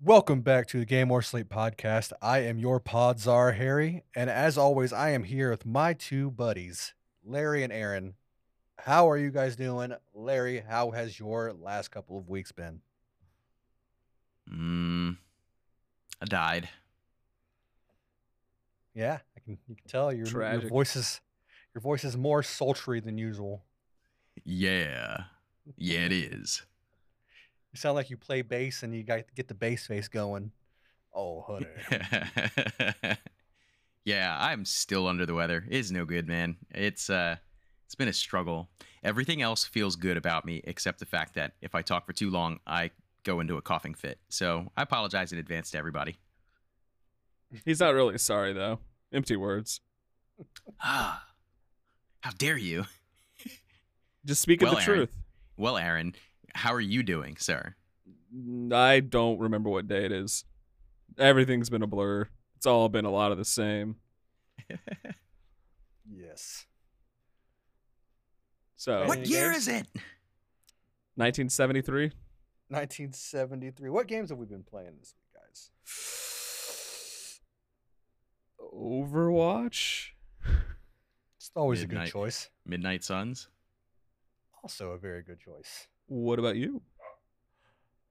Welcome 0.00 0.42
back 0.42 0.68
to 0.68 0.78
the 0.78 0.84
Game 0.84 1.10
or 1.10 1.22
Sleep 1.22 1.48
podcast. 1.48 2.12
I 2.22 2.38
am 2.38 2.56
your 2.56 2.78
pod 2.78 3.18
czar, 3.18 3.50
Harry, 3.50 4.04
and 4.14 4.30
as 4.30 4.56
always, 4.56 4.92
I 4.92 5.10
am 5.10 5.24
here 5.24 5.50
with 5.50 5.66
my 5.66 5.92
two 5.92 6.30
buddies, 6.30 6.94
Larry 7.24 7.64
and 7.64 7.72
Aaron. 7.72 8.14
How 8.78 9.10
are 9.10 9.18
you 9.18 9.32
guys 9.32 9.56
doing? 9.56 9.92
Larry, 10.14 10.62
how 10.68 10.92
has 10.92 11.18
your 11.18 11.52
last 11.52 11.90
couple 11.90 12.16
of 12.16 12.28
weeks 12.28 12.52
been? 12.52 12.80
Mm, 14.48 15.16
I 16.22 16.24
died. 16.26 16.68
Yeah, 18.94 19.18
I 19.36 19.40
can 19.40 19.58
you 19.66 19.74
can 19.74 19.88
tell 19.88 20.12
your, 20.12 20.28
your 20.28 20.68
voice 20.68 20.94
is 20.94 21.20
your 21.74 21.82
voice 21.82 22.04
is 22.04 22.16
more 22.16 22.44
sultry 22.44 23.00
than 23.00 23.18
usual. 23.18 23.64
Yeah. 24.44 25.24
Yeah, 25.76 26.00
it 26.06 26.12
is. 26.12 26.62
You 27.72 27.76
sound 27.78 27.96
like 27.96 28.10
you 28.10 28.16
play 28.16 28.42
bass 28.42 28.82
and 28.82 28.94
you 28.94 29.02
got 29.02 29.16
to 29.28 29.34
get 29.34 29.48
the 29.48 29.54
bass 29.54 29.86
face 29.86 30.08
going. 30.08 30.52
Oh, 31.14 31.40
honey. 31.46 31.66
yeah, 34.04 34.36
I'm 34.40 34.64
still 34.64 35.06
under 35.06 35.26
the 35.26 35.34
weather. 35.34 35.64
It's 35.68 35.90
no 35.90 36.04
good, 36.04 36.26
man. 36.28 36.56
It's 36.70 37.10
uh 37.10 37.36
it's 37.86 37.94
been 37.94 38.08
a 38.08 38.12
struggle. 38.12 38.68
Everything 39.02 39.40
else 39.42 39.64
feels 39.64 39.96
good 39.96 40.16
about 40.16 40.44
me 40.44 40.60
except 40.64 40.98
the 40.98 41.06
fact 41.06 41.34
that 41.34 41.52
if 41.62 41.74
I 41.74 41.82
talk 41.82 42.06
for 42.06 42.12
too 42.12 42.30
long, 42.30 42.58
I 42.66 42.90
go 43.24 43.40
into 43.40 43.56
a 43.56 43.62
coughing 43.62 43.94
fit. 43.94 44.18
So, 44.28 44.70
I 44.76 44.82
apologize 44.82 45.32
in 45.32 45.38
advance 45.38 45.70
to 45.70 45.78
everybody. 45.78 46.16
He's 47.64 47.80
not 47.80 47.94
really 47.94 48.18
sorry 48.18 48.52
though. 48.52 48.78
Empty 49.12 49.36
words. 49.36 49.80
Ah. 50.82 51.24
How 52.20 52.30
dare 52.36 52.58
you? 52.58 52.84
Just 54.26 54.42
speak 54.42 54.60
Well, 54.60 54.72
the 54.72 54.76
Aaron. 54.82 54.86
truth. 54.86 55.16
Well, 55.56 55.76
Aaron, 55.78 56.14
how 56.54 56.72
are 56.74 56.80
you 56.80 57.02
doing, 57.02 57.36
sir? 57.36 57.74
I 58.72 59.00
don't 59.00 59.38
remember 59.38 59.70
what 59.70 59.88
day 59.88 60.04
it 60.04 60.12
is. 60.12 60.44
Everything's 61.18 61.70
been 61.70 61.82
a 61.82 61.86
blur. 61.86 62.28
It's 62.56 62.66
all 62.66 62.88
been 62.88 63.04
a 63.04 63.10
lot 63.10 63.32
of 63.32 63.38
the 63.38 63.44
same. 63.44 63.96
yes. 66.10 66.66
So, 68.76 69.00
What? 69.00 69.08
what 69.08 69.26
year 69.26 69.52
is 69.52 69.66
it? 69.68 69.86
1973. 71.16 72.12
1973. 72.68 73.90
What 73.90 74.06
games 74.06 74.28
have 74.30 74.38
we 74.38 74.46
been 74.46 74.62
playing 74.62 74.96
this 74.98 75.14
week, 75.16 75.42
guys? 75.42 75.70
Overwatch. 78.60 80.08
It's 81.36 81.50
always 81.56 81.82
a 81.82 81.86
good 81.86 82.06
choice. 82.06 82.50
Midnight 82.66 83.02
Suns? 83.02 83.48
Also 84.62 84.90
a 84.90 84.98
very 84.98 85.22
good 85.22 85.40
choice. 85.40 85.86
What 86.08 86.38
about 86.38 86.56
you? 86.56 86.82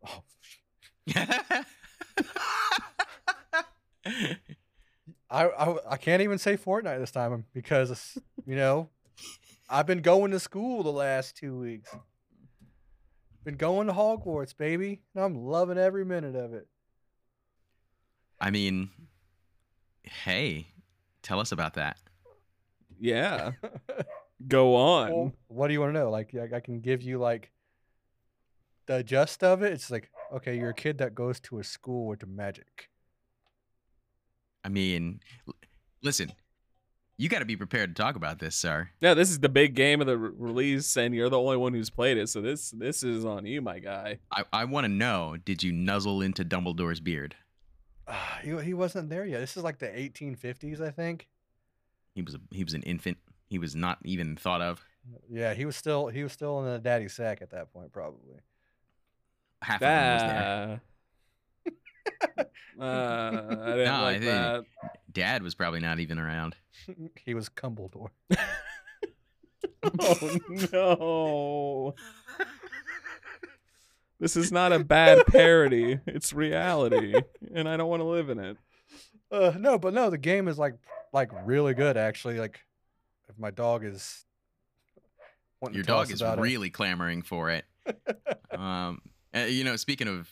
Oh, 0.07 0.23
I, 5.29 5.45
I 5.45 5.75
I 5.89 5.97
can't 5.97 6.21
even 6.21 6.37
say 6.37 6.55
Fortnite 6.57 6.99
this 6.99 7.11
time 7.11 7.45
because 7.53 8.17
you 8.45 8.55
know 8.55 8.89
I've 9.69 9.87
been 9.87 10.01
going 10.01 10.31
to 10.31 10.39
school 10.39 10.83
the 10.83 10.91
last 10.91 11.35
two 11.35 11.57
weeks. 11.57 11.93
Been 13.43 13.55
going 13.55 13.87
to 13.87 13.93
Hogwarts, 13.93 14.55
baby, 14.55 15.01
and 15.15 15.23
I'm 15.23 15.35
loving 15.35 15.77
every 15.77 16.05
minute 16.05 16.35
of 16.35 16.53
it. 16.53 16.67
I 18.39 18.51
mean, 18.51 18.89
hey, 20.03 20.67
tell 21.23 21.39
us 21.39 21.51
about 21.51 21.73
that. 21.75 21.97
Yeah. 22.99 23.51
Go 24.47 24.75
on. 24.75 25.11
Well, 25.11 25.33
what 25.47 25.67
do 25.67 25.73
you 25.73 25.79
want 25.79 25.93
to 25.93 25.99
know? 25.99 26.09
Like, 26.11 26.35
I, 26.35 26.57
I 26.57 26.59
can 26.59 26.79
give 26.79 27.01
you 27.01 27.17
like 27.17 27.51
the 28.87 29.03
gist 29.03 29.43
of 29.43 29.61
it. 29.61 29.73
It's 29.73 29.91
like, 29.91 30.09
okay, 30.33 30.57
you're 30.57 30.69
a 30.71 30.73
kid 30.73 30.97
that 30.97 31.13
goes 31.15 31.39
to 31.41 31.59
a 31.59 31.63
school 31.63 32.07
with 32.07 32.25
magic. 32.27 32.89
I 34.63 34.69
mean, 34.69 35.19
l- 35.47 35.53
listen, 36.01 36.31
you 37.17 37.29
got 37.29 37.39
to 37.39 37.45
be 37.45 37.55
prepared 37.55 37.95
to 37.95 38.01
talk 38.01 38.15
about 38.15 38.39
this, 38.39 38.55
sir. 38.55 38.89
yeah, 38.99 39.13
this 39.13 39.29
is 39.29 39.39
the 39.39 39.49
big 39.49 39.75
game 39.75 40.01
of 40.01 40.07
the 40.07 40.17
re- 40.17 40.31
release, 40.35 40.95
and 40.97 41.13
you're 41.15 41.29
the 41.29 41.39
only 41.39 41.57
one 41.57 41.73
who's 41.73 41.89
played 41.89 42.17
it. 42.17 42.27
So 42.29 42.41
this 42.41 42.71
this 42.71 43.03
is 43.03 43.25
on 43.25 43.45
you, 43.45 43.61
my 43.61 43.79
guy. 43.79 44.19
I, 44.31 44.43
I 44.51 44.65
want 44.65 44.85
to 44.85 44.89
know 44.89 45.37
did 45.43 45.63
you 45.63 45.71
nuzzle 45.71 46.21
into 46.21 46.43
Dumbledore's 46.43 46.99
beard? 46.99 47.35
Ah, 48.07 48.39
he 48.43 48.57
he 48.61 48.73
wasn't 48.73 49.09
there 49.09 49.25
yet. 49.25 49.39
This 49.39 49.55
is 49.57 49.63
like 49.63 49.79
the 49.79 49.87
1850s, 49.87 50.81
I 50.81 50.91
think. 50.91 51.27
He 52.15 52.21
was 52.21 52.35
a, 52.35 52.39
he 52.51 52.63
was 52.63 52.73
an 52.73 52.83
infant. 52.83 53.17
He 53.49 53.59
was 53.59 53.75
not 53.75 53.99
even 54.03 54.35
thought 54.35 54.61
of. 54.61 54.83
Yeah, 55.29 55.53
he 55.53 55.65
was 55.65 55.75
still 55.75 56.07
he 56.07 56.23
was 56.23 56.33
still 56.33 56.59
in 56.59 56.65
the 56.65 56.79
daddy 56.79 57.07
sack 57.07 57.41
at 57.41 57.51
that 57.51 57.71
point, 57.71 57.93
probably. 57.93 58.37
Half 59.61 59.81
of 59.81 59.87
him 59.87 60.13
was 60.13 60.21
there. 60.21 60.81
Uh, 62.79 62.83
I 62.83 63.31
didn't 63.71 63.85
No, 63.85 63.91
I 63.91 64.01
like 64.01 64.13
think- 64.19 64.25
that. 64.25 64.63
Dad 65.11 65.41
was 65.41 65.55
probably 65.55 65.79
not 65.79 65.99
even 65.99 66.19
around. 66.19 66.55
he 67.25 67.33
was 67.33 67.49
Cumbledore. 67.49 68.09
Oh 69.99 70.39
no. 70.73 71.95
This 74.19 74.35
is 74.35 74.51
not 74.51 74.73
a 74.73 74.79
bad 74.79 75.25
parody. 75.27 75.99
It's 76.05 76.33
reality, 76.33 77.15
and 77.53 77.69
I 77.69 77.77
don't 77.77 77.89
want 77.89 78.01
to 78.01 78.05
live 78.05 78.29
in 78.29 78.39
it. 78.39 78.57
Uh, 79.31 79.53
no, 79.57 79.77
but 79.77 79.93
no, 79.93 80.09
the 80.09 80.17
game 80.17 80.47
is 80.47 80.57
like 80.57 80.75
like 81.13 81.29
really 81.45 81.73
good 81.73 81.97
actually. 81.97 82.39
Like, 82.39 82.59
if 83.29 83.37
my 83.37 83.51
dog 83.51 83.85
is 83.85 84.25
wanting 85.61 85.75
Your 85.75 85.83
to 85.83 85.87
dog 85.87 86.11
is 86.11 86.21
about 86.21 86.39
it. 86.39 86.41
really 86.41 86.69
clamoring 86.69 87.21
for 87.21 87.49
it. 87.51 87.65
um, 88.51 89.01
uh, 89.43 89.45
you 89.45 89.63
know, 89.63 89.75
speaking 89.75 90.07
of 90.07 90.29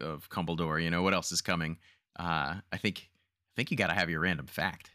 of 0.00 0.28
Cumbledore, 0.30 0.82
you 0.82 0.90
know 0.90 1.02
what 1.02 1.14
else 1.14 1.32
is 1.32 1.40
coming? 1.40 1.78
Uh, 2.18 2.56
I 2.72 2.76
think 2.76 3.08
I 3.10 3.52
think 3.56 3.70
you 3.70 3.76
got 3.76 3.88
to 3.88 3.94
have 3.94 4.10
your 4.10 4.20
random 4.20 4.46
fact 4.46 4.90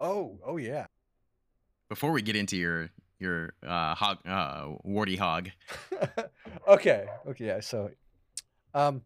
Oh, 0.00 0.38
oh 0.44 0.56
yeah. 0.56 0.86
before 1.88 2.12
we 2.12 2.22
get 2.22 2.36
into 2.36 2.56
your 2.56 2.90
your 3.18 3.52
uh, 3.66 3.94
hog 3.94 4.18
uh, 4.26 4.68
warty 4.82 5.16
hog. 5.16 5.50
okay, 6.68 7.06
okay, 7.28 7.46
yeah. 7.46 7.60
So, 7.60 7.90
um, 8.72 9.02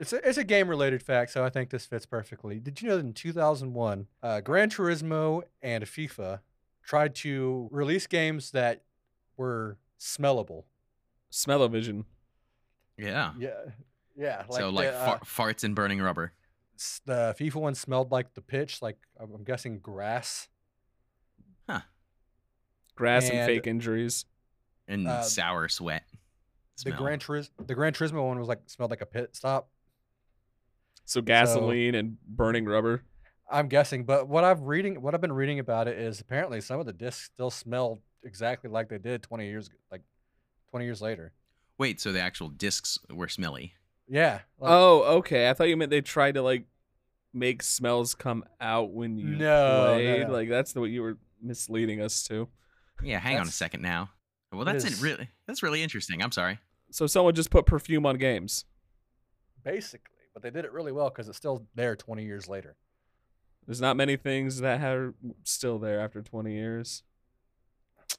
it's 0.00 0.12
a, 0.12 0.28
it's 0.28 0.38
a 0.38 0.44
game 0.44 0.68
related 0.68 1.02
fact, 1.02 1.30
so 1.30 1.44
I 1.44 1.50
think 1.50 1.70
this 1.70 1.86
fits 1.86 2.06
perfectly. 2.06 2.58
Did 2.58 2.82
you 2.82 2.88
know 2.88 2.96
that 2.96 3.04
in 3.04 3.12
2001, 3.12 4.06
uh, 4.22 4.40
Gran 4.40 4.70
Turismo 4.70 5.42
and 5.62 5.84
FIFA 5.84 6.40
tried 6.82 7.14
to 7.16 7.68
release 7.70 8.06
games 8.08 8.50
that 8.52 8.82
were 9.36 9.76
smellable? 10.00 10.64
Smell-o-vision. 11.28 12.06
Yeah. 13.00 13.32
Yeah, 13.38 13.50
yeah. 14.16 14.44
so 14.50 14.66
the, 14.66 14.70
like 14.70 14.88
uh, 14.88 15.18
far- 15.18 15.48
farts 15.48 15.64
and 15.64 15.74
burning 15.74 16.00
rubber. 16.00 16.32
the 17.06 17.34
FIFA 17.38 17.54
one 17.56 17.74
smelled 17.74 18.10
like 18.12 18.34
the 18.34 18.40
pitch, 18.42 18.82
like 18.82 18.98
I'm 19.18 19.32
I'm 19.34 19.44
guessing 19.44 19.78
grass. 19.78 20.48
Huh. 21.68 21.80
Grass 22.94 23.28
and, 23.28 23.38
And- 23.38 23.46
fake 23.46 23.66
injuries. 23.66 24.24
and 24.88 25.06
Uh, 25.08 25.22
sour 25.22 25.68
sweat. 25.68 26.02
The 26.76 26.90
smell. 26.90 26.98
Gran 26.98 27.18
Turis- 27.18 27.50
the 27.66 27.74
Gran 27.74 27.92
Turismo 27.92 28.26
one 28.26 28.38
was 28.38 28.48
like 28.48 28.60
smelled 28.66 28.90
like 28.90 29.02
a 29.02 29.06
pit 29.06 29.36
stop. 29.36 29.68
So 31.04 31.20
gasoline 31.20 31.94
and 31.94 32.16
burning 32.26 32.64
rubber. 32.66 33.02
I'm 33.50 33.66
guessing, 33.68 34.04
but 34.04 34.28
what 34.28 34.44
I've 34.44 34.60
reading, 34.62 35.02
what 35.02 35.12
I've 35.12 35.20
been 35.20 35.32
reading 35.32 35.58
about 35.58 35.88
it 35.88 35.98
is 35.98 36.20
apparently 36.20 36.60
some 36.60 36.78
of 36.78 36.86
the 36.86 36.92
discs 36.92 37.24
still 37.24 37.50
smell 37.50 37.98
exactly 38.22 38.70
like 38.70 38.88
they 38.88 38.98
did 38.98 39.22
20 39.24 39.46
years, 39.46 39.66
ago, 39.66 39.76
like 39.90 40.02
20 40.70 40.84
years 40.84 41.02
later. 41.02 41.32
Wait, 41.80 41.98
so 41.98 42.12
the 42.12 42.20
actual 42.20 42.50
discs 42.50 42.98
were 43.10 43.26
smelly. 43.26 43.72
Yeah. 44.06 44.40
like- 44.58 44.70
Oh, 44.70 45.02
okay. 45.18 45.48
I 45.48 45.54
thought 45.54 45.68
you 45.68 45.76
meant 45.78 45.90
they 45.90 46.02
tried 46.02 46.34
to 46.34 46.42
like 46.42 46.64
make 47.32 47.62
smells 47.62 48.14
come 48.14 48.44
out 48.60 48.92
when 48.92 49.16
you 49.16 49.24
No, 49.24 49.36
no, 49.38 49.94
played. 49.94 50.26
no. 50.28 50.32
Like 50.34 50.48
that's 50.50 50.74
the 50.74 50.80
what 50.80 50.90
you 50.90 51.00
were 51.00 51.16
misleading 51.40 52.02
us 52.02 52.22
to. 52.24 52.48
Yeah, 53.02 53.18
hang 53.18 53.38
on 53.38 53.48
a 53.48 53.50
second 53.50 53.80
now. 53.80 54.10
Well, 54.52 54.60
it 54.62 54.64
that's 54.66 54.84
it 54.84 54.92
is- 54.92 55.00
really 55.02 55.28
that's 55.46 55.62
really 55.62 55.82
interesting. 55.82 56.22
I'm 56.22 56.32
sorry. 56.32 56.58
So 56.90 57.06
someone 57.06 57.34
just 57.34 57.50
put 57.50 57.64
perfume 57.64 58.04
on 58.04 58.18
games. 58.18 58.66
basically, 59.64 60.10
but 60.34 60.42
they 60.42 60.50
did 60.50 60.64
it 60.66 60.72
really 60.72 60.92
well 60.92 61.08
because 61.08 61.28
it's 61.28 61.38
still 61.38 61.66
there 61.74 61.96
20 61.96 62.24
years 62.24 62.46
later. 62.48 62.76
There's 63.66 63.80
not 63.80 63.96
many 63.96 64.16
things 64.16 64.60
that 64.60 64.82
are 64.82 65.14
still 65.44 65.78
there 65.78 66.00
after 66.00 66.20
20 66.20 66.52
years. 66.52 67.04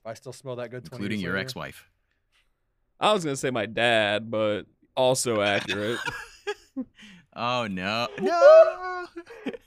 I 0.05 0.13
still 0.15 0.33
smell 0.33 0.55
that 0.55 0.71
good, 0.71 0.85
20 0.85 0.95
including 0.95 1.19
years 1.19 1.23
your 1.25 1.33
later, 1.33 1.43
ex-wife. 1.45 1.89
I 3.01 3.13
was 3.13 3.23
gonna 3.23 3.35
say 3.35 3.49
my 3.49 3.65
dad, 3.65 4.29
but 4.29 4.67
also 4.95 5.41
accurate. 5.41 5.97
oh 7.35 7.65
no. 7.65 8.07
No. 8.19 9.05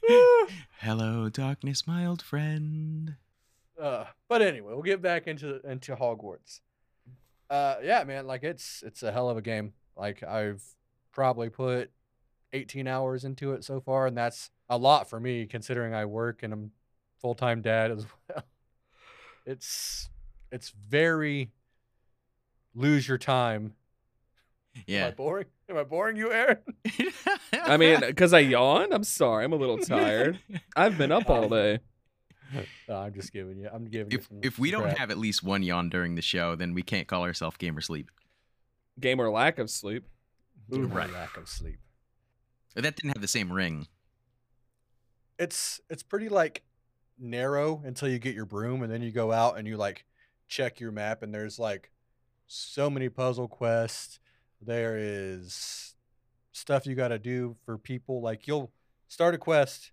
Hello, 0.78 1.28
darkness, 1.28 1.84
my 1.84 2.06
old 2.06 2.22
friend. 2.22 3.16
Uh, 3.80 4.04
but 4.28 4.40
anyway, 4.40 4.72
we'll 4.72 4.82
get 4.82 5.02
back 5.02 5.26
into 5.26 5.60
into 5.68 5.96
Hogwarts. 5.96 6.60
Uh, 7.50 7.76
yeah, 7.82 8.04
man, 8.04 8.28
like 8.28 8.44
it's 8.44 8.84
it's 8.86 9.02
a 9.02 9.10
hell 9.10 9.28
of 9.28 9.36
a 9.36 9.42
game. 9.42 9.72
Like 9.96 10.22
I've 10.22 10.62
probably 11.10 11.48
put 11.48 11.90
18 12.52 12.86
hours 12.86 13.24
into 13.24 13.52
it 13.54 13.64
so 13.64 13.80
far, 13.80 14.06
and 14.06 14.16
that's 14.16 14.50
a 14.70 14.78
lot 14.78 15.10
for 15.10 15.18
me 15.18 15.46
considering 15.46 15.92
I 15.92 16.04
work 16.04 16.44
and 16.44 16.52
I'm 16.52 16.70
full 17.20 17.34
time 17.34 17.62
dad 17.62 17.90
as 17.90 18.06
well. 18.28 18.44
It's 19.44 20.08
it's 20.52 20.70
very 20.70 21.50
lose 22.74 23.06
your 23.08 23.18
time 23.18 23.74
Yeah. 24.86 24.96
Am 24.98 25.04
I 25.04 25.06
Yeah. 25.08 25.10
boring? 25.12 25.46
Am 25.68 25.76
I 25.78 25.84
boring 25.84 26.16
you, 26.16 26.32
Aaron? 26.32 26.58
I 27.52 27.76
mean, 27.76 28.00
because 28.00 28.34
I 28.34 28.40
yawned. 28.40 28.92
I'm 28.92 29.04
sorry. 29.04 29.44
I'm 29.44 29.52
a 29.52 29.56
little 29.56 29.78
tired. 29.78 30.38
I've 30.76 30.98
been 30.98 31.12
up 31.12 31.30
all 31.30 31.48
day. 31.48 31.78
No, 32.88 32.98
I'm 32.98 33.12
just 33.14 33.32
giving 33.32 33.58
you. 33.58 33.68
I'm 33.72 33.86
giving 33.86 34.12
you. 34.12 34.18
if 34.18 34.28
some- 34.28 34.38
if 34.42 34.58
we 34.60 34.70
some 34.70 34.82
don't 34.82 34.98
have 34.98 35.10
at 35.10 35.18
least 35.18 35.42
one 35.42 35.62
yawn 35.64 35.88
during 35.88 36.14
the 36.14 36.22
show, 36.22 36.54
then 36.54 36.72
we 36.72 36.82
can't 36.82 37.08
call 37.08 37.22
ourselves 37.24 37.56
gamer 37.56 37.80
sleep. 37.80 38.10
Gamer 39.00 39.28
lack 39.30 39.58
of 39.58 39.68
sleep. 39.70 40.04
Due 40.70 40.82
to 40.82 40.86
Right. 40.86 41.10
lack 41.12 41.36
of 41.36 41.48
sleep, 41.48 41.78
That 42.76 42.82
didn't 42.96 43.08
have 43.16 43.20
the 43.22 43.26
same 43.26 43.52
ring. 43.52 43.88
it's 45.38 45.80
it's 45.90 46.02
pretty 46.04 46.28
like 46.28 46.62
narrow 47.18 47.82
until 47.84 48.08
you 48.08 48.18
get 48.18 48.34
your 48.34 48.44
broom, 48.46 48.82
and 48.82 48.92
then 48.92 49.02
you 49.02 49.10
go 49.10 49.32
out 49.32 49.58
and 49.58 49.66
you 49.66 49.76
like 49.76 50.04
check 50.48 50.78
your 50.80 50.92
map, 50.92 51.22
and 51.22 51.34
there's 51.34 51.58
like 51.58 51.90
so 52.46 52.90
many 52.90 53.08
puzzle 53.08 53.48
quests. 53.48 54.18
There 54.60 54.96
is 54.96 55.94
stuff 56.52 56.86
you 56.86 56.94
got 56.94 57.08
to 57.08 57.18
do 57.18 57.56
for 57.64 57.76
people. 57.78 58.22
Like 58.22 58.46
you'll 58.46 58.72
start 59.08 59.34
a 59.34 59.38
quest 59.38 59.92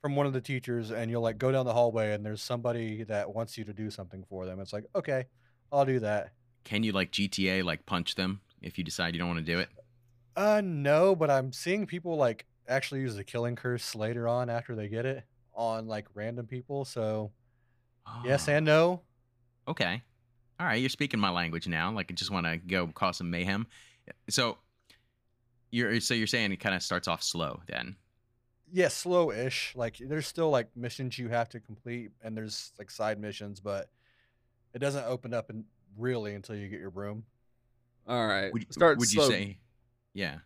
from 0.00 0.14
one 0.14 0.26
of 0.26 0.32
the 0.32 0.40
teachers, 0.40 0.90
and 0.90 1.10
you'll 1.10 1.22
like 1.22 1.38
go 1.38 1.50
down 1.50 1.66
the 1.66 1.72
hallway, 1.72 2.12
and 2.12 2.24
there's 2.24 2.42
somebody 2.42 3.02
that 3.04 3.34
wants 3.34 3.58
you 3.58 3.64
to 3.64 3.72
do 3.72 3.90
something 3.90 4.24
for 4.28 4.46
them. 4.46 4.60
It's 4.60 4.72
like 4.72 4.84
okay, 4.94 5.24
I'll 5.72 5.84
do 5.84 6.00
that. 6.00 6.32
Can 6.64 6.82
you 6.82 6.92
like 6.92 7.12
GTA 7.12 7.62
like 7.64 7.86
punch 7.86 8.14
them 8.14 8.40
if 8.62 8.78
you 8.78 8.84
decide 8.84 9.14
you 9.14 9.18
don't 9.18 9.28
want 9.28 9.44
to 9.44 9.52
do 9.52 9.58
it? 9.58 9.68
Uh, 10.36 10.60
no, 10.62 11.16
but 11.16 11.30
I'm 11.30 11.52
seeing 11.52 11.86
people 11.86 12.16
like 12.16 12.46
actually 12.68 13.00
use 13.00 13.16
the 13.16 13.24
killing 13.24 13.56
curse 13.56 13.94
later 13.94 14.28
on 14.28 14.50
after 14.50 14.74
they 14.74 14.88
get 14.88 15.06
it 15.06 15.24
on 15.54 15.86
like 15.86 16.06
random 16.14 16.46
people. 16.46 16.84
So 16.84 17.32
yes 18.24 18.48
Oh, 18.48 18.52
and 18.52 18.66
no. 18.66 19.02
Okay. 19.68 20.02
All 20.58 20.66
right, 20.66 20.80
you're 20.80 20.88
speaking 20.88 21.20
my 21.20 21.30
language 21.30 21.68
now. 21.68 21.92
Like 21.92 22.10
I 22.10 22.14
just 22.14 22.30
want 22.30 22.46
to 22.46 22.56
go 22.56 22.86
cause 22.86 23.18
some 23.18 23.30
mayhem. 23.30 23.66
So 24.28 24.58
you're 25.70 26.00
so 26.00 26.14
you're 26.14 26.26
saying 26.26 26.52
it 26.52 26.56
kind 26.56 26.74
of 26.74 26.82
starts 26.82 27.08
off 27.08 27.22
slow 27.22 27.60
then. 27.66 27.96
Yeah, 28.72 28.88
slow-ish. 28.88 29.74
Like 29.76 29.98
there's 29.98 30.26
still 30.26 30.50
like 30.50 30.68
missions 30.74 31.18
you 31.18 31.28
have 31.28 31.48
to 31.50 31.60
complete, 31.60 32.10
and 32.22 32.36
there's 32.36 32.72
like 32.78 32.90
side 32.90 33.20
missions, 33.20 33.60
but 33.60 33.88
it 34.74 34.78
doesn't 34.78 35.04
open 35.04 35.32
up 35.34 35.50
and 35.50 35.64
really 35.96 36.34
until 36.34 36.56
you 36.56 36.68
get 36.68 36.80
your 36.80 36.90
broom. 36.90 37.24
All 38.06 38.26
right. 38.26 38.52
Would, 38.52 38.72
Start 38.72 38.98
would 38.98 39.08
slow. 39.08 39.24
you 39.24 39.30
say? 39.30 39.58
Yeah. 40.14 40.38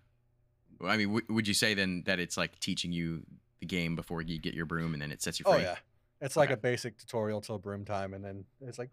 I 0.85 0.97
mean, 0.97 1.09
w- 1.09 1.27
would 1.29 1.47
you 1.47 1.55
say 1.55 1.75
then 1.75 2.03
that 2.06 2.19
it's 2.19 2.37
like 2.37 2.59
teaching 2.59 2.93
you 2.93 3.23
the 3.61 3.67
game 3.67 3.97
before 3.97 4.23
you 4.23 4.39
get 4.39 4.55
your 4.55 4.67
broom, 4.67 4.93
and 4.95 5.03
then 5.03 5.13
it 5.13 5.23
sets 5.23 5.39
you 5.39 5.45
oh, 5.47 5.53
free? 5.53 5.63
Oh 5.63 5.65
yeah, 5.65 5.77
it's 6.21 6.37
like 6.37 6.49
Okay. 6.49 6.55
a 6.55 6.56
basic 6.56 6.99
tutorial 6.99 7.41
till 7.41 7.59
broom 7.59 7.85
time, 7.85 8.15
and 8.15 8.25
then 8.25 8.45
it's 8.63 8.79
like, 8.79 8.91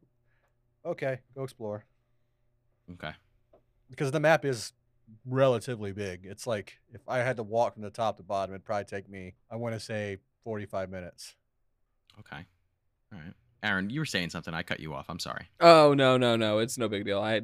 okay, 0.88 1.20
go 1.36 1.44
explore 1.44 1.86
Okay. 2.94 3.12
because 3.90 4.12
the 4.12 4.20
map 4.20 4.46
is 4.46 4.74
relatively 5.26 5.92
big. 5.92 6.26
It's 6.26 6.48
like 6.48 6.80
if 6.94 7.02
I 7.08 7.20
had 7.20 7.38
to 7.38 7.44
walk 7.44 7.74
from 7.74 7.84
the 7.84 7.90
top 7.90 8.18
to 8.18 8.24
bottom, 8.24 8.54
it'd 8.56 8.66
probably 8.66 8.86
take 8.86 9.10
me, 9.10 9.36
I 9.52 9.56
want 9.56 9.74
to 9.76 9.80
say, 9.80 10.18
45 10.44 10.90
minutes. 10.90 11.36
Okay. 12.20 12.46
All 13.14 13.20
right. 13.20 13.34
Aaron, 13.64 13.90
you 13.90 14.00
were 14.00 14.06
saying 14.06 14.30
something. 14.30 14.54
I 14.54 14.64
cut 14.64 14.80
you 14.80 14.94
off. 14.94 15.06
I'm 15.10 15.20
sorry. 15.20 15.48
Oh 15.60 15.94
no, 15.94 16.18
no, 16.18 16.36
no. 16.36 16.60
It's 16.60 16.78
no 16.78 16.88
big 16.88 17.06
deal. 17.06 17.20
I 17.22 17.42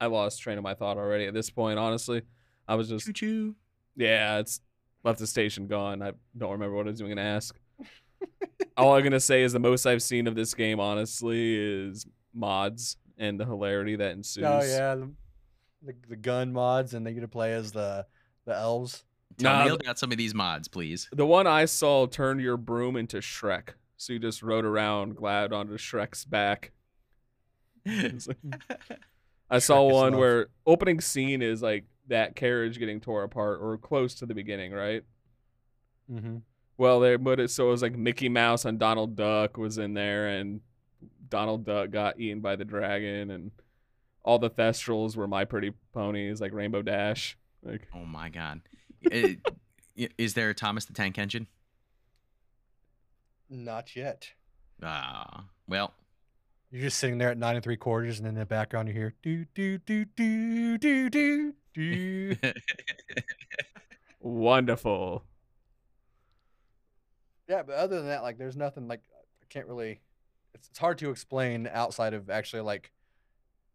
I 0.00 0.06
lost 0.06 0.40
train 0.42 0.58
of 0.58 0.64
my 0.64 0.74
thought 0.74 0.96
already 0.98 1.24
at 1.26 1.34
this 1.34 1.50
point, 1.50 1.78
honestly. 1.78 2.22
I 2.68 2.74
was 2.74 2.88
just 2.88 3.06
Choo 3.06 3.12
choo. 3.12 3.56
yeah, 3.96 4.38
it's 4.38 4.60
left 5.04 5.18
the 5.18 5.26
station 5.26 5.66
gone. 5.66 6.02
I 6.02 6.12
don't 6.36 6.52
remember 6.52 6.76
what 6.76 6.86
I 6.86 6.90
was 6.90 7.00
even 7.00 7.14
gonna 7.16 7.28
ask. 7.28 7.56
All 8.76 8.94
I'm 8.94 9.02
gonna 9.04 9.20
say 9.20 9.42
is 9.42 9.52
the 9.52 9.58
most 9.60 9.86
I've 9.86 10.02
seen 10.02 10.26
of 10.26 10.34
this 10.34 10.52
game, 10.54 10.80
honestly, 10.80 11.56
is 11.56 12.06
mods 12.34 12.96
and 13.18 13.38
the 13.38 13.44
hilarity 13.44 13.96
that 13.96 14.12
ensues. 14.12 14.44
Oh 14.44 14.62
yeah, 14.62 14.94
the, 14.96 15.10
the, 15.82 15.94
the 16.10 16.16
gun 16.16 16.52
mods, 16.52 16.94
and 16.94 17.06
they 17.06 17.12
get 17.12 17.20
to 17.20 17.28
play 17.28 17.52
as 17.52 17.72
the 17.72 18.06
the 18.44 18.54
elves. 18.54 19.04
Tell 19.38 19.52
Nah, 19.52 19.64
me 19.64 19.70
th- 19.70 19.80
about 19.80 19.98
some 19.98 20.12
of 20.12 20.18
these 20.18 20.34
mods, 20.34 20.68
please. 20.68 21.08
The 21.12 21.26
one 21.26 21.46
I 21.46 21.64
saw 21.64 22.06
turned 22.06 22.40
your 22.40 22.56
broom 22.56 22.96
into 22.96 23.18
Shrek. 23.18 23.70
So 23.96 24.12
you 24.12 24.18
just 24.18 24.42
rode 24.42 24.64
around 24.64 25.16
glad 25.16 25.52
onto 25.52 25.76
Shrek's 25.76 26.24
back. 26.24 26.72
I 27.86 29.58
saw 29.58 29.80
Shrek 29.88 29.92
one 29.92 30.16
where 30.16 30.46
opening 30.66 31.00
scene 31.00 31.42
is 31.42 31.62
like 31.62 31.84
that 32.08 32.36
carriage 32.36 32.78
getting 32.78 33.00
tore 33.00 33.22
apart 33.22 33.60
or 33.60 33.78
close 33.78 34.14
to 34.16 34.26
the 34.26 34.34
beginning, 34.34 34.72
right? 34.72 35.02
Mm-hmm. 36.10 36.38
Well, 36.76 37.00
they 37.00 37.16
put 37.16 37.40
it 37.40 37.50
so 37.50 37.68
it 37.68 37.70
was 37.70 37.82
like 37.82 37.96
Mickey 37.96 38.28
Mouse 38.28 38.64
and 38.64 38.78
Donald 38.78 39.16
Duck 39.16 39.56
was 39.56 39.78
in 39.78 39.94
there, 39.94 40.28
and 40.28 40.60
Donald 41.28 41.64
Duck 41.64 41.90
got 41.90 42.18
eaten 42.20 42.40
by 42.40 42.56
the 42.56 42.64
dragon, 42.64 43.30
and 43.30 43.50
all 44.22 44.38
the 44.38 44.50
Thestrals 44.50 45.16
were 45.16 45.26
My 45.28 45.44
Pretty 45.44 45.72
Ponies, 45.92 46.40
like 46.40 46.52
Rainbow 46.52 46.82
Dash. 46.82 47.36
Like, 47.62 47.88
oh 47.94 48.04
my 48.04 48.28
god. 48.28 48.60
It- 49.00 49.40
is 50.18 50.34
there 50.34 50.50
a 50.50 50.54
Thomas 50.54 50.84
the 50.86 50.92
Tank 50.92 51.18
Engine? 51.18 51.46
Not 53.48 53.94
yet. 53.94 54.32
Ah, 54.82 55.44
well, 55.68 55.94
You're 56.70 56.82
just 56.82 56.98
sitting 56.98 57.18
there 57.18 57.30
at 57.30 57.38
nine 57.38 57.54
and 57.54 57.62
three 57.62 57.76
quarters, 57.76 58.18
and 58.18 58.26
in 58.26 58.34
the 58.34 58.44
background 58.44 58.88
you 58.88 58.94
hear 58.94 59.14
do 59.22 59.44
do 59.54 59.78
do 59.78 60.04
do 60.04 60.78
do 60.78 61.08
do 61.10 61.54
do. 61.74 62.36
wonderful. 64.20 65.24
yeah, 67.48 67.62
but 67.62 67.74
other 67.76 67.96
than 67.98 68.08
that, 68.08 68.22
like, 68.22 68.38
there's 68.38 68.56
nothing 68.56 68.88
like 68.88 69.00
I 69.42 69.44
can't 69.48 69.66
really. 69.66 70.00
It's, 70.54 70.68
it's 70.68 70.78
hard 70.78 70.98
to 70.98 71.10
explain 71.10 71.68
outside 71.70 72.14
of 72.14 72.30
actually 72.30 72.62
like 72.62 72.92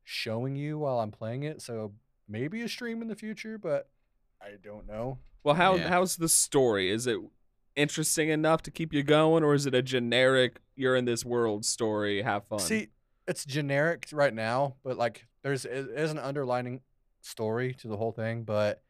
showing 0.03 0.55
you 0.55 0.79
while 0.79 0.99
I'm 0.99 1.11
playing 1.11 1.43
it. 1.43 1.61
So 1.61 1.93
maybe 2.27 2.61
a 2.61 2.69
stream 2.69 3.01
in 3.01 3.07
the 3.07 3.15
future, 3.15 3.57
but 3.57 3.89
I 4.41 4.51
don't 4.63 4.87
know. 4.87 5.19
Well, 5.43 5.55
how 5.55 5.75
Yeah. 5.75 5.89
how's 5.89 6.15
the 6.17 6.29
story? 6.29 6.89
Is 6.89 7.07
it 7.07 7.19
interesting 7.75 8.29
enough 8.29 8.61
to 8.63 8.71
keep 8.71 8.93
you 8.93 9.03
going, 9.03 9.43
or 9.43 9.53
is 9.53 9.65
it 9.65 9.73
a 9.73 9.81
generic 9.81 10.59
"you're 10.75 10.95
in 10.95 11.05
this 11.05 11.23
world" 11.25 11.65
story? 11.65 12.21
Have 12.21 12.45
fun. 12.45 12.59
See, 12.59 12.89
it's 13.27 13.45
generic 13.45 14.07
right 14.11 14.33
now, 14.33 14.75
but 14.83 14.97
like 14.97 15.27
there's 15.43 15.65
is 15.65 15.87
is 15.87 16.11
an 16.11 16.17
underlining 16.17 16.81
story 17.21 17.73
to 17.75 17.87
the 17.87 17.97
whole 17.97 18.11
thing, 18.11 18.43
but 18.43 18.81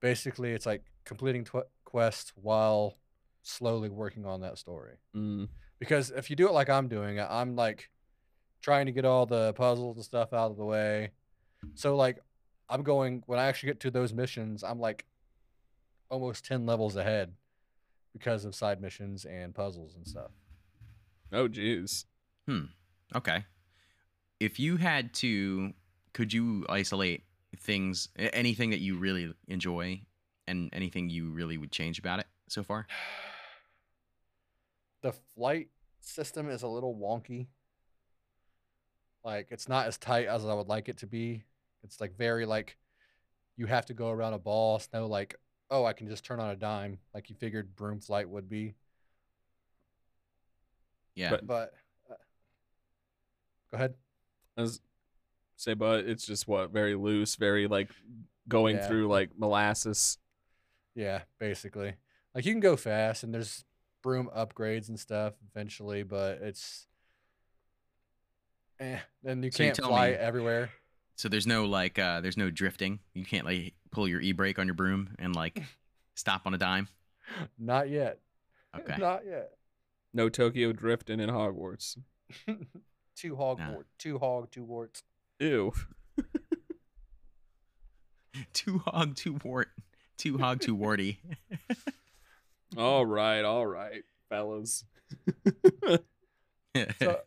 basically 0.00 0.52
it's 0.52 0.66
like 0.66 0.82
completing 1.04 1.44
tw- 1.44 1.68
quests 1.84 2.32
while 2.36 2.98
slowly 3.42 3.88
working 3.88 4.24
on 4.26 4.40
that 4.42 4.58
story. 4.58 4.96
Mm. 5.16 5.48
Because 5.78 6.10
if 6.10 6.30
you 6.30 6.36
do 6.36 6.48
it 6.48 6.52
like 6.52 6.70
I'm 6.70 6.88
doing 6.88 7.18
it, 7.18 7.26
I'm 7.28 7.56
like 7.56 7.90
trying 8.62 8.86
to 8.86 8.92
get 8.92 9.04
all 9.04 9.26
the 9.26 9.52
puzzles 9.52 9.96
and 9.96 10.04
stuff 10.04 10.32
out 10.32 10.50
of 10.50 10.56
the 10.56 10.64
way. 10.64 11.10
So 11.74 11.96
like 11.96 12.20
I'm 12.68 12.82
going 12.82 13.22
when 13.26 13.38
I 13.38 13.46
actually 13.46 13.68
get 13.68 13.80
to 13.80 13.90
those 13.90 14.12
missions, 14.12 14.64
I'm 14.64 14.80
like 14.80 15.04
almost 16.08 16.44
10 16.46 16.66
levels 16.66 16.96
ahead 16.96 17.32
because 18.12 18.44
of 18.44 18.54
side 18.54 18.80
missions 18.80 19.24
and 19.24 19.54
puzzles 19.54 19.96
and 19.96 20.06
stuff. 20.06 20.30
Oh, 21.32 21.48
jeez. 21.48 22.04
Hmm. 22.46 22.66
Okay. 23.14 23.44
If 24.40 24.60
you 24.60 24.76
had 24.76 25.12
to, 25.14 25.72
could 26.12 26.32
you 26.32 26.64
isolate 26.68 27.24
things, 27.58 28.08
anything 28.16 28.70
that 28.70 28.80
you 28.80 28.96
really 28.96 29.32
enjoy, 29.48 30.02
and 30.46 30.68
anything 30.72 31.08
you 31.08 31.30
really 31.30 31.56
would 31.56 31.72
change 31.72 31.98
about 31.98 32.20
it 32.20 32.26
so 32.48 32.62
far? 32.62 32.86
the 35.04 35.12
flight 35.36 35.68
system 36.00 36.48
is 36.48 36.62
a 36.62 36.66
little 36.68 36.94
wonky. 36.96 37.46
Like 39.22 39.48
it's 39.50 39.68
not 39.68 39.86
as 39.86 39.98
tight 39.98 40.26
as 40.28 40.46
I 40.46 40.54
would 40.54 40.66
like 40.66 40.88
it 40.88 40.96
to 40.98 41.06
be. 41.06 41.44
It's 41.82 42.00
like 42.00 42.16
very 42.16 42.46
like 42.46 42.78
you 43.58 43.66
have 43.66 43.84
to 43.86 43.94
go 43.94 44.08
around 44.10 44.32
a 44.32 44.38
ball. 44.38 44.76
It's 44.76 44.88
no 44.94 45.06
like, 45.06 45.36
oh, 45.70 45.84
I 45.84 45.92
can 45.92 46.08
just 46.08 46.24
turn 46.24 46.40
on 46.40 46.48
a 46.50 46.56
dime 46.56 46.98
like 47.12 47.28
you 47.28 47.36
figured 47.36 47.76
broom 47.76 48.00
flight 48.00 48.28
would 48.28 48.48
be. 48.48 48.74
Yeah. 51.14 51.30
But- 51.30 51.46
But 51.46 51.74
uh, 52.10 52.14
go 53.70 53.74
ahead. 53.76 53.94
As 54.56 54.80
say, 55.56 55.74
but 55.74 56.06
it's 56.06 56.24
just 56.26 56.48
what 56.48 56.70
very 56.70 56.94
loose, 56.94 57.36
very 57.36 57.66
like 57.66 57.90
going 58.48 58.76
Yeah. 58.76 58.88
through 58.88 59.08
like 59.08 59.30
molasses. 59.36 60.16
Yeah, 60.94 61.22
basically. 61.38 61.94
Like 62.34 62.46
you 62.46 62.52
can 62.52 62.60
go 62.60 62.76
fast 62.76 63.22
and 63.22 63.34
there's 63.34 63.64
broom 64.04 64.28
upgrades 64.36 64.90
and 64.90 65.00
stuff 65.00 65.32
eventually, 65.50 66.02
but 66.02 66.38
it's 66.42 66.86
eh, 68.78 68.98
then 69.22 69.42
you 69.42 69.50
So 69.50 69.64
can't 69.64 69.74
tell 69.74 69.88
fly 69.88 70.10
me- 70.10 70.16
everywhere. 70.16 70.68
so 71.16 71.30
there's 71.30 71.46
no 71.46 71.64
like, 71.64 71.98
uh, 71.98 72.20
there's 72.20 72.36
no 72.36 72.50
drifting. 72.50 72.98
You 73.14 73.24
can't 73.24 73.46
like 73.46 73.72
pull 73.90 74.06
your 74.06 74.20
e 74.20 74.32
brake 74.32 74.58
on 74.58 74.66
your 74.66 74.74
broom 74.74 75.08
and 75.18 75.34
like 75.34 75.60
stop 76.14 76.42
on 76.46 76.52
a 76.54 76.58
dime. 76.58 76.86
Not 77.58 77.88
yet. 77.88 78.18
Okay. 78.78 78.96
Not 78.98 79.22
yet. 79.26 79.52
No 80.12 80.28
Tokyo 80.28 80.72
drifting 80.72 81.18
in 81.18 81.30
Hogwarts. 81.30 81.96
two 83.16 83.36
hog 83.36 83.58
Nah. 83.58 83.72
wart, 83.72 83.86
two 83.98 84.18
hog, 84.18 84.50
two 84.50 84.64
warts. 84.64 85.02
Ew. 85.40 85.72
two 88.52 88.78
hog, 88.80 89.16
two 89.16 89.38
wart, 89.42 89.68
two 90.18 90.36
hog, 90.38 90.60
two 90.60 90.74
warty. 90.74 91.18
All 92.76 93.06
right, 93.06 93.42
all 93.44 93.66
right, 93.66 94.02
fellas. 94.28 94.84
So, 96.98 97.20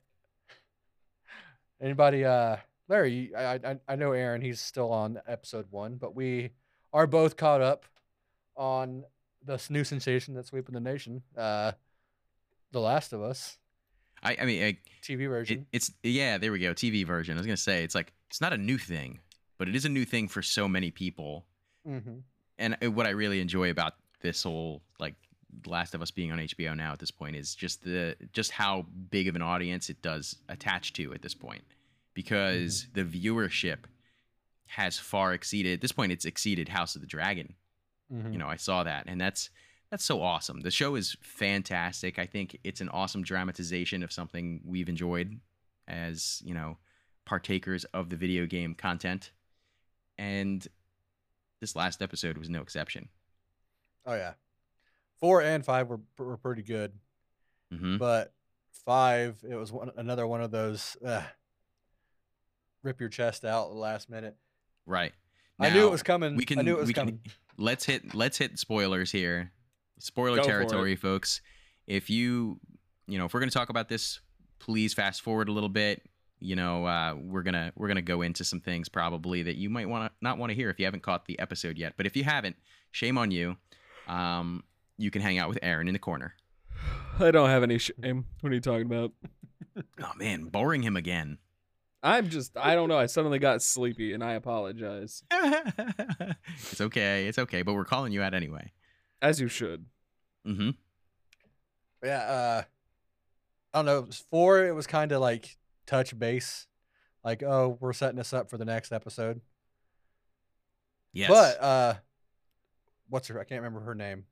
anybody 1.81 2.25
uh 2.25 2.57
Larry, 2.89 3.13
you- 3.13 3.35
I, 3.35 3.55
I 3.55 3.79
I 3.87 3.95
know 3.95 4.11
Aaron. 4.11 4.41
He's 4.41 4.59
still 4.59 4.91
on 4.91 5.19
episode 5.27 5.67
one, 5.71 5.95
but 5.95 6.15
we 6.15 6.51
are 6.93 7.07
both 7.07 7.37
caught 7.37 7.61
up 7.61 7.85
on 8.55 9.03
this 9.45 9.69
new 9.69 9.83
sensation 9.83 10.33
that's 10.33 10.49
sweeping 10.49 10.73
the 10.73 10.81
nation. 10.81 11.21
Uh, 11.37 11.71
The 12.71 12.79
Last 12.81 13.13
of 13.13 13.21
Us 13.21 13.57
I, 14.23 14.35
I 14.41 14.45
mean, 14.45 14.63
I, 14.63 14.77
TV 15.01 15.21
it, 15.21 15.27
version. 15.29 15.65
it's 15.71 15.91
yeah. 16.03 16.37
There 16.37 16.51
we 16.51 16.59
go. 16.59 16.73
TV 16.73 17.05
version. 17.05 17.37
I 17.37 17.39
was 17.39 17.45
gonna 17.45 17.55
say 17.57 17.83
it's 17.83 17.95
like 17.95 18.11
it's 18.29 18.41
not 18.41 18.51
a 18.51 18.57
new 18.57 18.77
thing, 18.77 19.19
but 19.57 19.69
it 19.69 19.75
is 19.75 19.85
a 19.85 19.89
new 19.89 20.05
thing 20.05 20.27
for 20.27 20.41
so 20.41 20.67
many 20.67 20.91
people. 20.91 21.45
mm-hmm. 21.87 22.17
and 22.57 22.77
uh, 22.83 22.91
what 22.91 23.05
I 23.05 23.11
really 23.11 23.39
enjoy 23.39 23.69
about 23.69 23.93
this 24.21 24.43
whole 24.43 24.81
like 24.99 25.15
The 25.63 25.69
last 25.69 25.95
of 25.95 26.01
Us 26.01 26.11
being 26.11 26.31
on 26.31 26.39
HBO 26.39 26.75
now 26.75 26.93
at 26.93 26.99
this 26.99 27.11
point 27.11 27.35
is 27.35 27.55
just 27.55 27.83
the 27.83 28.15
just 28.33 28.51
how 28.51 28.85
big 29.09 29.27
of 29.27 29.35
an 29.35 29.41
audience 29.41 29.89
it 29.89 30.01
does 30.01 30.37
attach 30.49 30.93
to 30.93 31.13
at 31.13 31.21
this 31.21 31.33
point 31.33 31.63
because 32.13 32.87
the 32.93 33.03
viewership 33.03 33.77
has 34.67 34.97
far 34.99 35.33
exceeded 35.33 35.73
at 35.73 35.81
this 35.81 35.91
point 35.91 36.11
it's 36.11 36.25
exceeded 36.25 36.67
House 36.67 36.95
of 36.95 37.01
the 37.01 37.07
Dragon. 37.07 37.53
Mm-hmm. 38.13 38.33
You 38.33 38.39
know, 38.39 38.47
I 38.47 38.57
saw 38.57 38.83
that 38.83 39.05
and 39.07 39.19
that's 39.19 39.49
that's 39.89 40.03
so 40.03 40.21
awesome. 40.21 40.61
The 40.61 40.71
show 40.71 40.95
is 40.95 41.15
fantastic. 41.21 42.19
I 42.19 42.25
think 42.25 42.59
it's 42.63 42.81
an 42.81 42.89
awesome 42.89 43.23
dramatization 43.23 44.03
of 44.03 44.11
something 44.11 44.61
we've 44.65 44.89
enjoyed 44.89 45.39
as, 45.87 46.41
you 46.43 46.53
know, 46.53 46.77
partakers 47.25 47.85
of 47.85 48.09
the 48.09 48.17
video 48.17 48.45
game 48.45 48.75
content. 48.75 49.31
And 50.17 50.67
this 51.61 51.75
last 51.75 52.01
episode 52.01 52.37
was 52.37 52.49
no 52.49 52.61
exception. 52.61 53.07
Oh 54.05 54.15
yeah, 54.15 54.33
four 55.19 55.41
and 55.41 55.65
five 55.65 55.87
were 55.89 55.99
were 56.17 56.37
pretty 56.37 56.63
good, 56.63 56.93
hmm 57.71 57.97
but 57.97 58.33
five 58.85 59.43
it 59.49 59.55
was 59.55 59.71
one 59.71 59.91
another 59.97 60.25
one 60.25 60.41
of 60.41 60.51
those 60.51 60.95
uh, 61.05 61.23
rip 62.83 62.99
your 62.99 63.09
chest 63.09 63.43
out 63.45 63.65
at 63.65 63.73
the 63.73 63.79
last 63.79 64.09
minute. 64.09 64.35
Right. 64.85 65.13
I 65.59 65.69
knew 65.71 65.87
it 65.87 65.91
was 65.91 66.03
coming. 66.03 66.35
We 66.35 66.45
can. 66.45 66.59
I 66.59 66.61
knew 66.61 66.75
it 66.75 66.79
was 66.79 66.87
we 66.87 66.93
coming. 66.93 67.19
can. 67.23 67.33
Let's 67.57 67.85
hit. 67.85 68.13
Let's 68.13 68.37
hit 68.37 68.59
spoilers 68.59 69.11
here. 69.11 69.51
Spoiler 69.99 70.37
Go 70.37 70.43
territory, 70.43 70.95
folks. 70.95 71.41
If 71.87 72.09
you, 72.09 72.59
you 73.07 73.17
know, 73.17 73.25
if 73.25 73.33
we're 73.33 73.39
gonna 73.39 73.51
talk 73.51 73.69
about 73.69 73.89
this, 73.89 74.19
please 74.59 74.93
fast 74.93 75.21
forward 75.21 75.49
a 75.49 75.51
little 75.51 75.69
bit. 75.69 76.03
You 76.39 76.55
know, 76.55 76.85
uh, 76.85 77.15
we're 77.19 77.41
gonna 77.41 77.71
we're 77.75 77.87
gonna 77.87 78.03
go 78.03 78.21
into 78.21 78.43
some 78.43 78.59
things 78.61 78.87
probably 78.87 79.41
that 79.43 79.55
you 79.55 79.71
might 79.71 79.89
want 79.89 80.11
to 80.11 80.15
not 80.21 80.37
want 80.37 80.51
to 80.51 80.55
hear 80.55 80.69
if 80.69 80.77
you 80.77 80.85
haven't 80.85 81.01
caught 81.01 81.25
the 81.25 81.39
episode 81.39 81.77
yet. 81.77 81.93
But 81.97 82.05
if 82.05 82.15
you 82.15 82.23
haven't, 82.23 82.55
shame 82.91 83.17
on 83.17 83.31
you. 83.31 83.57
Um, 84.07 84.63
you 84.97 85.11
can 85.11 85.21
hang 85.21 85.37
out 85.37 85.49
with 85.49 85.59
Aaron 85.61 85.87
in 85.87 85.93
the 85.93 85.99
corner. 85.99 86.33
I 87.19 87.31
don't 87.31 87.49
have 87.49 87.63
any 87.63 87.77
shame. 87.77 88.25
What 88.41 88.51
are 88.51 88.55
you 88.55 88.61
talking 88.61 88.85
about? 88.85 89.11
Oh 90.01 90.11
man, 90.17 90.45
boring 90.45 90.81
him 90.81 90.97
again. 90.97 91.37
I'm 92.01 92.29
just, 92.29 92.57
I 92.57 92.73
don't 92.73 92.89
know. 92.89 92.97
I 92.97 93.05
suddenly 93.05 93.37
got 93.37 93.61
sleepy 93.61 94.11
and 94.13 94.23
I 94.23 94.33
apologize. 94.33 95.21
it's 95.31 96.81
okay. 96.81 97.27
It's 97.27 97.37
okay. 97.37 97.61
But 97.61 97.75
we're 97.75 97.85
calling 97.85 98.11
you 98.11 98.23
out 98.23 98.33
anyway. 98.33 98.71
As 99.21 99.39
you 99.39 99.47
should. 99.47 99.85
Mm-hmm. 100.47 100.71
Yeah, 102.03 102.19
uh, 102.19 102.63
I 103.71 103.77
don't 103.77 103.85
know. 103.85 103.99
it 103.99 104.07
was 104.07 104.25
Four, 104.31 104.65
it 104.65 104.73
was 104.73 104.87
kind 104.87 105.11
of 105.11 105.21
like 105.21 105.57
touch 105.85 106.17
base, 106.17 106.65
like 107.23 107.43
oh, 107.43 107.77
we're 107.79 107.93
setting 107.93 108.19
us 108.19 108.33
up 108.33 108.49
for 108.49 108.57
the 108.57 108.65
next 108.65 108.91
episode. 108.91 109.41
Yes. 111.13 111.29
But 111.29 111.63
uh, 111.63 111.93
what's 113.09 113.27
her? 113.27 113.39
I 113.39 113.43
can't 113.43 113.61
remember 113.61 113.81
her 113.81 113.95
name. 113.95 114.25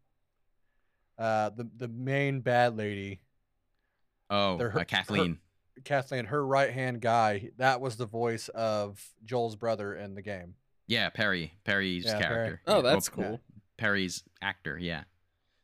Uh, 1.17 1.49
the 1.49 1.69
the 1.77 1.87
main 1.87 2.41
bad 2.41 2.75
lady, 2.77 3.21
oh, 4.29 4.57
her- 4.57 4.79
uh, 4.79 4.83
Kathleen. 4.83 5.39
Kathleen, 5.83 6.25
her 6.25 6.45
right 6.45 6.71
hand 6.71 7.01
guy. 7.01 7.49
That 7.57 7.81
was 7.81 7.97
the 7.97 8.05
voice 8.05 8.47
of 8.49 9.03
Joel's 9.25 9.55
brother 9.55 9.93
in 9.95 10.15
the 10.15 10.21
game. 10.21 10.55
Yeah, 10.87 11.09
Perry. 11.09 11.53
Perry's 11.65 12.05
Yeah, 12.05 12.19
Perry. 12.19 12.27
character. 12.47 12.61
Oh, 12.67 12.81
that's 12.81 13.15
well, 13.15 13.27
cool. 13.27 13.41
Perry's 13.77 14.23
actor. 14.41 14.77
Yeah, 14.79 15.03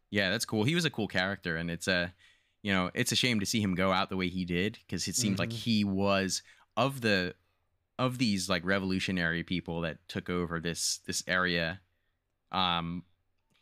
yeah, 0.10 0.30
that's 0.30 0.46
cool. 0.46 0.64
He 0.64 0.76
was 0.76 0.84
a 0.86 0.90
cool 0.90 1.08
character, 1.08 1.56
and 1.58 1.72
it's 1.72 1.88
a, 1.88 2.14
you 2.62 2.74
know, 2.74 2.92
it's 2.94 3.12
a 3.12 3.16
shame 3.16 3.40
to 3.40 3.46
see 3.46 3.62
him 3.62 3.74
go 3.76 3.92
out 3.92 4.10
the 4.10 4.18
way 4.18 4.28
he 4.30 4.44
did 4.46 4.78
because 4.86 5.08
it 5.08 5.16
seemed 5.16 5.40
like 5.40 5.50
Mhm. 5.50 5.54
he 5.64 5.84
was 5.86 6.42
of 6.76 7.02
the, 7.02 7.36
of 8.00 8.18
these 8.18 8.50
like 8.50 8.66
revolutionary 8.66 9.44
people 9.44 9.82
that 9.82 9.98
took 10.10 10.30
over 10.30 10.60
this 10.60 11.00
this 11.06 11.24
area. 11.28 11.80
Um, 12.52 13.04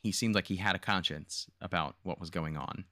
he 0.02 0.12
seemed 0.12 0.36
like 0.36 0.48
he 0.48 0.56
had 0.56 0.76
a 0.76 0.80
conscience 0.80 1.48
about 1.62 1.96
what 2.04 2.20
was 2.20 2.30
going 2.30 2.58
on 2.58 2.86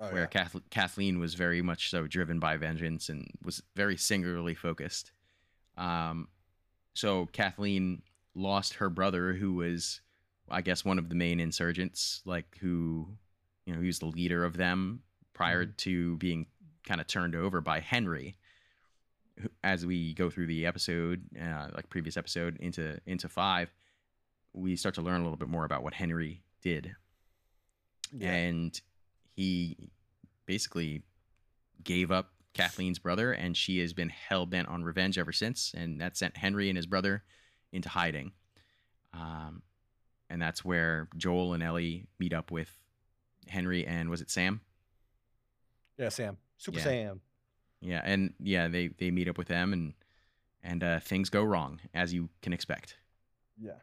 Oh, 0.00 0.10
where 0.12 0.22
yeah. 0.22 0.26
Kath- 0.26 0.70
Kathleen 0.70 1.18
was 1.18 1.34
very 1.34 1.60
much 1.60 1.90
so 1.90 2.06
driven 2.06 2.38
by 2.38 2.56
vengeance 2.56 3.08
and 3.08 3.26
was 3.42 3.60
very 3.74 3.96
singularly 3.96 4.54
focused. 4.54 5.10
Um, 5.76 6.28
so 6.94 7.26
Kathleen 7.32 8.02
lost 8.34 8.74
her 8.74 8.88
brother, 8.90 9.32
who 9.32 9.54
was, 9.54 10.00
I 10.48 10.60
guess, 10.62 10.84
one 10.84 10.98
of 11.00 11.08
the 11.08 11.16
main 11.16 11.40
insurgents, 11.40 12.22
like 12.24 12.56
who, 12.60 13.08
you 13.66 13.74
know, 13.74 13.80
he 13.80 13.88
was 13.88 13.98
the 13.98 14.06
leader 14.06 14.44
of 14.44 14.56
them 14.56 15.02
prior 15.34 15.66
to 15.66 16.16
being 16.18 16.46
kind 16.86 17.00
of 17.00 17.08
turned 17.08 17.34
over 17.34 17.60
by 17.60 17.80
Henry. 17.80 18.36
who- 19.40 19.50
As 19.64 19.84
we 19.84 20.14
go 20.14 20.30
through 20.30 20.46
the 20.46 20.64
episode, 20.64 21.24
uh, 21.40 21.68
like 21.74 21.88
previous 21.90 22.16
episode 22.16 22.56
into 22.60 23.00
into 23.06 23.28
five, 23.28 23.68
we 24.52 24.76
start 24.76 24.94
to 24.96 25.02
learn 25.02 25.20
a 25.20 25.24
little 25.24 25.36
bit 25.36 25.48
more 25.48 25.64
about 25.64 25.82
what 25.82 25.94
Henry 25.94 26.42
did 26.62 26.94
Yeah. 28.12 28.32
and 28.32 28.80
he 29.34 29.90
basically 30.46 31.02
gave 31.84 32.10
up 32.10 32.32
Kathleen's 32.54 32.98
brother, 32.98 33.32
and 33.32 33.56
she 33.56 33.78
has 33.78 33.92
been 33.92 34.08
hell 34.08 34.44
bent 34.46 34.66
on 34.68 34.82
revenge 34.82 35.16
ever 35.18 35.30
since, 35.32 35.74
and 35.76 36.00
that 36.00 36.16
sent 36.16 36.36
Henry 36.36 36.68
and 36.68 36.76
his 36.76 36.86
brother 36.86 37.22
into 37.70 37.88
hiding. 37.88 38.32
Um, 39.12 39.62
and 40.28 40.42
that's 40.42 40.64
where 40.64 41.08
Joel 41.16 41.52
and 41.54 41.62
Ellie 41.62 42.06
meet 42.18 42.32
up 42.32 42.50
with 42.50 42.70
Henry 43.46 43.86
and 43.86 44.10
was 44.10 44.20
it 44.20 44.30
Sam? 44.30 44.60
yeah, 45.98 46.08
Sam, 46.08 46.36
Super 46.56 46.78
Yeah. 46.78 46.84
Sam. 46.84 47.20
Yeah, 47.80 48.02
and 48.04 48.34
yeah, 48.40 48.66
they 48.68 48.88
they 48.88 49.10
meet 49.12 49.28
up 49.28 49.38
with 49.38 49.46
them, 49.48 49.72
and 49.72 49.94
and 50.64 50.82
uh, 50.82 50.98
things 51.00 51.30
go 51.30 51.44
wrong 51.44 51.80
as 51.94 52.12
you 52.12 52.28
can 52.42 52.52
expect. 52.52 52.96
Yeah, 53.56 53.78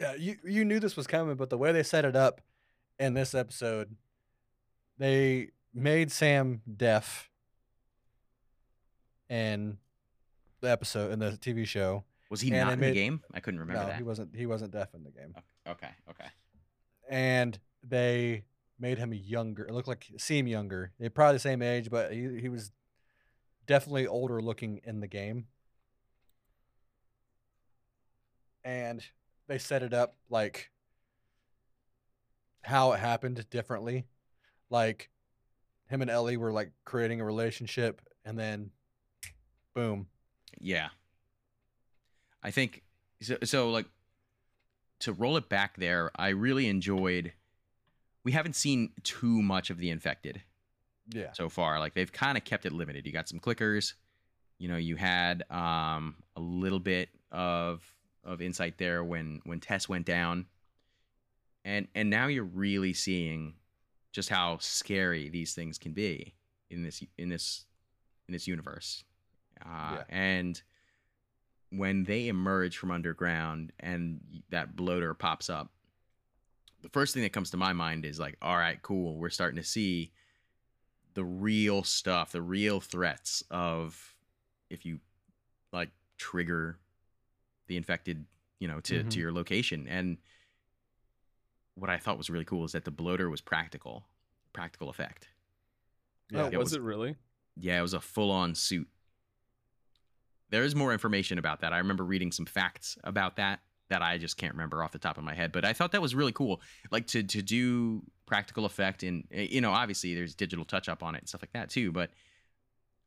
yeah. 0.00 0.14
You 0.14 0.36
you 0.44 0.64
knew 0.64 0.80
this 0.80 0.96
was 0.96 1.06
coming, 1.06 1.36
but 1.36 1.50
the 1.50 1.58
way 1.58 1.72
they 1.72 1.82
set 1.82 2.04
it 2.04 2.16
up 2.16 2.40
in 2.98 3.14
this 3.14 3.34
episode, 3.34 3.94
they 4.98 5.50
made 5.74 6.10
Sam 6.10 6.62
deaf 6.76 7.28
in 9.28 9.78
the 10.60 10.70
episode 10.70 11.12
in 11.12 11.18
the 11.18 11.30
TV 11.32 11.66
show. 11.66 12.04
Was 12.30 12.40
he 12.40 12.50
And 12.52 12.60
not 12.66 12.72
in 12.74 12.80
made- 12.80 12.90
the 12.90 12.94
game? 12.94 13.22
I 13.34 13.40
couldn't 13.40 13.60
remember 13.60 13.82
no, 13.82 13.88
that. 13.88 13.96
he 13.96 14.02
wasn't. 14.02 14.34
He 14.36 14.46
wasn't 14.46 14.72
deaf 14.72 14.94
in 14.94 15.02
the 15.04 15.10
game. 15.10 15.34
Okay, 15.68 15.90
okay. 16.08 16.28
and 17.08 17.58
they 17.82 18.44
made 18.78 18.98
him 18.98 19.12
younger. 19.12 19.64
It 19.66 19.72
looked 19.74 19.88
like 19.88 20.06
seem 20.16 20.46
younger. 20.46 20.92
They're 20.98 21.10
probably 21.10 21.34
the 21.36 21.40
same 21.40 21.60
age, 21.62 21.90
but 21.90 22.12
he 22.12 22.40
he 22.40 22.48
was 22.48 22.72
definitely 23.66 24.06
older 24.06 24.40
looking 24.40 24.80
in 24.84 25.00
the 25.00 25.06
game. 25.06 25.46
And 28.64 29.02
they 29.50 29.58
set 29.58 29.82
it 29.82 29.92
up 29.92 30.14
like 30.30 30.70
how 32.62 32.92
it 32.92 33.00
happened 33.00 33.44
differently. 33.50 34.06
Like 34.70 35.10
him 35.88 36.02
and 36.02 36.10
Ellie 36.10 36.36
were 36.36 36.52
like 36.52 36.70
creating 36.84 37.20
a 37.20 37.24
relationship 37.24 38.00
and 38.24 38.38
then 38.38 38.70
boom. 39.74 40.06
Yeah. 40.60 40.90
I 42.44 42.52
think 42.52 42.84
so, 43.20 43.38
so 43.42 43.70
like 43.70 43.86
to 45.00 45.12
roll 45.12 45.36
it 45.36 45.48
back 45.48 45.76
there, 45.78 46.12
I 46.14 46.28
really 46.28 46.68
enjoyed 46.68 47.32
we 48.22 48.30
haven't 48.30 48.54
seen 48.54 48.90
too 49.02 49.42
much 49.42 49.68
of 49.70 49.78
the 49.78 49.90
infected 49.90 50.42
Yeah. 51.12 51.32
so 51.32 51.48
far. 51.48 51.80
Like 51.80 51.94
they've 51.94 52.12
kind 52.12 52.38
of 52.38 52.44
kept 52.44 52.66
it 52.66 52.72
limited. 52.72 53.04
You 53.04 53.12
got 53.12 53.28
some 53.28 53.40
clickers, 53.40 53.94
you 54.58 54.68
know, 54.68 54.76
you 54.76 54.94
had 54.94 55.42
um 55.50 56.14
a 56.36 56.40
little 56.40 56.78
bit 56.78 57.08
of 57.32 57.82
of 58.24 58.40
insight 58.40 58.78
there 58.78 59.02
when 59.02 59.40
when 59.44 59.60
Tess 59.60 59.88
went 59.88 60.06
down. 60.06 60.46
And 61.64 61.88
and 61.94 62.10
now 62.10 62.26
you're 62.26 62.44
really 62.44 62.92
seeing 62.92 63.54
just 64.12 64.28
how 64.28 64.58
scary 64.60 65.28
these 65.28 65.54
things 65.54 65.78
can 65.78 65.92
be 65.92 66.34
in 66.70 66.82
this 66.82 67.02
in 67.18 67.28
this 67.28 67.66
in 68.28 68.32
this 68.32 68.46
universe. 68.46 69.04
Uh, 69.64 69.96
Yeah. 69.96 70.04
And 70.08 70.62
when 71.70 72.04
they 72.04 72.28
emerge 72.28 72.76
from 72.76 72.90
underground 72.90 73.72
and 73.78 74.20
that 74.50 74.74
bloater 74.74 75.14
pops 75.14 75.48
up, 75.48 75.70
the 76.82 76.88
first 76.88 77.14
thing 77.14 77.22
that 77.22 77.32
comes 77.32 77.50
to 77.50 77.56
my 77.56 77.72
mind 77.72 78.04
is 78.04 78.18
like, 78.18 78.36
all 78.42 78.56
right, 78.56 78.80
cool. 78.82 79.16
We're 79.18 79.30
starting 79.30 79.60
to 79.60 79.68
see 79.68 80.12
the 81.14 81.24
real 81.24 81.82
stuff, 81.84 82.32
the 82.32 82.42
real 82.42 82.80
threats 82.80 83.44
of 83.50 84.16
if 84.70 84.84
you 84.84 84.98
like 85.72 85.90
trigger 86.16 86.78
the 87.70 87.76
infected, 87.78 88.26
you 88.58 88.68
know, 88.68 88.80
to, 88.80 89.04
Mhm. 89.04 89.10
to 89.10 89.18
your 89.20 89.32
location. 89.32 89.86
And 89.88 90.18
what 91.76 91.88
I 91.88 91.96
thought 91.98 92.18
was 92.18 92.28
really 92.28 92.44
cool 92.44 92.64
is 92.64 92.72
that 92.72 92.84
the 92.84 92.90
bloater 92.90 93.30
was 93.30 93.40
practical, 93.40 94.06
practical 94.52 94.90
effect. 94.90 95.28
Yeah. 96.30 96.42
oh, 96.42 96.46
it 96.46 96.56
was, 96.58 96.66
was- 96.66 96.72
it 96.74 96.82
really? 96.82 97.16
Yeah, 97.56 97.78
it 97.78 97.82
was 97.82 97.94
a 97.94 98.00
full 98.00 98.30
on 98.30 98.54
suit 98.54 98.88
there 100.50 100.64
is 100.64 100.74
more 100.74 100.92
information 100.92 101.38
about 101.38 101.60
that. 101.60 101.72
I 101.72 101.78
remember 101.78 102.04
reading 102.04 102.32
some 102.32 102.44
facts 102.44 102.98
about 103.04 103.36
that 103.36 103.60
that 103.88 104.02
I 104.02 104.18
just 104.18 104.36
can't 104.36 104.52
remember 104.52 104.82
off 104.82 104.90
the 104.90 104.98
top 104.98 105.16
of 105.16 105.22
my 105.22 105.32
head. 105.32 105.52
But 105.52 105.64
I 105.64 105.72
thought 105.72 105.92
that 105.92 106.02
was 106.02 106.12
really 106.12 106.32
cool, 106.32 106.60
like 106.90 107.06
to 107.08 107.22
to 107.22 107.40
do 107.40 108.02
practical 108.26 108.64
effect 108.64 109.04
and 109.04 109.28
eh, 109.30 109.46
you 109.48 109.60
know 109.60 109.70
obviously 109.70 110.12
there's 110.12 110.34
digital 110.34 110.64
touch 110.64 110.88
up 110.88 111.04
on 111.04 111.14
it 111.14 111.18
and 111.18 111.28
stuff 111.28 111.42
like 111.42 111.52
that 111.52 111.70
too. 111.70 111.92
But 111.92 112.10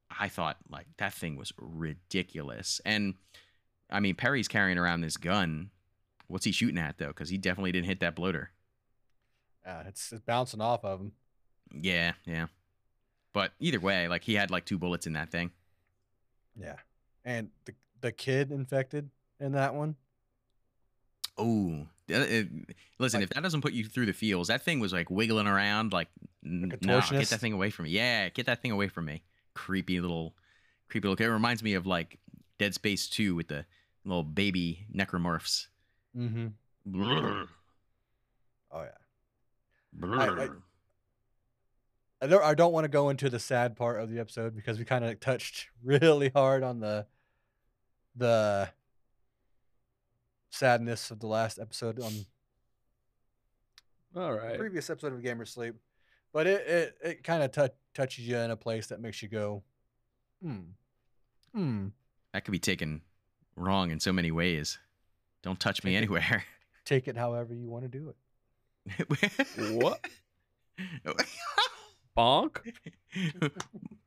I 0.10 0.30
thought 0.30 0.56
like 0.70 0.88
that 1.00 1.14
thing 1.14 1.36
was 1.36 1.52
ridiculous. 1.58 2.80
And 2.86 3.16
I 3.94 4.00
mean 4.02 4.16
Perry's 4.16 4.48
carrying 4.50 4.78
around 4.78 5.02
this 5.02 5.16
gun. 5.16 5.70
What's 6.28 6.46
he 6.46 6.52
shooting 6.52 6.78
at 6.78 6.98
though? 6.98 7.08
Because 7.08 7.30
he 7.30 7.38
definitely 7.38 7.72
didn't 7.72 7.86
hit 7.88 8.00
that 8.02 8.16
bloater. 8.16 8.52
Yeah, 9.66 9.84
it's, 9.88 10.12
it's 10.12 10.22
bouncing 10.22 10.60
off 10.60 10.84
of 10.84 11.00
him. 11.00 11.12
Yeah, 11.74 12.14
yeah. 12.26 12.48
But 13.34 13.54
either 13.60 13.80
way, 13.80 14.08
like 14.10 14.24
he 14.24 14.34
had 14.34 14.52
like 14.52 14.66
two 14.66 14.78
bullets 14.78 15.08
in 15.08 15.14
that 15.14 15.32
thing. 15.32 15.52
Yeah, 16.60 16.76
and 17.24 17.50
the 17.66 17.74
the 18.02 18.12
kid 18.12 18.52
infected 18.52 19.10
in 19.40 19.54
that 19.54 19.74
one. 19.74 19.96
Oh, 21.38 21.88
listen, 22.08 23.22
Like- 23.22 23.24
if 23.24 23.30
that 23.32 23.42
doesn't 23.42 23.62
put 23.62 23.74
you 23.74 23.86
through 23.86 24.06
the 24.06 24.14
feels, 24.14 24.50
that 24.50 24.62
thing 24.62 24.80
was 24.80 24.94
like 24.94 25.10
wiggling 25.10 25.48
around, 25.48 25.94
like, 25.94 26.10
n- 26.46 26.78
no, 26.82 27.02
get 27.10 27.28
that 27.30 27.40
thing 27.40 27.54
away 27.54 27.70
from 27.72 27.86
me. 27.86 27.92
Yeah, 27.92 28.30
get 28.30 28.46
that 28.46 28.62
thing 28.62 28.72
away 28.72 28.88
from 28.88 29.06
me. 29.06 29.24
Creepy 29.56 30.00
little, 30.00 30.36
creepy 30.90 31.08
little. 31.08 31.26
It 31.26 31.30
reminds 31.30 31.64
me 31.64 31.74
of 31.74 31.88
like 31.88 32.20
Dead 32.60 32.74
Space 32.76 33.08
Two 33.08 33.34
with 33.36 33.48
the 33.48 33.66
little 34.06 34.24
baby 34.24 34.86
necromorphs. 34.94 35.68
Mm-hmm. 36.18 36.48
Brrr, 36.90 37.48
Oh 38.72 38.82
yeah. 38.82 38.90
brrr. 40.00 40.58
I 42.22 42.28
don't, 42.28 42.44
I 42.44 42.54
don't 42.54 42.72
want 42.72 42.86
to 42.86 42.90
go 42.90 43.10
into 43.10 43.30
the 43.30 43.40
sad 43.40 43.76
part 43.76 44.00
of 44.00 44.10
the 44.10 44.20
episode 44.20 44.56
because 44.56 44.80
we 44.80 44.86
kind 44.86 45.04
of 45.04 45.20
touched 45.20 45.68
really 45.84 46.30
hard 46.30 46.64
on 46.64 46.80
the 46.80 47.06
the 48.16 48.70
sadness 50.52 51.10
of 51.10 51.20
the 51.20 51.28
last 51.28 51.58
episode 51.58 52.00
on 52.00 52.12
all 54.16 54.32
right 54.32 54.52
the 54.54 54.60
previous 54.60 54.90
episode 54.90 55.14
of 55.14 55.24
Gamer 55.24 55.46
Sleep, 55.46 55.76
but 56.32 56.46
it 56.48 56.68
it, 56.68 56.98
it 57.04 57.24
kind 57.24 57.44
of 57.44 57.52
tou 57.52 57.70
touches 57.94 58.28
you 58.28 58.38
in 58.38 58.52
a 58.52 58.56
place 58.56 58.88
that 58.88 59.02
makes 59.02 59.22
you 59.22 59.28
go, 59.30 59.64
hmm, 60.42 60.60
hmm. 61.54 61.88
that 62.34 62.46
could 62.46 62.52
be 62.52 62.60
taken 62.60 63.02
wrong 63.56 63.92
in 63.92 64.00
so 64.00 64.12
many 64.14 64.32
ways. 64.32 64.80
Don't 65.42 65.60
touch 65.60 65.84
me 65.84 65.96
it- 65.96 65.98
anywhere. 66.00 66.44
Take 66.86 67.08
it 67.08 67.16
however 67.18 67.54
you 67.54 67.70
want 67.70 67.84
to 67.84 67.90
do 67.90 68.14
it. 69.00 69.74
What? 69.82 70.06
Bonk? 72.18 72.58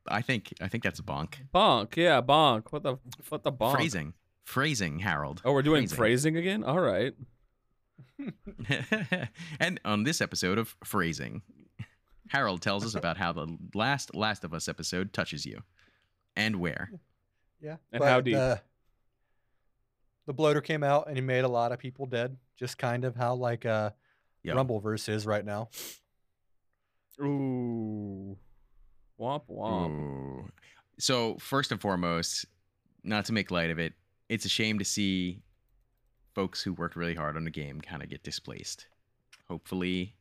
I 0.07 0.21
think 0.21 0.53
I 0.61 0.67
think 0.67 0.83
that's 0.83 0.99
a 0.99 1.03
bonk. 1.03 1.33
Bonk. 1.53 1.95
Yeah, 1.95 2.21
bonk. 2.21 2.71
What 2.71 2.83
the 2.83 2.97
what 3.29 3.43
the 3.43 3.51
bonk? 3.51 3.73
Phrasing, 3.73 4.13
phrasing, 4.43 4.99
Harold. 4.99 5.41
Oh, 5.43 5.51
we're 5.53 5.61
doing 5.61 5.87
Phrasing. 5.87 5.97
phrasing 5.97 6.37
again? 6.37 6.63
All 6.63 6.79
right. 6.79 7.13
and 9.59 9.79
on 9.83 10.03
this 10.03 10.21
episode 10.21 10.57
of 10.57 10.75
phrasing, 10.83 11.41
Harold 12.29 12.61
tells 12.61 12.85
us 12.85 12.95
about 12.95 13.17
how 13.17 13.33
the 13.33 13.47
last 13.73 14.15
Last 14.15 14.43
of 14.43 14.53
Us 14.53 14.67
episode 14.69 15.11
touches 15.13 15.45
you, 15.45 15.63
and 16.35 16.57
where. 16.57 16.91
Yeah. 17.61 17.77
And 17.91 18.03
how 18.03 18.21
deep? 18.21 18.35
The, 18.35 18.61
the 20.27 20.33
bloater 20.33 20.61
came 20.61 20.83
out 20.83 21.07
and 21.07 21.15
he 21.17 21.21
made 21.21 21.43
a 21.43 21.47
lot 21.47 21.71
of 21.71 21.79
people 21.79 22.05
dead. 22.05 22.37
Just 22.55 22.77
kind 22.77 23.03
of 23.05 23.15
how 23.15 23.33
like 23.33 23.65
uh 23.65 23.89
Yep. 24.43 24.55
Rumbleverse 24.55 25.09
is 25.09 25.25
right 25.25 25.43
now. 25.43 25.67
Ooh. 27.19 28.37
Womp 29.19 29.43
womp. 29.49 29.89
Ooh. 29.89 30.49
So 30.99 31.35
first 31.39 31.71
and 31.71 31.81
foremost, 31.81 32.45
not 33.03 33.25
to 33.25 33.33
make 33.33 33.51
light 33.51 33.71
of 33.71 33.79
it, 33.79 33.93
it's 34.29 34.45
a 34.45 34.49
shame 34.49 34.79
to 34.79 34.85
see 34.85 35.41
folks 36.35 36.61
who 36.61 36.73
worked 36.73 36.95
really 36.95 37.15
hard 37.15 37.35
on 37.35 37.43
the 37.43 37.51
game 37.51 37.81
kind 37.81 38.03
of 38.03 38.09
get 38.09 38.23
displaced. 38.23 38.85
Hopefully, 39.49 40.15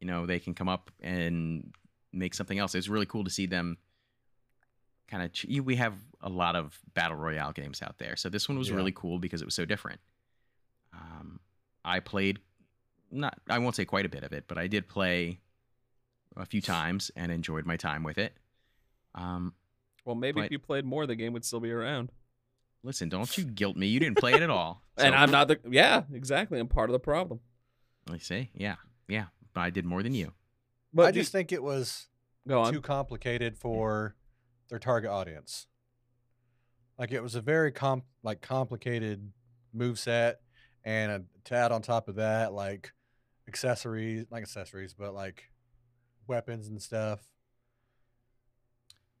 you 0.00 0.06
know, 0.06 0.24
they 0.26 0.38
can 0.38 0.54
come 0.54 0.68
up 0.68 0.90
and 1.02 1.72
make 2.12 2.34
something 2.34 2.58
else. 2.58 2.74
It's 2.74 2.88
really 2.88 3.06
cool 3.06 3.24
to 3.24 3.30
see 3.30 3.46
them 3.46 3.76
kind 5.08 5.22
of. 5.22 5.32
Ch- 5.32 5.46
we 5.62 5.76
have 5.76 5.94
a 6.26 6.28
lot 6.28 6.56
of 6.56 6.78
battle 6.94 7.16
royale 7.16 7.52
games 7.52 7.80
out 7.82 7.98
there, 7.98 8.16
so 8.16 8.28
this 8.28 8.48
one 8.48 8.58
was 8.58 8.68
Yeah. 8.68 8.74
really 8.74 8.92
cool 8.92 9.18
because 9.18 9.40
it 9.40 9.44
was 9.44 9.54
so 9.54 9.64
different. 9.64 10.00
Um, 10.92 11.40
I 11.84 12.00
played 12.00 12.40
not. 13.10 13.38
I 13.48 13.58
won't 13.60 13.76
say 13.76 13.84
quite 13.84 14.04
a 14.04 14.08
bit 14.08 14.24
of 14.24 14.32
it, 14.32 14.44
but 14.48 14.58
I 14.58 14.66
did 14.66 14.88
play 14.88 15.40
a 16.36 16.44
few 16.44 16.60
times 16.76 17.10
and 17.16 17.30
enjoyed 17.30 17.64
my 17.64 17.76
time 17.76 18.02
with 18.02 18.18
it. 18.18 18.36
Um, 19.14 19.54
Well, 20.04 20.14
maybe 20.16 20.40
But- 20.40 20.44
if 20.46 20.50
you 20.52 20.58
played 20.58 20.84
more, 20.84 21.06
the 21.06 21.16
game 21.16 21.32
would 21.32 21.44
still 21.44 21.60
be 21.60 21.70
around. 21.70 22.10
listen, 22.82 23.08
don't 23.08 23.36
you 23.36 23.44
guilt 23.44 23.76
me. 23.76 23.86
You 23.88 23.98
didn't 23.98 24.18
play 24.18 24.32
it 24.34 24.42
at 24.42 24.50
all. 24.50 24.82
and 24.96 25.14
I'm 25.14 25.30
not 25.30 25.48
the. 25.48 25.58
Yeah, 25.68 26.04
exactly. 26.12 26.58
I'm 26.60 26.68
part 26.68 26.88
of 26.90 26.92
the 26.92 27.00
problem. 27.00 27.40
I 28.10 28.18
see. 28.18 28.50
Yeah, 28.54 28.76
yeah. 29.08 29.26
But 29.54 29.60
I 29.62 29.70
did 29.70 29.84
more 29.84 30.02
than 30.02 30.14
you. 30.14 30.32
But 30.92 31.06
I 31.06 31.10
do- 31.12 31.20
just 31.20 31.32
think 31.32 31.50
it 31.52 31.62
was 31.62 32.08
go 32.46 32.62
on. 32.62 32.72
too 32.72 32.80
complicated 32.80 33.56
for 33.56 34.14
their 34.68 34.78
target 34.78 35.10
audience. 35.10 35.66
Like 36.98 37.12
it 37.12 37.22
was 37.22 37.34
a 37.34 37.40
very 37.40 37.72
comp 37.72 38.04
like 38.22 38.40
complicated 38.40 39.32
move 39.72 39.98
set, 39.98 40.40
and 40.84 41.12
a, 41.12 41.22
tad 41.44 41.72
on 41.72 41.82
top 41.82 42.08
of 42.08 42.16
that, 42.16 42.52
like 42.52 42.92
accessories, 43.48 44.26
like 44.30 44.42
accessories, 44.42 44.94
but 44.94 45.14
like 45.14 45.44
weapons 46.26 46.68
and 46.68 46.80
stuff. 46.80 47.20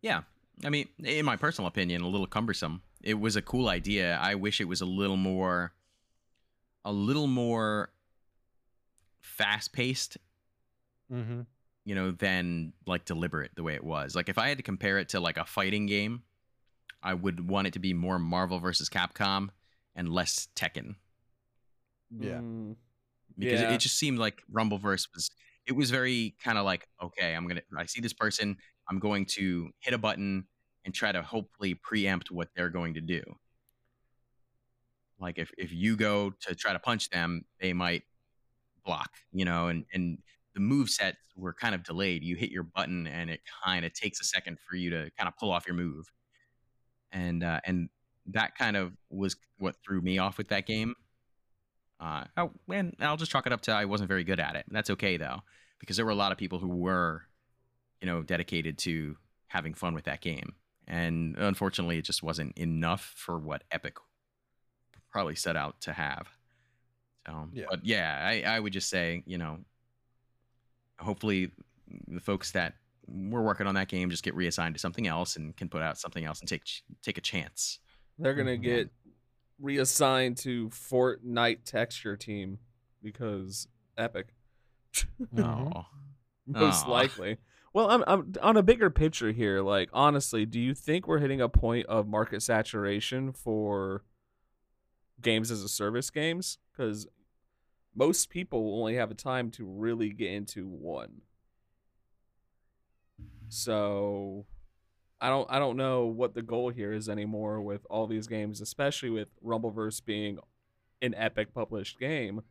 Yeah. 0.00 0.22
I 0.64 0.70
mean, 0.70 0.88
in 1.02 1.24
my 1.24 1.36
personal 1.36 1.68
opinion, 1.68 2.02
a 2.02 2.08
little 2.08 2.26
cumbersome. 2.26 2.82
It 3.02 3.20
was 3.20 3.36
a 3.36 3.42
cool 3.42 3.68
idea. 3.68 4.18
I 4.20 4.34
wish 4.36 4.60
it 4.60 4.64
was 4.64 4.80
a 4.80 4.86
little 4.86 5.16
more, 5.18 5.72
a 6.84 6.92
little 6.92 7.26
more 7.26 7.90
fast 9.20 9.72
paced, 9.72 10.16
Mm-hmm. 11.12 11.42
you 11.84 11.94
know, 11.94 12.10
than 12.10 12.72
like 12.84 13.04
deliberate 13.04 13.52
the 13.54 13.62
way 13.62 13.74
it 13.74 13.84
was. 13.84 14.16
Like 14.16 14.28
if 14.28 14.38
I 14.38 14.48
had 14.48 14.56
to 14.56 14.64
compare 14.64 14.98
it 14.98 15.10
to 15.10 15.20
like 15.20 15.36
a 15.36 15.44
fighting 15.44 15.86
game, 15.86 16.22
I 17.06 17.14
would 17.14 17.48
want 17.48 17.68
it 17.68 17.72
to 17.74 17.78
be 17.78 17.94
more 17.94 18.18
Marvel 18.18 18.58
versus 18.58 18.88
Capcom 18.88 19.50
and 19.94 20.08
less 20.08 20.48
Tekken. 20.56 20.96
Yeah. 22.10 22.40
Mm, 22.40 22.76
because 23.38 23.60
it, 23.60 23.68
Yeah. 23.68 23.74
it 23.74 23.78
just 23.78 23.96
seemed 23.98 24.18
like 24.18 24.42
Rumbleverse 24.52 25.08
was 25.14 25.30
it 25.66 25.72
was 25.72 25.90
very 25.90 26.36
kind 26.42 26.58
of 26.58 26.64
like 26.64 26.88
okay 27.02 27.34
I'm 27.34 27.46
gonna 27.46 27.62
I 27.76 27.86
see 27.86 28.00
this 28.00 28.12
person 28.12 28.56
I'm 28.88 28.98
going 28.98 29.26
to 29.36 29.70
hit 29.80 29.94
a 29.94 29.98
button 29.98 30.46
and 30.84 30.94
try 30.94 31.12
to 31.12 31.22
hopefully 31.22 31.74
preempt 31.74 32.30
what 32.30 32.48
they're 32.54 32.70
going 32.70 32.94
to 32.94 33.00
do 33.00 33.22
like 35.18 35.38
if 35.38 35.50
if 35.58 35.72
you 35.72 35.96
go 35.96 36.30
to 36.40 36.54
try 36.54 36.72
to 36.72 36.78
punch 36.78 37.10
them 37.10 37.44
they 37.60 37.72
might 37.72 38.02
block 38.84 39.10
you 39.32 39.44
know 39.44 39.68
and 39.68 39.84
and 39.92 40.18
the 40.54 40.60
move 40.60 40.88
sets 40.88 41.18
were 41.36 41.52
kind 41.52 41.74
of 41.74 41.82
delayed 41.82 42.22
you 42.22 42.36
hit 42.36 42.50
your 42.50 42.62
button 42.62 43.06
and 43.06 43.30
it 43.30 43.40
kind 43.64 43.84
of 43.84 43.92
takes 43.92 44.20
a 44.20 44.24
second 44.24 44.58
for 44.60 44.76
you 44.76 44.90
to 44.90 45.10
kind 45.18 45.28
of 45.28 45.36
pull 45.36 45.50
off 45.50 45.66
your 45.66 45.76
move 45.76 46.10
and 47.12 47.42
uh, 47.44 47.60
and 47.64 47.88
that 48.26 48.56
kind 48.56 48.76
of 48.76 48.92
was 49.10 49.36
what 49.58 49.76
threw 49.84 50.00
me 50.00 50.18
off 50.18 50.36
with 50.38 50.48
that 50.48 50.66
game 50.66 50.94
uh, 51.98 52.24
oh, 52.36 52.50
and 52.70 52.94
I'll 53.00 53.16
just 53.16 53.30
chalk 53.32 53.46
it 53.46 53.52
up 53.52 53.62
to 53.62 53.72
I 53.72 53.86
wasn't 53.86 54.08
very 54.08 54.24
good 54.24 54.38
at 54.40 54.54
it. 54.54 54.66
That's 54.70 54.90
okay 54.90 55.16
though, 55.16 55.40
because 55.78 55.96
there 55.96 56.04
were 56.04 56.12
a 56.12 56.16
lot 56.16 56.30
of 56.30 56.36
people 56.38 56.58
who 56.58 56.68
were, 56.68 57.22
you 58.02 58.06
know, 58.06 58.22
dedicated 58.22 58.76
to 58.78 59.16
having 59.48 59.72
fun 59.72 59.94
with 59.94 60.04
that 60.04 60.20
game, 60.20 60.54
and 60.86 61.36
unfortunately, 61.38 61.96
it 61.98 62.04
just 62.04 62.22
wasn't 62.22 62.56
enough 62.58 63.14
for 63.16 63.38
what 63.38 63.64
Epic 63.70 63.96
probably 65.10 65.36
set 65.36 65.56
out 65.56 65.80
to 65.80 65.92
have. 65.94 66.28
So, 67.26 67.48
Yeah. 67.52 67.64
but 67.70 67.84
yeah, 67.84 68.20
I, 68.22 68.42
I 68.42 68.60
would 68.60 68.74
just 68.74 68.90
say, 68.90 69.22
you 69.26 69.38
know, 69.38 69.60
hopefully, 70.98 71.52
the 72.08 72.20
folks 72.20 72.52
that 72.52 72.74
were 73.08 73.42
working 73.42 73.66
on 73.66 73.74
that 73.76 73.88
game 73.88 74.10
just 74.10 74.22
get 74.24 74.34
reassigned 74.34 74.74
to 74.74 74.80
something 74.80 75.06
else 75.06 75.36
and 75.36 75.56
can 75.56 75.68
put 75.68 75.82
out 75.82 75.98
something 75.98 76.24
else 76.24 76.40
and 76.40 76.48
take 76.48 76.62
take 77.02 77.18
a 77.18 77.20
chance. 77.20 77.78
They're 78.18 78.34
gonna 78.34 78.56
Mhm. 78.56 78.62
get 78.62 78.90
reassigned 79.58 80.36
to 80.38 80.68
Fortnite 80.70 81.64
texture 81.64 82.16
team 82.16 82.58
because 83.02 83.68
Epic. 83.96 84.28
Oh, 85.38 85.86
Most 86.46 86.86
Aw. 86.86 86.90
likely. 86.90 87.38
Well, 87.72 87.90
I'm, 87.90 88.04
I'm 88.06 88.32
on 88.42 88.56
a 88.56 88.62
bigger 88.62 88.88
picture 88.88 89.32
here. 89.32 89.60
Like, 89.60 89.90
honestly, 89.92 90.46
do 90.46 90.58
you 90.58 90.74
think 90.74 91.06
we're 91.06 91.18
hitting 91.18 91.40
a 91.42 91.48
point 91.48 91.86
of 91.86 92.06
market 92.06 92.42
saturation 92.42 93.32
for 93.32 94.04
games 95.20 95.50
as 95.50 95.62
a 95.62 95.68
service 95.68 96.08
games? 96.10 96.58
Because 96.72 97.06
most 97.94 98.30
people 98.30 98.78
only 98.80 98.94
have 98.94 99.10
a 99.10 99.14
time 99.14 99.50
to 99.52 99.64
really 99.66 100.10
get 100.10 100.30
into 100.32 100.66
one. 100.66 101.22
So, 103.48 104.46
I 105.20 105.28
don't 105.28 105.46
I 105.50 105.58
don't 105.58 105.76
know 105.76 106.06
what 106.06 106.34
the 106.34 106.42
goal 106.42 106.70
here 106.70 106.92
is 106.92 107.08
anymore 107.08 107.60
with 107.60 107.86
all 107.88 108.06
these 108.06 108.26
games, 108.26 108.60
especially 108.60 109.10
with 109.10 109.30
Rumbleverse 109.44 110.04
being 110.04 110.38
an 111.02 111.14
Epic 111.14 111.54
published 111.54 111.98
game. 111.98 112.42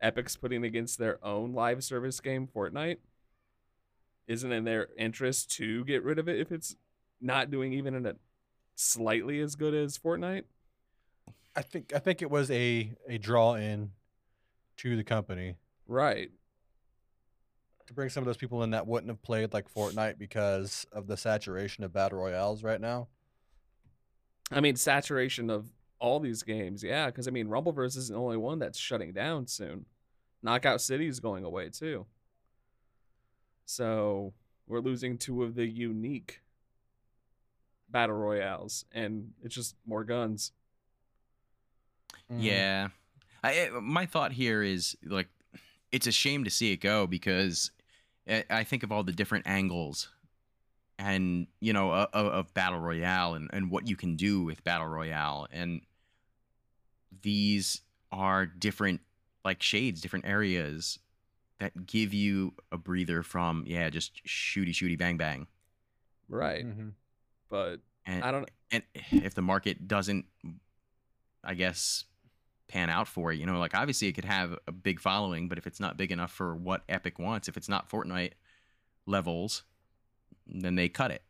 Epic's 0.00 0.36
putting 0.36 0.64
against 0.64 0.98
their 0.98 1.22
own 1.24 1.52
live 1.52 1.84
service 1.84 2.20
game, 2.20 2.48
Fortnite. 2.54 2.98
Isn't 4.26 4.52
in 4.52 4.64
their 4.64 4.88
interest 4.96 5.50
to 5.56 5.84
get 5.84 6.04
rid 6.04 6.18
of 6.18 6.28
it 6.28 6.38
if 6.38 6.52
it's 6.52 6.76
not 7.20 7.50
doing 7.50 7.72
even 7.72 8.06
a 8.06 8.14
slightly 8.76 9.40
as 9.40 9.56
good 9.56 9.74
as 9.74 9.98
Fortnite. 9.98 10.44
I 11.54 11.62
think 11.62 11.92
I 11.94 11.98
think 11.98 12.22
it 12.22 12.30
was 12.30 12.50
a 12.50 12.94
a 13.08 13.18
draw 13.18 13.54
in 13.54 13.90
to 14.78 14.96
the 14.96 15.04
company 15.04 15.56
Right. 15.86 16.30
To 17.90 17.94
bring 17.94 18.08
some 18.08 18.22
of 18.22 18.26
those 18.26 18.36
people 18.36 18.62
in 18.62 18.70
that 18.70 18.86
wouldn't 18.86 19.10
have 19.10 19.20
played 19.22 19.52
like 19.52 19.72
Fortnite 19.72 20.16
because 20.18 20.86
of 20.92 21.06
the 21.06 21.16
saturation 21.16 21.84
of 21.84 21.92
battle 21.92 22.18
royales 22.18 22.62
right 22.62 22.80
now. 22.80 23.08
I 24.50 24.60
mean, 24.60 24.76
saturation 24.76 25.50
of 25.50 25.68
all 25.98 26.18
these 26.20 26.42
games, 26.42 26.82
yeah. 26.82 27.06
Because 27.06 27.28
I 27.28 27.30
mean, 27.30 27.48
Rumbleverse 27.48 27.96
isn't 27.96 28.12
the 28.14 28.20
only 28.20 28.36
one 28.36 28.58
that's 28.58 28.78
shutting 28.78 29.12
down 29.12 29.46
soon. 29.46 29.86
Knockout 30.42 30.80
City 30.80 31.06
is 31.06 31.20
going 31.20 31.44
away 31.44 31.68
too. 31.68 32.06
So 33.66 34.32
we're 34.66 34.80
losing 34.80 35.18
two 35.18 35.42
of 35.42 35.54
the 35.54 35.66
unique 35.66 36.40
battle 37.88 38.16
royales, 38.16 38.84
and 38.92 39.32
it's 39.42 39.54
just 39.54 39.74
more 39.86 40.04
guns. 40.04 40.52
Yeah. 42.28 42.88
I, 43.42 43.66
I- 43.66 43.80
my 43.80 44.06
thought 44.06 44.32
here 44.32 44.62
is 44.62 44.96
like, 45.04 45.28
it's 45.92 46.06
a 46.06 46.12
shame 46.12 46.44
to 46.44 46.50
see 46.50 46.72
it 46.72 46.76
go 46.76 47.06
because 47.08 47.72
I 48.28 48.44
I 48.50 48.64
think 48.64 48.82
of 48.82 48.92
all 48.92 49.02
the 49.02 49.12
different 49.12 49.46
angles 49.46 50.08
and, 50.98 51.46
you 51.60 51.72
know, 51.72 51.92
of, 51.92 52.08
of 52.12 52.54
Battle 52.54 52.78
Royale 52.78 53.34
and, 53.34 53.48
and 53.52 53.70
what 53.70 53.88
you 53.88 53.96
can 53.96 54.16
do 54.16 54.42
with 54.42 54.62
Battle 54.64 54.86
Royale. 54.86 55.46
And 55.50 55.80
these 57.22 57.80
are 58.12 58.44
different, 58.46 59.00
like, 59.44 59.62
shades, 59.62 60.00
different 60.00 60.26
areas 60.26 60.98
that 61.58 61.86
give 61.86 62.12
you 62.12 62.52
a 62.72 62.76
breather 62.78 63.22
from, 63.22 63.64
yeah, 63.66 63.88
just 63.90 64.22
shooty, 64.26 64.70
shooty, 64.70 64.98
bang, 64.98 65.16
bang. 65.16 65.46
Right. 66.28 66.64
Mhm. 66.66 66.92
But 67.48 67.80
And, 68.06 68.22
I 68.24 68.30
don't. 68.30 68.50
and 68.70 68.82
if 69.10 69.34
the 69.34 69.42
market 69.42 69.88
doesn't 69.88 70.26
i 71.42 71.54
guess 71.54 72.04
pan 72.70 72.88
out 72.88 73.08
for 73.08 73.32
it 73.32 73.38
you 73.38 73.44
know 73.44 73.58
like 73.58 73.74
obviously 73.74 74.08
it 74.08 74.12
could 74.12 74.24
have 74.24 74.56
a 74.66 74.72
big 74.72 75.00
following 75.00 75.48
but 75.48 75.58
if 75.58 75.66
it's 75.66 75.80
not 75.80 75.96
big 75.96 76.12
enough 76.12 76.30
for 76.30 76.54
what 76.54 76.82
epic 76.88 77.18
wants 77.18 77.48
if 77.48 77.56
it's 77.56 77.68
not 77.68 77.90
fortnite 77.90 78.32
levels 79.06 79.64
then 80.46 80.76
they 80.76 80.88
cut 80.88 81.10
it 81.10 81.22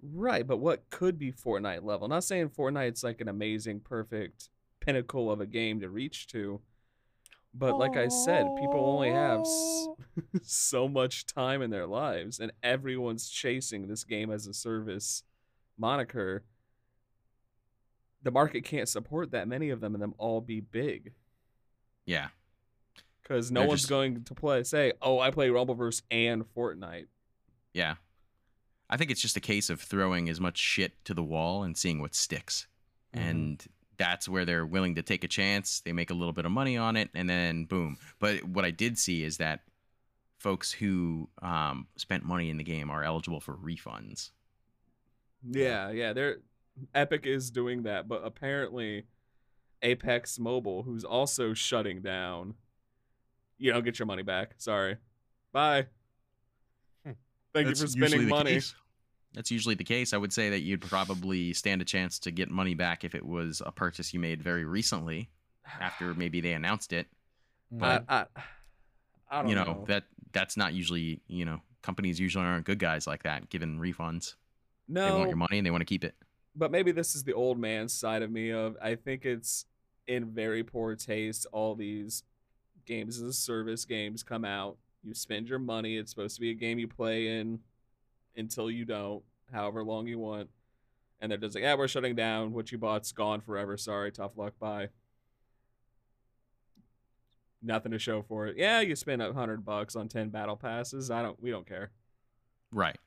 Right, 0.00 0.46
but 0.46 0.58
what 0.58 0.90
could 0.90 1.18
be 1.18 1.32
Fortnite 1.32 1.82
level? 1.82 2.08
not 2.08 2.24
saying 2.24 2.50
Fortnite's 2.50 3.02
like 3.02 3.20
an 3.20 3.28
amazing, 3.28 3.80
perfect 3.80 4.48
pinnacle 4.80 5.30
of 5.30 5.40
a 5.40 5.46
game 5.46 5.80
to 5.80 5.88
reach 5.88 6.28
to. 6.28 6.60
But 7.52 7.78
like 7.78 7.96
I 7.96 8.08
said, 8.08 8.46
people 8.60 8.84
only 8.84 9.10
have 9.10 9.44
so 10.42 10.86
much 10.86 11.26
time 11.26 11.62
in 11.62 11.70
their 11.70 11.86
lives, 11.86 12.38
and 12.38 12.52
everyone's 12.62 13.28
chasing 13.28 13.88
this 13.88 14.04
game 14.04 14.30
as 14.30 14.46
a 14.46 14.54
service 14.54 15.24
moniker. 15.76 16.44
The 18.28 18.32
market 18.32 18.62
can't 18.62 18.90
support 18.90 19.30
that 19.30 19.48
many 19.48 19.70
of 19.70 19.80
them 19.80 19.94
and 19.94 20.02
them 20.02 20.12
all 20.18 20.42
be 20.42 20.60
big. 20.60 21.14
Yeah. 22.04 22.28
Because 23.22 23.50
no 23.50 23.60
They're 23.60 23.68
one's 23.68 23.80
just- 23.80 23.88
going 23.88 24.22
to 24.22 24.34
play 24.34 24.62
say, 24.64 24.92
"Oh, 25.00 25.18
I 25.18 25.30
play 25.30 25.48
Rumbleverse 25.48 26.02
and 26.10 26.44
Fortnite." 26.54 27.06
yeah. 27.72 27.94
I 28.90 28.98
think 28.98 29.10
it's 29.10 29.22
just 29.22 29.36
a 29.38 29.40
case 29.40 29.70
of 29.70 29.80
throwing 29.80 30.28
as 30.28 30.40
much 30.40 30.58
shit 30.58 31.02
to 31.06 31.14
the 31.14 31.22
wall 31.22 31.62
and 31.62 31.74
seeing 31.76 32.00
what 32.02 32.14
sticks. 32.14 32.66
Mhm. 33.14 33.20
and 33.30 33.66
that's 33.96 34.28
where 34.28 34.44
they're 34.44 34.66
willing 34.66 34.94
to 34.96 35.02
take 35.02 35.24
a 35.24 35.28
chance. 35.28 35.80
They 35.80 35.94
make 35.94 36.10
a 36.10 36.14
little 36.14 36.34
bit 36.34 36.44
of 36.44 36.52
money 36.52 36.76
on 36.76 36.96
it 36.96 37.08
and 37.14 37.30
then 37.30 37.64
boom. 37.64 37.96
But 38.18 38.44
what 38.44 38.66
i 38.66 38.70
did 38.70 38.98
see 38.98 39.22
is 39.24 39.38
that 39.38 39.64
folks 40.36 40.70
who 40.72 41.30
um, 41.40 41.88
spent 41.96 42.24
money 42.26 42.50
in 42.50 42.58
the 42.58 42.64
game 42.64 42.90
are 42.90 43.02
eligible 43.02 43.40
for 43.40 43.56
refunds. 43.56 44.32
Yeah, 45.42 45.90
yeah, 45.90 46.12
they're 46.12 46.38
Epic 46.94 47.26
is 47.26 47.50
doing 47.50 47.82
that, 47.84 48.08
but 48.08 48.22
apparently 48.24 49.04
Apex 49.82 50.38
Mobile, 50.38 50.82
who's 50.82 51.04
also 51.04 51.54
shutting 51.54 52.00
down, 52.02 52.54
you 53.58 53.72
don't 53.72 53.84
get 53.84 53.98
your 53.98 54.06
money 54.06 54.22
back. 54.22 54.54
Sorry. 54.58 54.96
Bye. 55.52 55.86
Hmm. 57.04 57.12
Thank 57.52 57.68
That's 57.68 57.80
you 57.80 57.86
for 57.86 57.92
spending 57.92 58.28
money. 58.28 58.54
case. 58.54 58.74
That's 59.34 59.50
usually 59.50 59.74
the 59.74 59.84
case. 59.84 60.12
I 60.12 60.16
would 60.16 60.32
say 60.32 60.50
that 60.50 60.60
you'd 60.60 60.80
probably 60.80 61.52
stand 61.52 61.82
a 61.82 61.84
chance 61.84 62.18
to 62.20 62.30
get 62.30 62.50
money 62.50 62.74
back 62.74 63.04
if 63.04 63.14
it 63.14 63.24
was 63.24 63.62
a 63.64 63.70
purchase 63.70 64.14
you 64.14 64.20
made 64.20 64.42
very 64.42 64.64
recently, 64.64 65.28
after 65.80 66.14
maybe 66.14 66.40
they 66.40 66.52
announced 66.54 66.92
it. 66.92 67.06
But 67.70 68.04
I, 68.08 68.20
I, 68.20 68.26
I 69.30 69.42
don't 69.42 69.50
You 69.50 69.54
know, 69.56 69.64
know. 69.64 69.84
that 69.88 70.04
that's 70.32 70.56
not 70.56 70.72
usually 70.72 71.20
you 71.28 71.44
know 71.44 71.60
companies 71.82 72.18
usually 72.18 72.44
aren't 72.44 72.64
good 72.64 72.78
guys 72.78 73.06
like 73.06 73.24
that, 73.24 73.50
giving 73.50 73.78
refunds. 73.78 74.34
No. 74.88 75.04
They 75.06 75.18
want 75.18 75.28
your 75.28 75.36
money 75.36 75.58
and 75.58 75.66
they 75.66 75.70
want 75.70 75.82
to 75.82 75.86
keep 75.86 76.04
it. 76.04 76.14
But 76.58 76.72
maybe 76.72 76.90
this 76.90 77.14
is 77.14 77.22
the 77.22 77.32
old 77.32 77.58
man 77.58 77.88
side 77.88 78.22
of 78.22 78.30
me 78.30 78.50
of 78.50 78.76
I 78.82 78.96
think 78.96 79.24
it's 79.24 79.64
in 80.06 80.26
very 80.26 80.64
poor 80.64 80.96
taste 80.96 81.46
all 81.52 81.74
these 81.74 82.24
games 82.84 83.18
as 83.18 83.22
a 83.22 83.32
service 83.32 83.84
games 83.84 84.22
come 84.22 84.44
out. 84.44 84.76
You 85.04 85.14
spend 85.14 85.48
your 85.48 85.60
money, 85.60 85.96
it's 85.96 86.10
supposed 86.10 86.34
to 86.34 86.40
be 86.40 86.50
a 86.50 86.54
game 86.54 86.78
you 86.78 86.88
play 86.88 87.38
in 87.38 87.60
until 88.36 88.70
you 88.70 88.84
don't, 88.84 89.22
however 89.52 89.84
long 89.84 90.06
you 90.06 90.18
want. 90.18 90.48
And 91.20 91.30
they're 91.30 91.38
just 91.38 91.54
like, 91.54 91.62
yeah, 91.62 91.74
we're 91.74 91.88
shutting 91.88 92.14
down. 92.14 92.52
What 92.52 92.72
you 92.72 92.78
bought's 92.78 93.12
gone 93.12 93.40
forever. 93.40 93.76
Sorry, 93.76 94.10
tough 94.10 94.36
luck, 94.36 94.54
bye. 94.58 94.88
Nothing 97.62 97.92
to 97.92 97.98
show 97.98 98.22
for 98.22 98.46
it. 98.46 98.56
Yeah, 98.56 98.80
you 98.80 98.94
spend 98.96 99.20
a 99.20 99.32
hundred 99.32 99.64
bucks 99.64 99.96
on 99.96 100.08
ten 100.08 100.28
battle 100.28 100.56
passes. 100.56 101.10
I 101.10 101.22
don't 101.22 101.40
we 101.42 101.50
don't 101.50 101.66
care. 101.66 101.90
Right. 102.72 102.98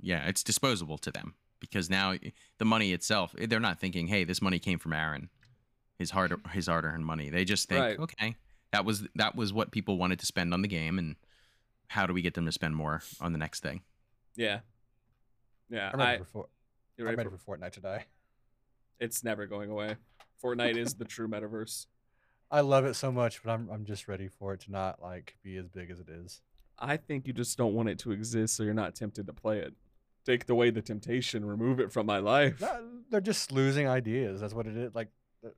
Yeah, 0.00 0.26
it's 0.26 0.42
disposable 0.42 0.98
to 0.98 1.12
them 1.12 1.34
because 1.60 1.88
now 1.90 2.14
the 2.58 2.64
money 2.64 2.92
itself, 2.92 3.34
eh, 3.38 3.46
they're 3.46 3.60
not 3.60 3.78
thinking, 3.78 4.06
"Hey, 4.08 4.24
this 4.24 4.40
money 4.42 4.58
came 4.58 4.78
from 4.78 4.92
Aaron, 4.92 5.28
his 5.98 6.10
hard 6.10 6.34
his 6.52 6.66
hard-earned 6.66 7.04
money." 7.06 7.30
They 7.30 7.44
just 7.44 7.68
think, 7.68 7.80
Right. 7.80 7.98
"Okay, 7.98 8.36
that 8.72 8.84
was 8.84 9.06
that 9.14 9.36
was 9.36 9.52
what 9.52 9.70
people 9.70 9.98
wanted 9.98 10.18
to 10.20 10.26
spend 10.26 10.52
on 10.54 10.62
the 10.62 10.68
game, 10.68 10.98
and 10.98 11.16
how 11.88 12.06
do 12.06 12.12
we 12.14 12.22
get 12.22 12.34
them 12.34 12.46
to 12.46 12.52
spend 12.52 12.74
more 12.76 13.02
on 13.20 13.32
the 13.32 13.38
next 13.38 13.60
thing?" 13.62 13.82
Yeah. 14.36 14.60
Yeah. 15.68 15.90
I'm 15.92 16.00
I, 16.00 16.12
ready, 16.12 16.24
for, 16.24 16.48
you're 16.96 17.06
I'm 17.08 17.16
ready 17.16 17.28
ready 17.28 17.38
for- 17.38 17.44
for 17.44 17.56
Fortnite 17.58 17.72
to 17.72 17.80
die. 17.80 18.06
it's 18.98 19.22
never 19.24 19.46
going 19.46 19.70
away. 19.70 19.96
Fortnite 20.42 20.76
is 20.76 20.94
the 20.94 21.04
true 21.04 21.28
metaverse. 21.28 21.86
I 22.50 22.60
love 22.62 22.84
it 22.84 22.94
so 22.94 23.12
much, 23.12 23.42
but 23.42 23.50
I'm 23.52 23.68
I'm 23.70 23.84
just 23.84 24.08
ready 24.08 24.26
for 24.28 24.54
it 24.54 24.60
to 24.62 24.70
not 24.72 25.00
like 25.02 25.36
be 25.42 25.56
as 25.56 25.68
big 25.68 25.90
as 25.90 26.00
it 26.00 26.08
is. 26.08 26.40
I 26.78 26.96
think 26.96 27.26
you 27.26 27.32
just 27.34 27.58
don't 27.58 27.74
want 27.74 27.88
it 27.90 27.98
to 28.00 28.10
exist 28.12 28.56
so 28.56 28.62
you're 28.62 28.72
not 28.74 28.94
tempted 28.94 29.26
to 29.26 29.32
play 29.34 29.58
it. 29.58 29.74
Take 30.26 30.48
away 30.50 30.70
the 30.70 30.82
temptation, 30.82 31.44
remove 31.44 31.80
it 31.80 31.90
from 31.92 32.06
my 32.06 32.18
life. 32.18 32.62
They're 33.10 33.20
just 33.20 33.50
losing 33.52 33.88
ideas. 33.88 34.40
That's 34.40 34.54
what 34.54 34.66
it 34.66 34.76
is. 34.76 34.94
Like 34.94 35.08
uh, 35.44 35.48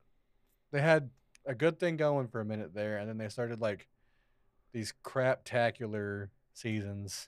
they 0.71 0.81
had 0.81 1.09
a 1.45 1.53
good 1.53 1.79
thing 1.79 1.97
going 1.97 2.27
for 2.27 2.39
a 2.39 2.45
minute 2.45 2.73
there, 2.73 2.97
and 2.97 3.07
then 3.09 3.17
they 3.17 3.27
started 3.29 3.59
like 3.59 3.87
these 4.71 4.93
crap-tacular 5.03 6.29
seasons. 6.53 7.27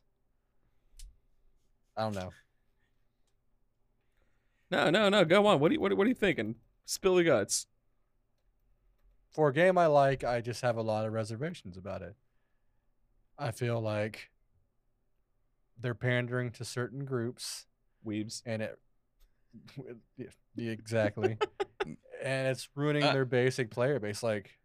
I 1.98 2.04
don't 2.04 2.16
know. 2.16 2.32
No, 4.72 4.90
no, 4.90 5.10
no. 5.10 5.26
Go 5.26 5.46
on. 5.46 5.60
What 5.60 5.72
are 5.72 5.74
you, 5.76 5.80
what, 5.80 5.92
are- 5.92 5.96
what 5.96 6.06
are 6.06 6.10
you 6.10 6.16
thinking? 6.16 6.56
Spill 6.86 7.16
the 7.16 7.24
guts. 7.24 7.68
For 9.32 9.50
a 9.50 9.54
game 9.54 9.78
I 9.78 9.88
like, 9.88 10.24
I 10.24 10.40
just 10.42 10.62
have 10.62 10.78
a 10.78 10.82
lot 10.82 11.06
of 11.06 11.12
reservations 11.14 11.76
about 11.78 12.02
it. 12.02 12.16
I 13.38 13.52
feel 13.52 13.82
like 13.82 14.30
they're 15.80 15.94
pandering 15.96 16.52
to 16.52 16.66
certain 16.66 17.06
groups, 17.06 17.66
Weebs. 18.06 18.42
and 18.46 18.62
it 18.62 18.80
exactly, 20.58 21.38
and 22.24 22.48
it's 22.48 22.68
ruining 22.76 23.04
Uh, 23.04 23.14
their 23.14 23.26
basic 23.26 23.70
player 23.72 24.00
base. 24.00 24.22
Like 24.24 24.60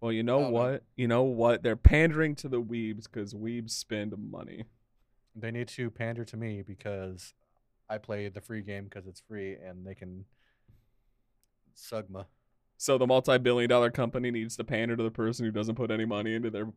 Well, 0.00 0.12
you 0.12 0.22
know 0.22 0.40
don't 0.40 0.52
know. 0.52 0.58
what? 0.58 0.82
You 0.96 1.08
know 1.08 1.22
what? 1.22 1.62
They're 1.62 1.76
pandering 1.76 2.34
to 2.36 2.48
the 2.48 2.60
weebs 2.62 3.04
because 3.04 3.34
weebs 3.34 3.70
spend 3.70 4.14
money. 4.18 4.64
they 5.34 5.50
need 5.50 5.68
to 5.68 5.90
pander 5.90 6.24
to 6.26 6.36
me 6.36 6.62
because 6.62 7.32
I 7.88 7.98
play 7.98 8.28
the 8.28 8.40
free 8.40 8.62
game 8.62 8.84
because 8.84 9.06
it's 9.06 9.20
free, 9.20 9.54
and 9.54 9.86
they 9.86 9.94
can 9.94 10.24
sugma. 11.76 12.26
So 12.76 12.98
the 12.98 13.06
multi-billion 13.06 13.68
dollar 13.68 13.90
company 13.90 14.30
needs 14.30 14.56
to 14.56 14.64
pander 14.64 14.96
to 14.96 15.02
the 15.02 15.10
person 15.10 15.44
who 15.46 15.52
doesn't 15.52 15.76
put 15.76 15.90
any 15.90 16.04
money 16.04 16.34
into 16.34 16.50
their. 16.50 16.68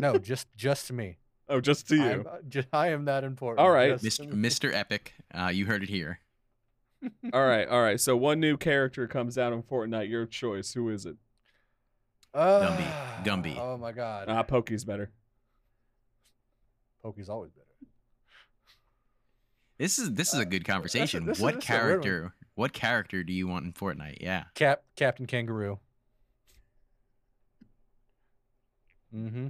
No, 0.00 0.16
just 0.16 0.46
just 0.56 0.86
to 0.88 0.92
me. 0.92 1.18
Oh, 1.52 1.60
just 1.60 1.88
to 1.88 1.96
you. 1.96 2.02
I'm, 2.02 2.26
uh, 2.26 2.36
ju- 2.48 2.64
I 2.72 2.88
am 2.88 3.04
that 3.04 3.22
important. 3.24 3.60
All 3.60 3.70
right. 3.70 3.92
Mr. 3.94 4.28
Mr. 4.32 4.74
Epic, 4.74 5.14
uh, 5.32 5.48
you 5.52 5.66
heard 5.66 5.82
it 5.82 5.88
here. 5.88 6.18
all 7.32 7.46
right, 7.46 7.66
all 7.68 7.82
right. 7.82 8.00
So 8.00 8.16
one 8.16 8.40
new 8.40 8.56
character 8.56 9.06
comes 9.06 9.36
out 9.38 9.52
in 9.52 9.62
Fortnite. 9.62 10.08
Your 10.08 10.26
choice. 10.26 10.72
Who 10.72 10.88
is 10.88 11.04
it? 11.06 11.16
Ah, 12.34 13.20
Gumby. 13.24 13.58
Oh 13.58 13.76
my 13.76 13.92
god. 13.92 14.26
Ah, 14.28 14.42
Pokey's 14.42 14.84
better. 14.84 15.10
Pokey's 17.02 17.28
always 17.28 17.50
better. 17.52 17.66
This 19.78 19.98
is 19.98 20.12
this 20.14 20.32
is 20.32 20.38
a 20.40 20.44
good 20.46 20.64
conversation. 20.64 21.26
this 21.26 21.38
is- 21.38 21.42
what 21.42 21.54
a 21.54 21.56
weird 21.56 21.62
character? 21.64 22.34
What 22.54 22.72
character 22.72 23.24
do 23.24 23.32
you 23.32 23.48
want 23.48 23.64
in 23.64 23.72
Fortnite? 23.72 24.18
Yeah. 24.20 24.44
Cap 24.54 24.82
Captain 24.94 25.26
Kangaroo. 25.26 25.80
Mm-hmm. 29.14 29.48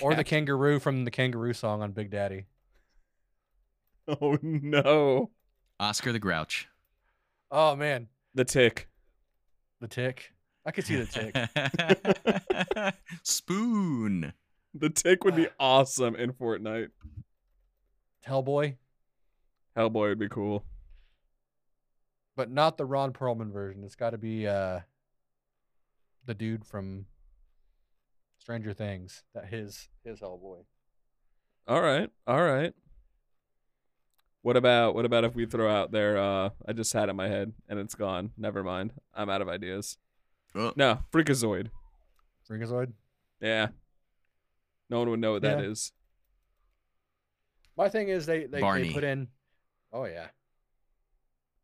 Or 0.00 0.14
the 0.14 0.24
kangaroo 0.24 0.78
from 0.78 1.04
the 1.04 1.10
kangaroo 1.10 1.52
song 1.52 1.82
on 1.82 1.92
Big 1.92 2.10
Daddy. 2.10 2.46
Oh 4.08 4.36
no. 4.42 5.30
Oscar 5.78 6.10
the 6.12 6.18
Grouch. 6.18 6.66
Oh 7.52 7.76
man, 7.76 8.08
The 8.34 8.44
tick. 8.44 8.88
the 9.80 9.86
tick. 9.86 10.32
I 10.66 10.72
could 10.72 10.84
see 10.84 10.96
the 10.96 11.06
tick. 12.82 12.94
Spoon. 13.22 14.32
The 14.74 14.90
tick 14.90 15.22
would 15.22 15.36
be 15.36 15.46
awesome 15.60 16.16
in 16.16 16.32
Fortnite. 16.32 16.88
Hellboy, 18.26 18.76
Hellboy 19.76 20.08
would 20.08 20.18
be 20.18 20.28
cool. 20.28 20.64
but 22.36 22.50
not 22.50 22.76
the 22.78 22.84
Ron 22.84 23.12
Perlman 23.12 23.52
version. 23.52 23.84
It's 23.84 23.94
got 23.96 24.10
to 24.10 24.18
be 24.18 24.46
uh, 24.48 24.80
the 26.26 26.34
dude 26.34 26.64
from 26.64 27.06
Stranger 28.42 28.72
Things. 28.72 29.22
That 29.34 29.46
his 29.46 29.88
his 30.04 30.18
Hellboy. 30.20 30.64
All 31.68 31.80
right. 31.80 32.10
All 32.26 32.42
right. 32.42 32.74
What 34.42 34.56
about 34.56 34.96
what 34.96 35.04
about 35.04 35.22
if 35.22 35.36
we 35.36 35.46
throw 35.46 35.70
out 35.72 35.92
there 35.92 36.18
uh 36.18 36.50
I 36.66 36.72
just 36.72 36.92
had 36.92 37.04
it 37.08 37.10
in 37.10 37.16
my 37.16 37.28
head 37.28 37.52
and 37.68 37.78
it's 37.78 37.94
gone. 37.94 38.32
Never 38.36 38.64
mind. 38.64 38.94
I'm 39.14 39.30
out 39.30 39.42
of 39.42 39.48
ideas. 39.48 39.96
Oh, 40.56 40.72
No, 40.74 40.98
Freakazoid. 41.12 41.68
Freakazoid. 42.50 42.94
Yeah. 43.40 43.68
No 44.90 44.98
one 44.98 45.10
would 45.10 45.20
know 45.20 45.32
what 45.34 45.42
that 45.42 45.60
Yeah. 45.60 45.70
is. 45.70 45.92
My 47.76 47.88
thing 47.88 48.08
is 48.08 48.26
they 48.26 48.46
they, 48.46 48.60
they 48.60 48.90
put 48.92 49.04
in. 49.04 49.28
Oh 49.92 50.04
yeah. 50.06 50.26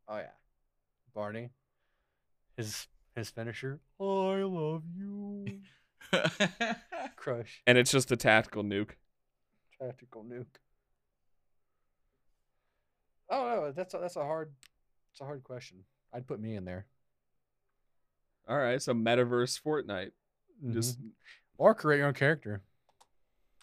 Oh 0.07 0.17
yeah. 0.19 0.31
Barney. 1.13 1.51
His 2.57 2.87
his 3.17 3.31
finisher. 3.31 3.81
I 4.01 4.05
love 4.05 4.85
you. 4.97 4.98
Crush. 7.17 7.63
And 7.67 7.77
it's 7.79 7.91
just 7.91 8.11
a 8.13 8.17
tactical 8.17 8.63
nuke. 8.63 8.91
Tactical 9.81 10.25
nuke. 10.25 10.47
Oh 13.31 13.45
don't. 13.45 13.75
That's 13.77 13.95
a, 13.95 13.99
that's 13.99 14.17
a 14.17 14.25
hard. 14.25 14.53
It's 15.13 15.21
a 15.21 15.25
hard 15.25 15.45
question. 15.45 15.79
I'd 16.13 16.27
put 16.27 16.41
me 16.41 16.55
in 16.55 16.65
there. 16.65 16.87
All 18.49 18.57
right, 18.59 18.81
so 18.81 18.95
metaverse 18.95 19.61
Fortnite. 19.61 20.13
Mhm. 20.65 20.73
Just 20.73 20.99
or 21.59 21.75
create 21.75 21.99
your 21.99 22.07
own 22.09 22.15
character. 22.15 22.63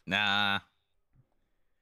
nah. 0.05 0.59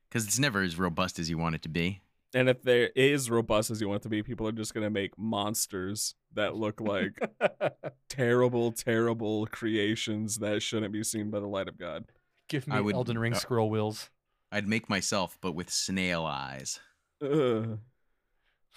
Because 0.08 0.26
it's 0.28 0.38
never 0.38 0.62
as 0.62 0.78
robust 0.78 1.18
as 1.18 1.28
you 1.28 1.40
want 1.40 1.56
it 1.56 1.64
to 1.64 1.70
be. 1.70 2.02
And 2.34 2.50
if 2.50 2.62
there 2.64 2.90
is 2.96 3.30
robust 3.30 3.70
as 3.72 3.80
you 3.82 3.88
want 3.88 4.02
it 4.02 4.04
to 4.04 4.10
be, 4.10 4.24
people 4.24 4.48
are 4.48 4.52
just 4.52 4.74
gonna 4.74 4.90
make 4.90 5.18
monsters 5.18 6.16
that 6.34 6.56
look 6.56 6.82
like 6.82 7.20
terrible, 8.10 8.72
terrible 8.72 9.46
creations 9.48 10.38
that 10.38 10.62
shouldn't 10.62 10.94
be 10.94 11.04
seen 11.04 11.30
by 11.30 11.40
the 11.40 11.48
light 11.48 11.68
of 11.68 11.78
God. 11.78 12.06
Give 12.50 12.68
me 12.68 12.76
I 12.76 12.82
would- 12.82 12.96
Elden 12.96 13.18
Ring 13.18 13.34
uh, 13.34 13.38
scroll 13.38 13.70
wheels. 13.70 14.10
I'd 14.52 14.68
make 14.68 14.90
myself, 14.90 15.38
but 15.42 15.54
with 15.56 15.70
snail 15.72 16.24
eyes. 16.26 16.80
Ugh. 17.24 17.80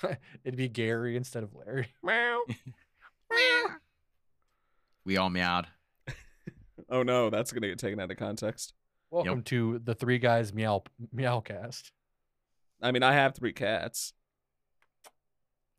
It'd 0.44 0.56
be 0.56 0.68
Gary 0.68 1.16
instead 1.16 1.42
of 1.42 1.54
Larry. 1.54 1.88
Meow. 2.02 2.40
We 5.04 5.16
all 5.16 5.30
meowed. 5.30 5.66
Oh 6.88 7.02
no, 7.02 7.30
that's 7.30 7.52
gonna 7.52 7.68
get 7.68 7.78
taken 7.78 7.98
out 8.00 8.10
of 8.10 8.16
context. 8.16 8.72
Welcome 9.10 9.42
to 9.44 9.78
the 9.84 9.94
Three 9.94 10.18
Guys 10.18 10.52
Meow 10.52 10.82
Meowcast. 11.14 11.90
I 12.80 12.92
mean, 12.92 13.02
I 13.02 13.12
have 13.14 13.34
three 13.34 13.52
cats. 13.52 14.12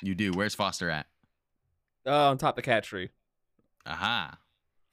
You 0.02 0.16
do. 0.16 0.32
Where's 0.32 0.56
Foster 0.56 0.90
at? 0.90 1.08
Oh, 2.06 2.30
on 2.30 2.38
top 2.38 2.54
of 2.54 2.56
the 2.58 2.62
cat 2.62 2.84
tree. 2.84 3.10
Aha. 3.86 4.38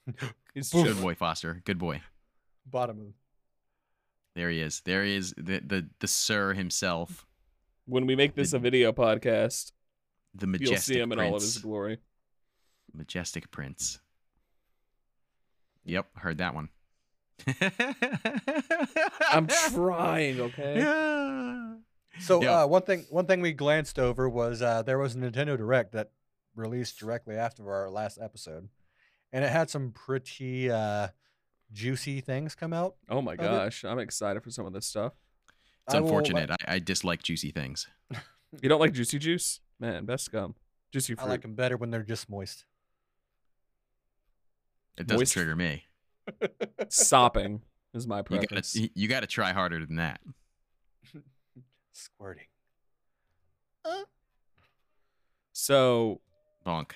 He's 0.55 0.71
Boof. 0.71 0.87
Good 0.87 1.01
boy, 1.01 1.15
Foster. 1.15 1.63
Good 1.65 1.79
boy. 1.79 2.03
Bottom 2.67 3.01
of 3.01 3.07
There 4.35 4.51
he 4.51 4.61
is. 4.61 4.81
There 4.85 5.05
he 5.05 5.15
is. 5.17 5.35
The 5.37 5.61
the, 5.61 5.89
the 6.01 6.09
sir 6.09 6.55
himself. 6.55 7.27
When 7.87 8.07
we 8.07 8.17
make 8.17 8.35
this 8.35 8.53
a 8.53 8.59
video 8.59 8.93
podcast, 8.93 9.73
The 10.35 10.47
you'll 10.61 10.77
see 10.77 10.99
him 10.99 11.13
in 11.13 11.21
all 11.21 11.37
of 11.37 11.43
his 11.43 11.59
glory. 11.59 11.99
Majestic 12.95 13.51
prince. 13.51 14.01
Yep, 15.85 16.07
heard 16.17 16.39
that 16.39 16.55
one. 16.55 16.71
I'm 19.31 19.47
trying, 19.47 20.41
okay? 20.41 20.79
Yeah. 20.79 21.75
So 22.21 22.43
Yeah. 22.43 22.63
uh, 22.63 22.67
one 22.67 22.83
thing 22.83 23.05
one 23.11 23.27
thing 23.27 23.41
we 23.41 23.53
glanced 23.53 23.99
over 23.99 24.29
was 24.29 24.63
uh, 24.63 24.83
there 24.83 24.99
was 24.99 25.15
a 25.15 25.19
Nintendo 25.19 25.57
Direct 25.57 25.93
that 25.93 26.11
released 26.55 26.99
directly 26.99 27.37
after 27.37 27.71
our 27.73 27.91
last 27.91 28.19
episode, 28.21 28.69
and 29.33 29.45
it 29.45 29.51
had 29.51 29.69
some 29.71 29.91
pretty 29.91 30.71
uh, 30.71 31.09
juicy 31.73 32.21
things 32.21 32.55
come 32.55 32.73
out. 32.73 32.95
Oh 33.09 33.21
my 33.21 33.33
it- 33.33 33.39
gosh, 33.39 33.85
I'm 33.85 33.99
excited 33.99 34.43
for 34.45 34.51
some 34.51 34.65
of 34.67 34.73
this 34.73 34.87
stuff. 34.87 35.13
It's 35.87 35.95
I 35.95 36.01
will- 36.01 36.07
unfortunate. 36.09 36.51
I, 36.51 36.57
I 36.75 36.79
dislike 36.79 37.23
juicy 37.23 37.51
things. 37.51 37.87
You 38.63 38.69
don't 38.69 38.79
like 38.79 38.93
juicy 38.93 39.19
juice? 39.19 39.59
Man, 39.81 40.05
best 40.05 40.31
gum. 40.31 40.55
Juicy 40.93 41.15
I 41.15 41.17
fruit. 41.17 41.29
like 41.29 41.43
them 41.43 41.57
better 41.57 41.77
when 41.77 41.91
they're 41.91 42.05
just 42.05 42.31
moist. 42.31 42.65
It 44.97 45.09
doesn't 45.09 45.19
Moist- 45.23 45.33
trigger 45.33 45.57
me. 45.57 45.87
Sopping 46.89 47.63
is 47.95 48.07
my 48.07 48.19
You 48.19 48.23
preference. 48.23 48.75
gotta 48.77 48.91
you 48.95 49.09
gotta 49.09 49.27
try 49.27 49.53
harder 49.53 49.85
than 49.85 49.97
that. 49.97 50.21
Squirting. 51.95 52.47
So 55.53 56.21
Bonk. 56.67 56.93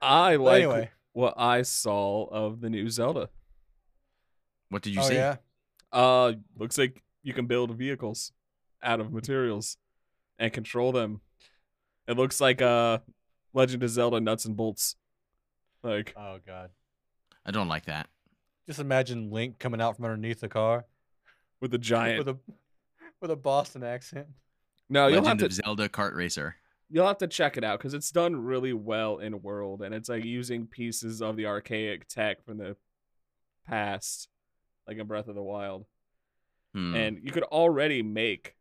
I 0.00 0.36
like 0.36 0.62
anyway, 0.62 0.90
what 1.12 1.34
I 1.36 1.62
saw 1.62 2.26
of 2.26 2.60
the 2.60 2.70
new 2.70 2.88
Zelda. 2.88 3.28
What 4.68 4.82
did 4.82 4.94
you 4.94 5.00
oh 5.00 5.08
see? 5.08 5.14
yeah, 5.14 5.36
Uh, 5.92 6.34
looks 6.56 6.78
like 6.78 7.02
you 7.22 7.32
can 7.32 7.46
build 7.46 7.76
vehicles 7.76 8.32
out 8.82 9.00
of 9.00 9.12
materials 9.12 9.76
and 10.38 10.52
control 10.52 10.92
them. 10.92 11.20
It 12.06 12.16
looks 12.16 12.40
like 12.40 12.60
uh, 12.62 12.98
Legend 13.54 13.82
of 13.82 13.90
Zelda 13.90 14.20
nuts 14.20 14.44
and 14.44 14.56
bolts. 14.56 14.94
Like 15.82 16.14
oh 16.16 16.38
god. 16.46 16.70
I 17.44 17.50
don't 17.50 17.68
like 17.68 17.86
that. 17.86 18.08
Just 18.66 18.78
imagine 18.78 19.30
Link 19.30 19.58
coming 19.58 19.80
out 19.80 19.96
from 19.96 20.04
underneath 20.04 20.40
the 20.40 20.48
car 20.48 20.84
with 21.60 21.74
a 21.74 21.78
giant. 21.78 22.18
with 22.24 22.28
a 22.28 22.38
with 23.20 23.30
a 23.30 23.36
Boston 23.36 23.82
accent. 23.82 24.26
no, 24.88 25.06
you'll 25.08 25.24
have 25.24 25.38
to 25.38 25.46
of 25.46 25.52
Zelda 25.52 25.88
Kart 25.88 26.14
Racer. 26.14 26.56
you'll 26.90 27.06
have 27.06 27.18
to 27.18 27.26
check 27.26 27.56
it 27.56 27.64
out 27.64 27.78
because 27.78 27.94
it's 27.94 28.10
done 28.10 28.36
really 28.36 28.72
well 28.72 29.18
in 29.18 29.40
world 29.42 29.82
and 29.82 29.94
it's 29.94 30.08
like 30.08 30.24
using 30.24 30.66
pieces 30.66 31.22
of 31.22 31.36
the 31.36 31.46
archaic 31.46 32.06
tech 32.08 32.44
from 32.44 32.58
the 32.58 32.76
past, 33.66 34.28
like 34.86 34.98
in 34.98 35.06
Breath 35.06 35.28
of 35.28 35.34
the 35.34 35.42
Wild. 35.42 35.86
Hmm. 36.74 36.94
And 36.94 37.20
you 37.22 37.30
could 37.32 37.44
already 37.44 38.02
make 38.02 38.56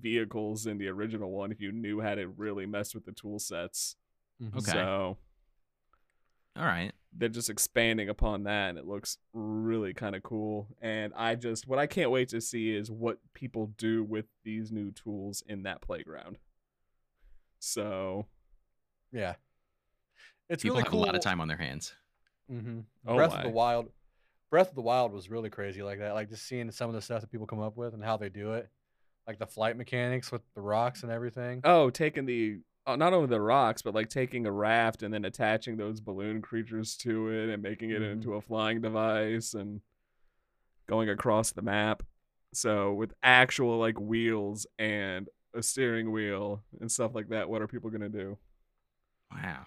vehicles 0.00 0.66
in 0.66 0.78
the 0.78 0.88
original 0.88 1.30
one 1.30 1.52
if 1.52 1.60
you 1.60 1.70
knew 1.70 2.00
how 2.00 2.14
to 2.16 2.26
really 2.26 2.66
mess 2.66 2.94
with 2.94 3.04
the 3.04 3.12
tool 3.12 3.38
sets. 3.38 3.96
Mhm. 4.42 4.56
Okay. 4.56 4.72
So 4.72 5.18
All 6.56 6.64
right. 6.64 6.92
They're 7.16 7.28
just 7.28 7.48
expanding 7.50 8.08
upon 8.08 8.42
that 8.44 8.70
and 8.70 8.78
it 8.78 8.86
looks 8.86 9.18
really 9.32 9.94
kind 9.94 10.16
of 10.16 10.22
cool 10.22 10.66
and 10.82 11.12
i 11.16 11.34
just 11.34 11.66
what 11.68 11.78
i 11.78 11.86
can't 11.86 12.10
wait 12.10 12.28
to 12.28 12.40
see 12.40 12.74
is 12.74 12.90
what 12.90 13.18
people 13.34 13.70
do 13.78 14.02
with 14.02 14.24
these 14.42 14.72
new 14.72 14.90
tools 14.90 15.42
in 15.46 15.62
that 15.62 15.80
playground 15.80 16.38
so 17.58 18.26
Yeah. 19.12 19.34
It's 20.50 20.62
People 20.62 20.76
really 20.76 20.84
have 20.84 20.90
cool. 20.90 21.04
a 21.04 21.06
lot 21.06 21.14
of 21.14 21.22
time 21.22 21.40
on 21.40 21.48
their 21.48 21.56
hands. 21.56 21.94
Mm-hmm. 22.52 22.80
Oh 23.06 23.16
Breath 23.16 23.30
my. 23.30 23.38
of 23.38 23.42
the 23.44 23.48
Wild. 23.50 23.88
Breath 24.50 24.68
of 24.68 24.74
the 24.74 24.82
Wild 24.82 25.12
was 25.12 25.30
really 25.30 25.48
crazy 25.48 25.82
like 25.82 25.98
that. 26.00 26.12
Like 26.14 26.28
just 26.28 26.46
seeing 26.46 26.70
some 26.70 26.90
of 26.90 26.94
the 26.94 27.00
stuff 27.00 27.22
that 27.22 27.30
people 27.32 27.46
come 27.46 27.60
up 27.60 27.76
with 27.76 27.94
and 27.94 28.04
how 28.04 28.18
they 28.18 28.28
do 28.28 28.52
it, 28.52 28.68
like 29.26 29.38
the 29.38 29.46
flight 29.46 29.76
mechanics 29.78 30.30
with 30.30 30.42
the 30.54 30.60
rocks 30.60 31.02
and 31.02 31.10
everything. 31.10 31.62
oh 31.64 31.88
taking 31.88 32.26
the 32.26 32.58
not 32.86 33.12
only 33.12 33.26
the 33.28 33.40
rocks 33.40 33.82
but 33.82 33.94
like 33.94 34.08
taking 34.08 34.46
a 34.46 34.52
raft 34.52 35.02
and 35.02 35.12
then 35.12 35.24
attaching 35.24 35.76
those 35.76 36.00
balloon 36.00 36.42
creatures 36.42 36.96
to 36.96 37.28
it 37.30 37.48
and 37.48 37.62
making 37.62 37.90
it 37.90 38.02
Mhm. 38.02 38.12
into 38.12 38.34
a 38.34 38.40
flying 38.40 38.80
device 38.80 39.54
and 39.54 39.80
going 40.86 41.08
across 41.08 41.52
the 41.52 41.62
map 41.62 42.02
so 42.52 42.92
with 42.92 43.14
actual 43.22 43.78
like 43.78 43.98
wheels 43.98 44.66
and 44.78 45.28
a 45.54 45.62
steering 45.62 46.12
wheel 46.12 46.62
and 46.80 46.90
stuff 46.92 47.14
like 47.14 47.28
that 47.28 47.48
what 47.48 47.62
are 47.62 47.66
people 47.68 47.90
going 47.90 48.00
to 48.02 48.08
do 48.08 48.38
Wow. 49.32 49.66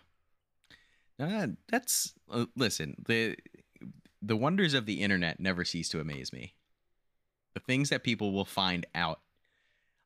Uh, 1.19 1.47
that's 1.69 2.13
uh, 2.32 2.45
listen. 2.56 2.95
The 3.06 3.36
the 4.21 4.38
wonders 4.38 4.73
of 4.73 4.86
the 4.86 5.01
internet 5.01 5.39
never 5.39 5.65
cease 5.65 5.89
to 5.89 5.99
amaze 5.99 6.32
me. 6.32 6.53
The 7.53 7.60
things 7.60 7.89
that 7.89 8.03
people 8.03 8.32
will 8.32 8.45
find 8.45 8.86
out. 8.95 9.19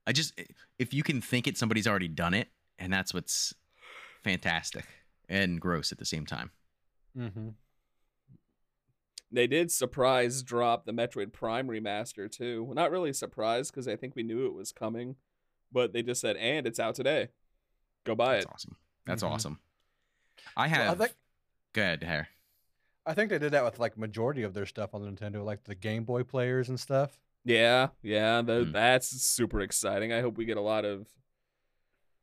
I 0.08 0.14
just 0.14 0.40
if 0.80 0.94
you 0.94 1.04
can 1.04 1.22
think 1.22 1.48
it, 1.48 1.58
somebody's 1.58 1.86
already 1.86 2.08
done 2.08 2.34
it, 2.34 2.48
and 2.82 2.92
that's 2.92 3.14
what's 3.14 3.54
fantastic 4.24 4.86
and 5.30 5.62
gross 5.62 5.92
at 5.92 5.98
the 6.00 6.06
same 6.06 6.26
time. 6.26 6.52
Mm-hmm. 7.18 7.50
They 9.32 9.48
did 9.48 9.72
surprise 9.72 10.44
drop 10.44 10.86
the 10.86 10.92
Metroid 10.92 11.32
Prime 11.32 11.68
remaster 11.68 12.30
too. 12.30 12.64
Well, 12.64 12.76
not 12.76 12.92
really 12.92 13.14
surprised 13.14 13.72
because 13.72 13.88
I 13.88 13.96
think 13.96 14.16
we 14.16 14.24
knew 14.24 14.46
it 14.46 14.54
was 14.54 14.74
coming, 14.74 15.16
but 15.72 15.94
they 15.94 16.04
just 16.04 16.20
said, 16.20 16.36
"And 16.36 16.68
it's 16.68 16.80
out 16.80 16.96
today. 16.96 17.30
Go 18.04 18.14
buy 18.16 18.34
That's 18.34 18.46
it." 18.46 18.52
awesome. 18.52 18.76
That's 19.06 19.24
Mhm. 19.24 19.30
awesome. 19.30 19.60
I 20.58 20.66
I 20.66 20.68
have. 20.68 20.98
think 20.98 21.16
Go 21.74 21.82
ahead, 21.82 22.04
Hair. 22.04 22.28
I 23.06 23.14
think 23.14 23.30
they 23.30 23.40
did 23.40 23.54
that 23.54 23.64
with 23.64 23.80
like 23.80 23.98
majority 23.98 24.44
of 24.44 24.54
their 24.54 24.66
stuff 24.66 24.94
on 24.94 25.02
the 25.02 25.10
Nintendo, 25.10 25.46
like 25.46 25.64
the 25.64 25.76
Game 25.76 26.04
Boy 26.04 26.24
players 26.24 26.68
and 26.68 26.78
stuff. 26.80 27.18
Yeah, 27.46 27.90
yeah, 28.02 28.42
tha- 28.42 28.66
Hmm. 28.66 28.72
that's 28.74 29.08
super 29.08 29.62
exciting. 29.62 30.12
I 30.12 30.20
hope 30.22 30.38
we 30.38 30.44
get 30.46 30.58
a 30.58 30.62
lot 30.62 30.84
of 30.84 31.08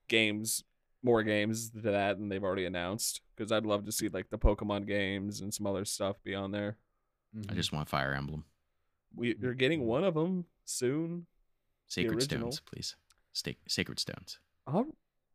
games, 0.09 0.65
more 1.03 1.23
games 1.23 1.71
to 1.71 1.81
that 1.81 2.19
than 2.19 2.29
they've 2.29 2.45
already 2.45 2.65
announced. 2.65 3.21
Because 3.37 3.53
I'd 3.53 3.67
love 3.67 3.85
to 3.85 3.93
see 3.93 4.09
like 4.09 4.31
the 4.31 4.39
Pokemon 4.39 4.87
games 4.87 5.41
and 5.41 5.53
some 5.55 5.67
other 5.67 5.85
stuff 5.85 6.17
be 6.25 6.35
on 6.35 6.51
there. 6.51 6.77
Mm-hmm. 7.37 7.53
I 7.53 7.55
just 7.55 7.73
want 7.73 7.89
Fire 7.89 8.15
Emblem. 8.15 8.45
We 9.15 9.29
you're 9.29 9.53
mm-hmm. 9.53 9.59
getting 9.59 9.87
one 9.87 10.05
of 10.05 10.15
them 10.15 10.47
soon. 10.65 11.27
Sacred 11.87 12.17
original. 12.17 12.53
Stones, 12.53 12.61
please. 12.61 12.97
Sta- 13.33 13.59
Sacred 13.67 13.99
Stones. 13.99 14.39
All, 14.67 14.87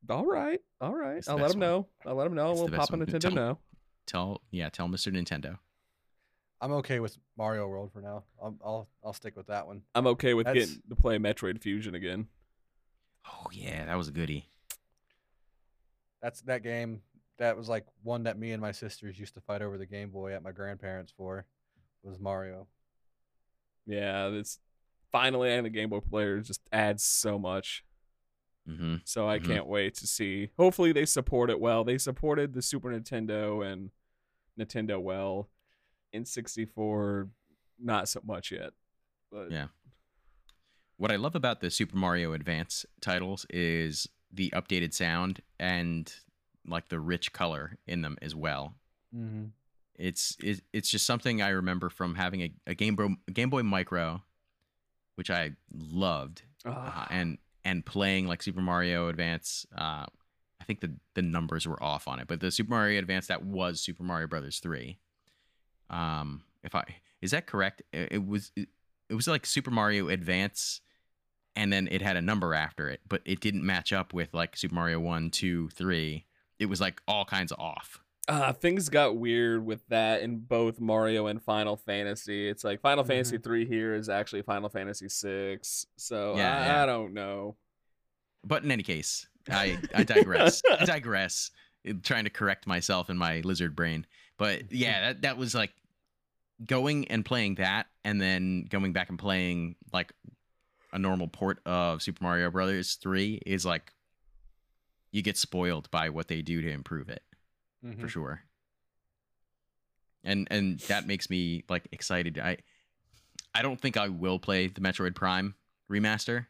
all 0.09 0.25
right, 0.25 0.59
all 0.81 0.95
right. 0.95 1.17
It's 1.17 1.27
I'll 1.27 1.37
let 1.37 1.51
them 1.51 1.59
one. 1.59 1.69
know. 1.69 1.87
I'll 2.05 2.15
let 2.15 2.25
them 2.25 2.35
know. 2.35 2.51
It's 2.51 2.59
We'll 2.59 2.67
the 2.67 2.77
pop 2.77 2.89
best 2.89 2.93
a 2.93 2.97
one. 2.97 3.05
Nintendo 3.07 3.19
Tell- 3.19 3.31
know. 3.31 3.57
Tell 4.05 4.41
yeah, 4.51 4.69
tell 4.69 4.87
Mr. 4.87 5.11
Nintendo. 5.13 5.57
I'm 6.59 6.73
okay 6.73 6.99
with 6.99 7.17
Mario 7.37 7.67
World 7.67 7.91
for 7.91 8.01
now. 8.01 8.23
I'll 8.41 8.55
I'll, 8.63 8.87
I'll 9.03 9.13
stick 9.13 9.35
with 9.35 9.47
that 9.47 9.65
one. 9.65 9.81
I'm 9.95 10.07
okay 10.07 10.33
with 10.33 10.45
That's- 10.45 10.67
getting 10.67 10.83
to 10.89 10.95
play 10.95 11.17
Metroid 11.17 11.61
Fusion 11.61 11.95
again. 11.95 12.27
Oh 13.25 13.47
yeah, 13.51 13.85
that 13.85 13.95
was 13.95 14.09
a 14.09 14.11
goodie. 14.11 14.49
That's 16.23 16.41
that 16.43 16.63
game. 16.63 17.01
That 17.37 17.55
was 17.57 17.69
like 17.69 17.85
one 18.01 18.23
that 18.23 18.39
me 18.39 18.51
and 18.53 18.61
my 18.61 18.71
sisters 18.71 19.19
used 19.19 19.35
to 19.35 19.41
fight 19.41 19.61
over 19.61 19.77
the 19.77 19.85
Game 19.85 20.09
Boy 20.09 20.33
at 20.33 20.41
my 20.41 20.51
grandparents 20.51 21.13
for. 21.15 21.45
Was 22.01 22.19
Mario. 22.19 22.67
Yeah, 23.85 24.27
it's 24.29 24.59
finally 25.11 25.51
and 25.53 25.65
the 25.65 25.69
Game 25.69 25.89
Boy 25.89 25.99
player 25.99 26.39
just 26.39 26.61
adds 26.71 27.03
so 27.03 27.37
much. 27.37 27.83
Mm-hmm. 28.67 28.95
So 29.05 29.27
I 29.27 29.39
Mhm. 29.39 29.45
can't 29.45 29.67
wait 29.67 29.93
to 29.95 30.07
see. 30.07 30.49
Hopefully 30.57 30.91
they 30.93 31.05
support 31.05 31.49
it 31.49 31.59
well. 31.59 31.83
They 31.83 31.97
supported 31.97 32.53
the 32.53 32.61
Super 32.61 32.89
Nintendo 32.89 33.65
and 33.69 33.91
Nintendo 34.57 35.01
well. 35.01 35.49
In 36.13 36.25
64, 36.25 37.29
not 37.79 38.07
so 38.07 38.21
much 38.23 38.51
yet. 38.51 38.71
But 39.31 39.51
Yeah. 39.51 39.67
What 40.97 41.11
I 41.11 41.15
love 41.17 41.35
about 41.35 41.59
the 41.59 41.69
Super 41.71 41.97
Mario 41.97 42.33
Advance 42.33 42.85
titles 43.01 43.45
is 43.49 44.07
the 44.33 44.49
updated 44.51 44.93
sound 44.93 45.41
and 45.59 46.11
like 46.67 46.89
the 46.89 46.99
rich 46.99 47.33
color 47.33 47.77
in 47.87 48.01
them 48.01 48.17
as 48.21 48.35
well. 48.35 48.75
Mm-hmm. 49.15 49.45
It's 49.95 50.35
it, 50.39 50.61
it's 50.73 50.89
just 50.89 51.05
something 51.05 51.41
I 51.41 51.49
remember 51.49 51.89
from 51.89 52.15
having 52.15 52.41
a, 52.41 52.51
a 52.65 52.73
Game 52.73 52.95
Boy 52.95 53.09
Game 53.31 53.49
Boy 53.49 53.61
Micro, 53.63 54.23
which 55.15 55.29
I 55.29 55.51
loved, 55.71 56.41
uh, 56.65 57.05
and 57.09 57.37
and 57.63 57.85
playing 57.85 58.27
like 58.27 58.41
Super 58.41 58.61
Mario 58.61 59.09
Advance. 59.09 59.67
Uh, 59.75 60.05
I 60.59 60.65
think 60.65 60.81
the 60.81 60.93
the 61.13 61.21
numbers 61.21 61.67
were 61.67 61.81
off 61.81 62.07
on 62.07 62.19
it, 62.19 62.27
but 62.27 62.39
the 62.39 62.49
Super 62.49 62.71
Mario 62.71 62.97
Advance 62.99 63.27
that 63.27 63.43
was 63.43 63.81
Super 63.81 64.03
Mario 64.03 64.27
Brothers 64.27 64.59
three. 64.59 64.97
Um, 65.89 66.41
if 66.63 66.73
I 66.73 66.83
is 67.21 67.31
that 67.31 67.45
correct? 67.45 67.83
It, 67.93 68.13
it 68.13 68.25
was 68.25 68.51
it, 68.55 68.69
it 69.09 69.13
was 69.13 69.27
like 69.27 69.45
Super 69.45 69.69
Mario 69.71 70.07
Advance, 70.07 70.81
and 71.55 71.71
then 71.71 71.87
it 71.91 72.01
had 72.01 72.17
a 72.17 72.21
number 72.21 72.53
after 72.53 72.89
it, 72.89 73.01
but 73.07 73.21
it 73.25 73.39
didn't 73.39 73.65
match 73.65 73.93
up 73.93 74.13
with 74.13 74.33
like 74.33 74.57
Super 74.57 74.75
Mario 74.75 74.99
one, 74.99 75.29
two, 75.29 75.69
three. 75.69 76.25
It 76.59 76.67
was 76.67 76.81
like 76.81 77.01
all 77.07 77.25
kinds 77.25 77.51
of 77.51 77.59
off. 77.59 77.99
uh, 78.29 78.53
things 78.53 78.87
got 78.89 79.17
weird 79.17 79.65
with 79.65 79.85
that 79.89 80.21
in 80.21 80.37
both 80.39 80.79
Mario 80.79 81.27
and 81.27 81.41
Final 81.41 81.75
Fantasy. 81.75 82.47
It's 82.47 82.63
like 82.63 82.79
Final 82.81 83.03
Fantasy 83.03 83.37
3 83.37 83.65
here 83.65 83.93
is 83.95 84.07
actually 84.07 84.43
Final 84.43 84.69
Fantasy 84.69 85.09
6. 85.09 85.85
So 85.97 86.35
Yeah, 86.37 86.57
I, 86.57 86.65
yeah. 86.65 86.83
I 86.83 86.85
don't 86.85 87.13
know. 87.13 87.57
But 88.45 88.63
in 88.63 88.71
any 88.71 88.83
case, 88.83 89.27
I 89.49 89.77
I 89.93 90.03
digress. 90.05 90.61
I 90.79 90.85
digress. 90.85 91.51
Trying 92.03 92.23
to 92.23 92.29
correct 92.29 92.65
myself 92.65 93.09
in 93.09 93.17
my 93.17 93.41
lizard 93.41 93.75
brain, 93.75 94.05
but 94.37 94.71
yeah, 94.71 95.01
that 95.01 95.21
that 95.23 95.37
was 95.37 95.53
like 95.53 95.71
going 96.65 97.09
and 97.09 97.25
playing 97.25 97.55
that, 97.55 97.87
and 98.05 98.21
then 98.21 98.67
going 98.69 98.93
back 98.93 99.09
and 99.09 99.19
playing 99.19 99.75
like 99.91 100.13
a 100.93 100.99
normal 100.99 101.27
port 101.27 101.59
of 101.65 102.01
Super 102.01 102.23
Mario 102.23 102.49
Brothers 102.49 102.95
three 102.95 103.41
is 103.45 103.65
like 103.65 103.91
you 105.11 105.21
get 105.21 105.37
spoiled 105.37 105.91
by 105.91 106.09
what 106.09 106.27
they 106.29 106.41
do 106.41 106.61
to 106.61 106.69
improve 106.69 107.09
it 107.09 107.21
Mm-hmm. 107.85 107.99
for 108.01 108.07
sure. 108.07 108.41
And 110.23 110.47
and 110.49 110.79
that 110.81 111.05
makes 111.05 111.29
me 111.29 111.65
like 111.67 111.89
excited. 111.91 112.39
I 112.39 112.57
I 113.53 113.61
don't 113.61 113.79
think 113.81 113.97
I 113.97 114.07
will 114.07 114.39
play 114.39 114.67
the 114.67 114.79
Metroid 114.79 115.15
Prime 115.15 115.55
remaster 115.91 116.45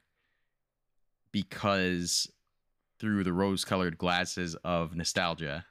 because 1.32 2.30
through 3.00 3.24
the 3.24 3.34
rose-colored 3.34 3.98
glasses 3.98 4.56
of 4.64 4.96
nostalgia, 4.96 5.66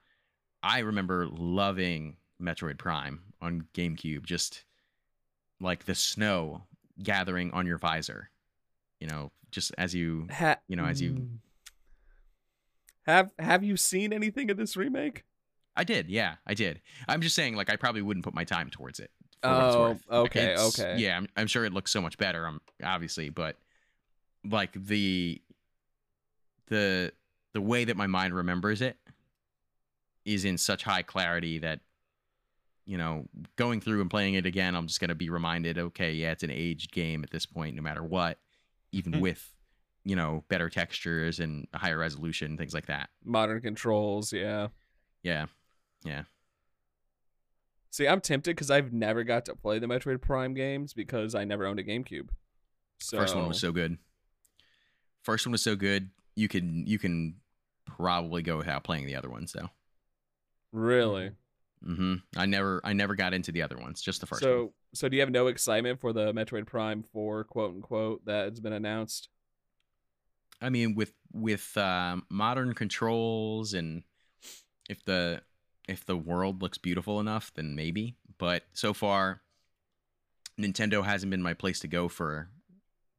I 0.62 0.80
remember 0.80 1.28
loving 1.28 2.16
Metroid 2.40 2.78
Prime 2.78 3.20
on 3.40 3.66
GameCube 3.74 4.24
just 4.24 4.64
like 5.60 5.84
the 5.84 5.94
snow 5.94 6.64
gathering 7.02 7.52
on 7.52 7.66
your 7.66 7.78
visor. 7.78 8.30
You 9.02 9.08
know, 9.08 9.32
just 9.50 9.72
as 9.76 9.92
you 9.96 10.28
Ha- 10.30 10.58
You 10.68 10.76
know, 10.76 10.84
as 10.84 11.02
you- 11.02 11.12
Mm. 11.14 11.38
have 13.06 13.32
have 13.40 13.64
you 13.64 13.76
seen 13.76 14.12
anything 14.12 14.48
of 14.48 14.56
this 14.56 14.76
remake? 14.76 15.24
I 15.74 15.82
did, 15.82 16.08
yeah, 16.08 16.36
I 16.46 16.54
did. 16.54 16.80
I'm 17.08 17.20
just 17.20 17.34
saying, 17.34 17.56
like, 17.56 17.68
I 17.68 17.74
probably 17.74 18.00
wouldn't 18.02 18.24
put 18.24 18.32
my 18.34 18.44
time 18.44 18.70
towards 18.70 19.00
it. 19.00 19.10
for 19.42 19.48
what 19.48 19.66
it's 19.66 19.74
Oh. 19.76 19.82
Like, 19.82 20.26
okay, 20.26 20.56
okay. 20.56 20.94
Yeah, 20.98 21.16
I'm, 21.16 21.26
I'm 21.36 21.48
sure 21.48 21.64
it 21.64 21.72
looks 21.72 21.90
so 21.90 22.00
much 22.00 22.16
better. 22.16 22.46
Um, 22.46 22.60
obviously, 22.84 23.28
but 23.28 23.56
like 24.48 24.72
the 24.72 25.42
the 26.68 27.12
the 27.52 27.60
way 27.60 27.84
that 27.84 27.96
my 27.96 28.06
mind 28.06 28.34
remembers 28.36 28.80
it 28.80 28.96
is 30.24 30.44
in 30.44 30.56
such 30.58 30.84
high 30.84 31.02
clarity 31.02 31.58
that 31.58 31.80
you 32.84 32.98
know, 32.98 33.26
going 33.56 33.80
through 33.80 34.00
and 34.00 34.10
playing 34.10 34.34
it 34.34 34.46
again, 34.46 34.74
I'm 34.76 34.86
just 34.86 35.00
gonna 35.00 35.14
be 35.16 35.28
reminded, 35.28 35.76
okay, 35.76 36.12
yeah, 36.12 36.30
it's 36.30 36.42
an 36.44 36.50
aged 36.52 36.92
game 36.92 37.24
at 37.24 37.30
this 37.30 37.46
point, 37.46 37.74
no 37.74 37.82
matter 37.82 38.02
what, 38.04 38.38
even 38.92 39.14
Hmm. 39.14 39.20
with 39.20 39.48
you 40.04 40.16
know 40.16 40.44
better 40.48 40.68
textures 40.68 41.38
and 41.40 41.66
a 41.72 41.78
higher 41.78 41.98
resolution, 41.98 42.56
things 42.56 42.74
like 42.74 42.86
that. 42.86 43.10
Modern 43.24 43.60
controls, 43.60 44.32
yeah. 44.32 44.68
Yeah, 45.22 45.46
yeah. 46.04 46.24
See, 47.90 48.08
I'm 48.08 48.20
tempted 48.20 48.56
because 48.56 48.70
I've 48.70 48.92
never 48.92 49.22
got 49.22 49.44
to 49.46 49.54
play 49.54 49.78
the 49.78 49.86
Metroid 49.86 50.20
Prime 50.22 50.54
games 50.54 50.94
because 50.94 51.34
I 51.34 51.44
never 51.44 51.66
owned 51.66 51.78
a 51.78 51.84
GameCube. 51.84 52.30
So 53.00 53.18
First 53.18 53.36
one 53.36 53.46
was 53.48 53.60
so 53.60 53.70
good. 53.70 53.98
First 55.22 55.46
one 55.46 55.52
was 55.52 55.62
so 55.62 55.76
good. 55.76 56.10
You 56.34 56.48
can 56.48 56.86
you 56.86 56.98
can 56.98 57.36
probably 57.86 58.42
go 58.42 58.56
without 58.56 58.82
playing 58.84 59.06
the 59.06 59.14
other 59.16 59.28
ones 59.30 59.52
though. 59.52 59.70
really. 60.72 61.32
Hmm 61.84 62.14
I 62.36 62.46
never 62.46 62.80
I 62.84 62.92
never 62.92 63.14
got 63.14 63.34
into 63.34 63.52
the 63.52 63.62
other 63.62 63.78
ones. 63.78 64.00
Just 64.00 64.20
the 64.20 64.26
first 64.26 64.42
so 64.42 64.56
one. 64.56 64.70
so 64.94 65.08
do 65.08 65.16
you 65.16 65.22
have 65.22 65.30
no 65.30 65.48
excitement 65.48 66.00
for 66.00 66.12
the 66.12 66.32
Metroid 66.32 66.66
Prime 66.66 67.02
4 67.12 67.44
quote 67.44 67.74
unquote 67.74 68.24
that 68.26 68.50
has 68.50 68.60
been 68.60 68.72
announced? 68.72 69.28
I 70.60 70.68
mean, 70.70 70.94
with 70.94 71.12
with 71.32 71.76
um, 71.76 72.24
modern 72.30 72.74
controls 72.74 73.74
and 73.74 74.04
if 74.88 75.04
the 75.04 75.42
if 75.88 76.06
the 76.06 76.16
world 76.16 76.62
looks 76.62 76.78
beautiful 76.78 77.20
enough, 77.20 77.52
then 77.54 77.74
maybe. 77.74 78.16
But 78.38 78.62
so 78.72 78.92
far, 78.94 79.42
Nintendo 80.58 81.04
hasn't 81.04 81.30
been 81.30 81.42
my 81.42 81.54
place 81.54 81.80
to 81.80 81.88
go 81.88 82.08
for 82.08 82.48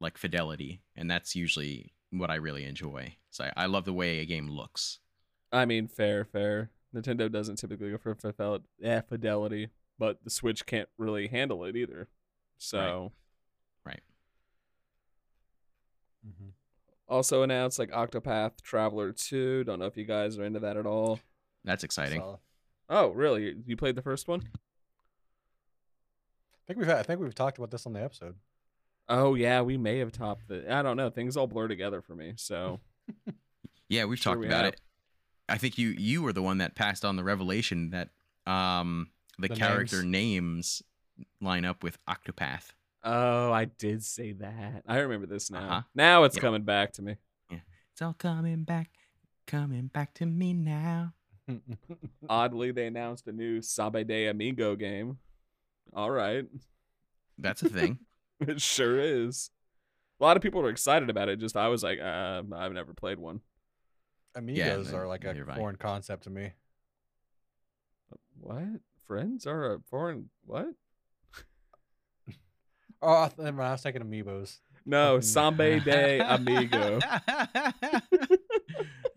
like 0.00 0.18
fidelity, 0.18 0.80
and 0.96 1.10
that's 1.10 1.36
usually 1.36 1.92
what 2.10 2.30
I 2.30 2.36
really 2.36 2.64
enjoy. 2.64 3.16
So 3.30 3.44
I, 3.44 3.64
I 3.64 3.66
love 3.66 3.84
the 3.84 3.92
way 3.92 4.20
a 4.20 4.24
game 4.24 4.48
looks. 4.48 4.98
I 5.52 5.66
mean, 5.66 5.88
fair, 5.88 6.24
fair. 6.24 6.70
Nintendo 6.94 7.30
doesn't 7.30 7.56
typically 7.56 7.90
go 7.90 7.98
for 7.98 8.14
fidel- 8.14 8.60
yeah, 8.78 9.00
fidelity, 9.02 9.68
but 9.98 10.22
the 10.24 10.30
Switch 10.30 10.64
can't 10.66 10.88
really 10.98 11.26
handle 11.28 11.64
it 11.64 11.76
either. 11.76 12.08
So 12.58 13.12
Right. 13.84 14.00
Mm-hmm. 16.26 16.48
also 17.08 17.42
announced 17.42 17.78
like 17.78 17.90
Octopath 17.90 18.62
Traveler 18.62 19.12
2. 19.12 19.64
Don't 19.64 19.78
know 19.78 19.86
if 19.86 19.96
you 19.96 20.04
guys 20.04 20.38
are 20.38 20.44
into 20.44 20.60
that 20.60 20.76
at 20.76 20.86
all. 20.86 21.20
That's 21.64 21.84
exciting. 21.84 22.20
So, 22.20 22.40
Oh, 22.88 23.08
really? 23.10 23.56
You 23.66 23.76
played 23.76 23.96
the 23.96 24.02
first 24.02 24.28
one? 24.28 24.42
I 24.46 24.58
think 26.66 26.78
we've 26.78 26.86
had, 26.88 26.98
I 26.98 27.02
think 27.02 27.20
we've 27.20 27.34
talked 27.34 27.58
about 27.58 27.70
this 27.70 27.86
on 27.86 27.92
the 27.94 28.02
episode. 28.02 28.36
Oh 29.08 29.34
yeah, 29.34 29.60
we 29.60 29.76
may 29.76 29.98
have 29.98 30.12
topped 30.12 30.48
the. 30.48 30.70
I 30.72 30.80
don't 30.82 30.96
know. 30.96 31.10
Things 31.10 31.36
all 31.36 31.46
blur 31.46 31.68
together 31.68 32.00
for 32.00 32.14
me. 32.14 32.32
So 32.36 32.80
Yeah, 33.88 34.04
we've 34.06 34.18
Sure 34.18 34.32
talked 34.32 34.40
we 34.40 34.46
about 34.46 34.64
have. 34.64 34.74
it. 34.74 34.80
I 35.48 35.58
think 35.58 35.76
you 35.78 35.88
you 35.90 36.22
were 36.22 36.32
the 36.32 36.42
one 36.42 36.58
that 36.58 36.74
passed 36.74 37.04
on 37.04 37.16
the 37.16 37.24
revelation 37.24 37.90
that 37.90 38.10
um 38.50 39.08
the, 39.38 39.48
The 39.48 39.56
character 39.56 40.02
names. 40.02 40.82
line 41.40 41.64
up 41.64 41.82
with 41.82 41.98
Octopath. 42.06 42.72
oh, 43.04 43.52
I 43.52 43.66
did 43.66 44.02
say 44.02 44.32
that. 44.32 44.82
I 44.86 44.98
remember 44.98 45.26
this 45.26 45.50
now. 45.50 45.58
Uh-huh. 45.66 45.82
Now 45.94 46.24
it's 46.24 46.38
coming 46.38 46.62
back 46.62 46.92
to 46.94 47.02
me. 47.02 47.16
Yeah. 47.50 47.58
It's 47.92 48.02
all 48.02 48.14
coming 48.14 48.64
back, 48.64 48.90
coming 49.46 49.88
back 49.88 50.14
to 50.14 50.26
me 50.26 50.52
now. 50.54 51.12
Oddly, 52.28 52.72
they 52.72 52.86
announced 52.86 53.26
a 53.28 53.32
new 53.32 53.60
Samba 53.62 54.04
de 54.04 54.26
Amigo 54.28 54.74
game. 54.76 55.18
All 55.92 56.10
right, 56.10 56.46
That's 57.38 57.62
a 57.62 57.68
thing. 57.68 57.98
it 58.40 58.60
sure 58.60 58.98
is. 58.98 59.50
A 60.20 60.24
lot 60.24 60.36
of 60.36 60.42
people 60.42 60.62
were 60.62 60.70
excited 60.70 61.10
about 61.10 61.28
it. 61.28 61.38
Just 61.38 61.56
I 61.56 61.68
was 61.68 61.82
like, 61.82 62.00
uh, 62.00 62.42
I've 62.54 62.72
never 62.72 62.94
played 62.94 63.18
one. 63.18 63.40
Amigos 64.34 64.90
no, 64.92 64.98
are 64.98 65.06
like 65.06 65.24
a 65.24 65.28
neither 65.28 65.40
have 65.40 65.50
I. 65.50 65.56
foreign 65.56 65.76
concept 65.76 66.24
to 66.24 66.30
me. 66.30 66.52
What? 68.40 68.64
Friends 69.06 69.46
are 69.46 69.74
a 69.74 69.78
foreign 69.90 70.30
what? 70.44 70.66
Oh, 73.02 73.24
I, 73.24 73.28
th- 73.28 73.38
never 73.38 73.58
mind, 73.58 73.68
I 73.68 73.72
was 73.72 73.82
thinking 73.82 74.02
amiibos. 74.02 74.60
No, 74.86 75.16
Fucking- 75.16 75.22
Samba 75.28 75.80
de 75.84 76.20
Amigo. 76.20 76.98
I 77.04 78.02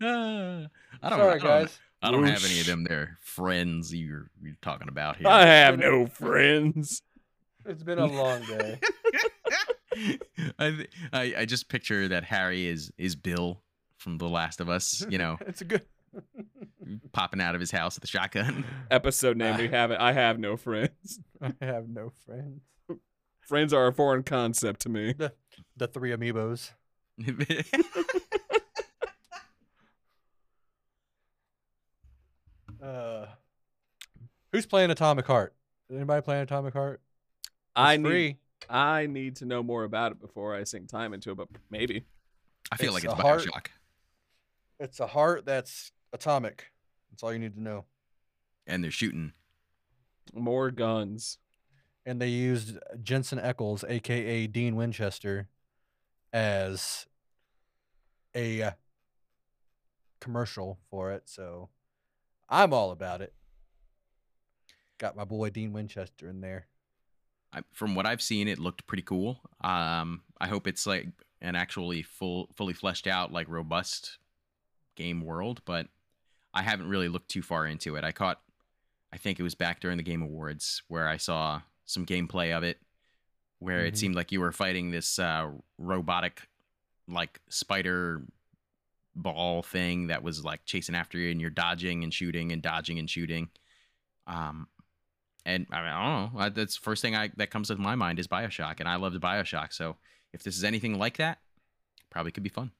Sorry, 0.02 0.68
I 1.02 1.08
don't, 1.10 1.42
guys. 1.42 1.78
I 2.02 2.10
don't 2.10 2.24
have 2.24 2.44
any 2.44 2.60
of 2.60 2.66
them. 2.66 2.84
There, 2.84 3.16
friends 3.22 3.94
you're 3.94 4.30
you're 4.42 4.56
talking 4.62 4.88
about 4.88 5.16
here. 5.16 5.26
I 5.28 5.44
have 5.46 5.78
no 5.78 6.06
friends. 6.06 7.02
It's 7.64 7.82
been 7.82 7.98
a 7.98 8.06
long 8.06 8.42
day. 8.42 8.78
I, 10.58 10.70
th- 10.70 10.90
I 11.12 11.34
I 11.38 11.44
just 11.44 11.68
picture 11.68 12.08
that 12.08 12.24
Harry 12.24 12.66
is 12.66 12.92
is 12.98 13.16
Bill 13.16 13.62
from 13.98 14.18
The 14.18 14.28
Last 14.28 14.60
of 14.60 14.68
Us. 14.68 15.04
You 15.08 15.18
know, 15.18 15.36
it's 15.46 15.60
a 15.60 15.64
good. 15.64 15.82
popping 17.12 17.40
out 17.40 17.54
of 17.54 17.60
his 17.60 17.70
house 17.70 17.96
with 17.96 18.04
a 18.04 18.06
shotgun. 18.06 18.64
Episode 18.90 19.36
name. 19.36 19.54
Ah. 19.54 19.58
We 19.58 19.68
have 19.68 19.90
it. 19.90 20.00
I 20.00 20.12
have 20.12 20.38
no 20.38 20.56
friends. 20.56 21.20
I 21.42 21.52
have 21.60 21.86
no 21.88 22.12
friends. 22.24 22.62
Friends 23.42 23.72
are 23.74 23.86
a 23.88 23.92
foreign 23.92 24.22
concept 24.22 24.80
to 24.80 24.88
me. 24.88 25.14
The 25.76 25.86
three 25.86 26.10
amiibos. 26.10 26.70
Uh, 32.82 33.26
who's 34.52 34.66
playing 34.66 34.90
Atomic 34.90 35.26
Heart? 35.26 35.54
Anybody 35.92 36.22
playing 36.22 36.42
Atomic 36.42 36.74
Heart? 36.74 37.00
I 37.74 37.94
It's 37.94 38.02
need. 38.02 38.08
free. 38.08 38.36
I 38.68 39.06
need 39.06 39.36
to 39.36 39.46
know 39.46 39.62
more 39.62 39.84
about 39.84 40.12
it 40.12 40.20
before 40.20 40.54
I 40.54 40.64
sink 40.64 40.88
time 40.88 41.14
into 41.14 41.30
it. 41.30 41.36
But 41.36 41.48
maybe. 41.70 42.04
I 42.70 42.76
feel 42.76 42.94
It's 42.94 43.04
like 43.04 43.12
it's 43.12 43.12
a 43.20 43.22
heart- 43.22 43.40
Bioshock, 43.42 43.66
It's 44.80 45.00
a 45.00 45.06
heart 45.08 45.44
that's 45.44 45.92
atomic. 46.12 46.72
That's 47.10 47.22
all 47.22 47.32
you 47.32 47.38
need 47.38 47.54
to 47.54 47.62
know. 47.62 47.84
and 48.66 48.84
they're 48.84 48.90
shooting. 48.90 49.32
More 50.34 50.70
guns. 50.70 51.38
And 52.04 52.20
they 52.20 52.28
used 52.28 52.78
Jensen 53.02 53.38
Ackles, 53.38 53.84
aka 53.88 54.46
Dean 54.46 54.76
Winchester, 54.76 55.48
as 56.32 57.06
a 58.34 58.62
uh, 58.62 58.70
commercial 60.20 60.78
for 60.90 61.12
it. 61.12 61.24
So 61.26 61.68
I'm 62.48 62.72
all 62.72 62.90
about 62.90 63.20
it. 63.20 63.34
Got 64.98 65.16
my 65.16 65.24
boy 65.24 65.50
Dean 65.50 65.72
Winchester 65.72 66.28
in 66.28 66.40
there. 66.40 66.66
I, 67.52 67.60
from 67.72 67.94
what 67.94 68.06
I've 68.06 68.22
seen, 68.22 68.48
it 68.48 68.58
looked 68.58 68.86
pretty 68.86 69.02
cool. 69.02 69.40
Um, 69.62 70.22
I 70.40 70.48
hope 70.48 70.66
it's 70.66 70.86
like 70.86 71.08
an 71.40 71.56
actually 71.56 72.02
full, 72.02 72.48
fully 72.54 72.74
fleshed 72.74 73.06
out, 73.06 73.32
like 73.32 73.48
robust 73.48 74.18
game 74.98 75.22
world. 75.22 75.62
But 75.64 75.86
I 76.52 76.62
haven't 76.62 76.88
really 76.88 77.08
looked 77.08 77.30
too 77.30 77.42
far 77.42 77.66
into 77.66 77.96
it. 77.96 78.04
I 78.04 78.12
caught, 78.12 78.40
I 79.12 79.16
think 79.16 79.38
it 79.40 79.42
was 79.44 79.54
back 79.54 79.80
during 79.80 79.96
the 79.96 80.02
Game 80.02 80.20
Awards 80.22 80.82
where 80.88 81.08
I 81.08 81.16
saw 81.16 81.62
some 81.86 82.04
gameplay 82.04 82.54
of 82.56 82.62
it, 82.64 82.78
where 83.60 83.82
Mhm. 83.84 83.88
it 83.88 83.96
seemed 83.98 84.14
like 84.14 84.32
you 84.32 84.40
were 84.40 84.52
fighting 84.52 84.90
this 84.90 85.18
uh, 85.18 85.50
robotic, 85.78 86.48
like 87.06 87.40
spider 87.48 88.22
ball 89.14 89.62
thing 89.62 90.08
that 90.08 90.22
was 90.22 90.44
like 90.44 90.64
chasing 90.66 90.94
after 90.94 91.16
you, 91.18 91.30
and 91.30 91.40
you're 91.40 91.50
dodging 91.50 92.04
and 92.04 92.12
shooting 92.12 92.52
and 92.52 92.60
dodging 92.62 92.98
and 92.98 93.08
shooting. 93.10 93.48
Um, 94.26 94.68
and 95.46 95.66
I, 95.72 95.76
mean, 95.80 95.86
I 95.90 96.04
don't 96.22 96.34
know. 96.34 96.40
I- 96.40 96.48
That's 96.50 96.74
the 96.76 96.82
first 96.82 97.00
thing 97.02 97.16
I 97.16 97.28
that 97.36 97.50
comes 97.50 97.68
to 97.68 97.76
my 97.76 97.94
mind 97.94 98.18
is 98.18 98.28
Bioshock, 98.28 98.80
and 98.80 98.88
I 98.88 98.96
loved 98.96 99.18
Bioshock. 99.20 99.72
So 99.72 99.96
if 100.32 100.42
this 100.42 100.56
is 100.56 100.64
anything 100.64 100.98
like 100.98 101.16
that, 101.16 101.40
probably 102.10 102.32
could 102.32 102.42
be 102.42 102.48
fun. 102.50 102.72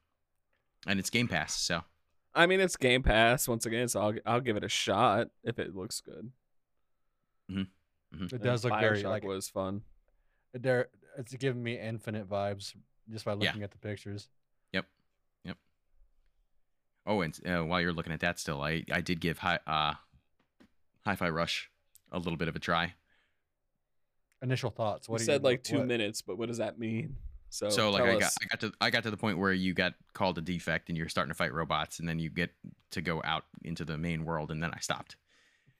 And 0.86 0.98
it's 1.00 1.10
Game 1.10 1.28
Pass, 1.28 1.54
so 1.58 1.82
I 2.38 2.46
mean, 2.46 2.60
it's 2.60 2.76
Game 2.76 3.02
Pass 3.02 3.48
once 3.48 3.66
again, 3.66 3.88
so 3.88 4.00
I'll 4.00 4.14
I'll 4.24 4.40
give 4.40 4.56
it 4.56 4.62
a 4.64 4.68
shot 4.68 5.28
if 5.42 5.58
it 5.58 5.74
looks 5.74 6.00
good. 6.00 6.30
It 7.50 7.66
And 8.12 8.42
does 8.42 8.64
look 8.64 8.78
very 8.78 9.02
Bioshock 9.02 9.08
like 9.10 9.24
was 9.24 9.48
fun. 9.48 9.82
there. 10.52 10.88
It's 11.18 11.34
giving 11.34 11.62
me 11.62 11.78
infinite 11.78 12.28
vibes 12.28 12.74
just 13.10 13.24
by 13.24 13.32
Yeah. 13.32 13.38
looking 13.38 13.62
at 13.64 13.72
the 13.72 13.78
pictures. 13.78 14.28
Yep, 14.72 14.86
yep. 15.44 15.56
Oh, 17.06 17.20
and 17.22 17.38
uh, 17.46 17.64
while 17.64 17.80
you're 17.80 17.92
looking 17.92 18.12
at 18.12 18.20
that, 18.20 18.38
still, 18.38 18.62
I 18.62 18.84
I 18.90 19.00
did 19.00 19.20
give 19.20 19.38
hi 19.38 19.58
uh, 19.66 19.94
Hi-Fi 21.04 21.28
Rush 21.30 21.70
a 22.12 22.18
little 22.18 22.36
bit 22.36 22.48
of 22.48 22.54
a 22.56 22.60
try. 22.60 22.94
Initial 24.42 24.70
thoughts. 24.70 25.08
What 25.08 25.20
you 25.20 25.26
do 25.26 25.32
said 25.32 25.42
like 25.42 25.64
two 25.64 25.78
what- 25.78 25.86
minutes, 25.88 26.22
but 26.22 26.38
what 26.38 26.46
does 26.46 26.58
that 26.58 26.78
mean? 26.78 27.16
So, 27.50 27.70
so 27.70 27.90
like 27.90 28.02
I 28.02 28.18
got. 28.18 28.32
I 28.42 28.46
got 28.50 28.60
to 28.60 28.72
I 28.80 28.90
got 28.90 29.02
to 29.04 29.10
the 29.10 29.16
point 29.16 29.38
where 29.38 29.52
you 29.52 29.74
got 29.74 29.94
called 30.12 30.38
a 30.38 30.40
defect 30.40 30.88
and 30.88 30.98
you're 30.98 31.08
starting 31.08 31.30
to 31.30 31.34
fight 31.34 31.52
robots, 31.52 31.98
and 31.98 32.08
then 32.08 32.18
you 32.18 32.30
get 32.30 32.50
to 32.90 33.00
go 33.00 33.22
out 33.24 33.44
into 33.64 33.84
the 33.84 33.96
main 33.96 34.24
world, 34.24 34.50
and 34.50 34.62
then 34.62 34.70
I 34.74 34.80
stopped 34.80 35.16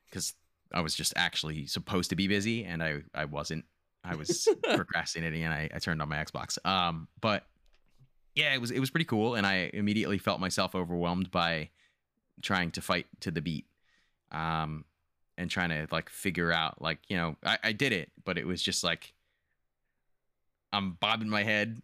because 0.06 0.34
I 0.72 0.80
was 0.80 0.94
just 0.94 1.12
actually 1.16 1.66
supposed 1.66 2.10
to 2.10 2.16
be 2.16 2.26
busy, 2.26 2.64
and 2.64 2.82
I 2.82 3.02
I 3.14 3.26
wasn't. 3.26 3.64
I 4.04 4.14
was 4.14 4.48
procrastinating, 4.62 5.44
and 5.44 5.52
I, 5.52 5.68
I 5.74 5.78
turned 5.78 6.00
on 6.00 6.08
my 6.08 6.16
Xbox. 6.16 6.64
Um, 6.66 7.08
but 7.20 7.44
yeah, 8.34 8.54
it 8.54 8.60
was 8.60 8.70
it 8.70 8.80
was 8.80 8.90
pretty 8.90 9.04
cool, 9.04 9.34
and 9.34 9.46
I 9.46 9.70
immediately 9.74 10.18
felt 10.18 10.40
myself 10.40 10.74
overwhelmed 10.74 11.30
by 11.30 11.70
trying 12.40 12.70
to 12.72 12.80
fight 12.80 13.06
to 13.20 13.30
the 13.30 13.42
beat, 13.42 13.66
um, 14.32 14.84
and 15.36 15.50
trying 15.50 15.70
to 15.70 15.86
like 15.90 16.08
figure 16.08 16.52
out 16.52 16.80
like 16.80 16.98
you 17.08 17.16
know 17.16 17.36
I, 17.44 17.58
I 17.64 17.72
did 17.72 17.92
it, 17.92 18.10
but 18.24 18.38
it 18.38 18.46
was 18.46 18.62
just 18.62 18.82
like 18.82 19.12
I'm 20.72 20.92
bobbing 20.92 21.28
my 21.28 21.42
head. 21.42 21.80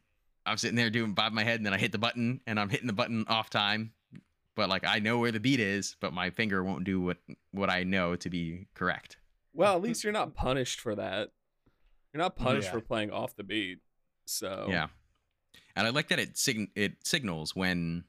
I'm 0.47 0.59
sitting 0.59 0.77
there 0.77 0.91
doing 0.91 1.13
bob 1.15 1.33
my 1.33 1.43
head, 1.45 1.57
and 1.61 1.67
then 1.67 1.73
I 1.75 1.79
hit 1.79 1.93
the 1.93 1.99
button, 1.99 2.41
and 2.47 2.61
I'm 2.61 2.69
hitting 2.69 2.87
the 2.87 2.93
button 2.93 3.25
off 3.29 3.49
time. 3.51 3.93
But 4.57 4.69
like 4.69 4.85
I 4.87 4.99
know 5.01 5.19
where 5.19 5.33
the 5.33 5.41
beat 5.41 5.59
is, 5.61 5.97
but 6.01 6.13
my 6.13 6.31
finger 6.31 6.63
won't 6.63 6.85
do 6.85 7.01
what 7.01 7.17
what 7.51 7.71
I 7.71 7.83
know 7.85 8.15
to 8.17 8.31
be 8.31 8.69
correct. 8.75 9.17
Well, 9.53 9.75
at 9.77 9.83
least 9.83 10.05
you're 10.05 10.13
not 10.13 10.35
punished 10.35 10.81
for 10.81 10.95
that. 10.97 11.31
You're 12.13 12.23
not 12.23 12.37
punished 12.37 12.67
Yeah. 12.67 12.73
for 12.73 12.81
playing 12.81 13.11
off 13.11 13.35
the 13.37 13.43
beat. 13.45 13.79
So 14.27 14.67
Yeah, 14.71 14.89
and 15.75 15.87
I 15.87 15.91
like 15.91 16.09
that 16.09 16.19
it 16.21 16.37
sig- 16.39 16.71
it 16.77 17.07
signals 17.07 17.57
when 17.57 18.05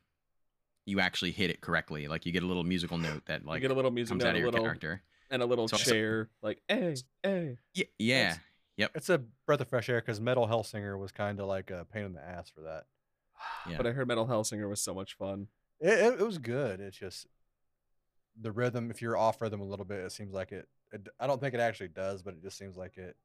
you 0.85 0.99
actually 0.99 1.31
hit 1.31 1.49
it 1.49 1.61
correctly. 1.61 2.07
Like 2.07 2.25
you 2.25 2.31
get 2.31 2.43
a 2.43 2.47
little 2.47 2.63
musical 2.63 2.97
note 2.99 3.25
that 3.25 3.41
you 3.41 3.47
like 3.47 3.61
get 3.61 3.71
a 3.71 3.73
little 3.73 3.89
music 3.91 4.11
comes 4.11 4.23
note, 4.23 4.29
out 4.29 4.35
of 4.35 4.37
a 4.37 4.39
your 4.39 4.51
little 4.51 4.65
character. 4.65 5.01
and 5.31 5.41
a 5.41 5.45
little 5.47 5.67
So 5.67 5.77
I 5.77 5.79
saw- 5.79 5.91
chair, 5.91 6.29
like 6.43 6.61
hey, 6.67 6.95
hey. 7.23 7.57
Yeah, 7.73 7.85
yeah, 7.97 8.37
It's- 8.77 8.91
It's 8.95 9.09
a 9.09 9.19
breath 9.45 9.61
of 9.61 9.67
fresh 9.67 9.89
air 9.89 10.01
because 10.01 10.19
Metal 10.19 10.47
Hellsinger 10.47 10.99
was 10.99 11.11
kind 11.11 11.39
of 11.39 11.47
like 11.47 11.71
a 11.71 11.85
pain 11.85 12.05
in 12.05 12.13
the 12.13 12.23
ass 12.23 12.49
for 12.49 12.61
that. 12.61 12.85
Yeah. 13.69 13.77
But 13.77 13.87
I 13.87 13.91
heard 13.91 14.07
Metal 14.07 14.27
Hellsinger 14.27 14.69
was 14.69 14.81
so 14.81 14.93
much 14.93 15.15
fun. 15.15 15.47
It, 15.79 15.93
it, 15.93 16.21
it 16.21 16.25
was 16.25 16.37
good. 16.37 16.79
It's 16.79 16.97
just 16.97 17.27
the 18.39 18.51
rhythm. 18.51 18.91
If 18.91 19.01
you're 19.01 19.17
off 19.17 19.41
rhythm 19.41 19.61
a 19.61 19.65
little 19.65 19.85
bit, 19.85 19.99
it 19.99 20.11
seems 20.11 20.33
like 20.33 20.51
it, 20.51 20.67
it. 20.91 21.07
I 21.19 21.27
don't 21.27 21.39
think 21.41 21.53
it 21.53 21.59
actually 21.59 21.89
does, 21.89 22.21
but 22.21 22.33
it 22.35 22.41
just 22.41 22.57
seems 22.57 22.77
like 22.77 22.97
it 22.97 23.15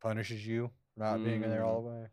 punishes 0.00 0.46
you 0.46 0.70
for 0.94 1.00
not 1.00 1.24
being 1.24 1.44
in 1.44 1.50
there 1.50 1.64
all 1.64 1.82
mm. 1.82 1.84
the 1.84 1.90
way. 1.90 2.06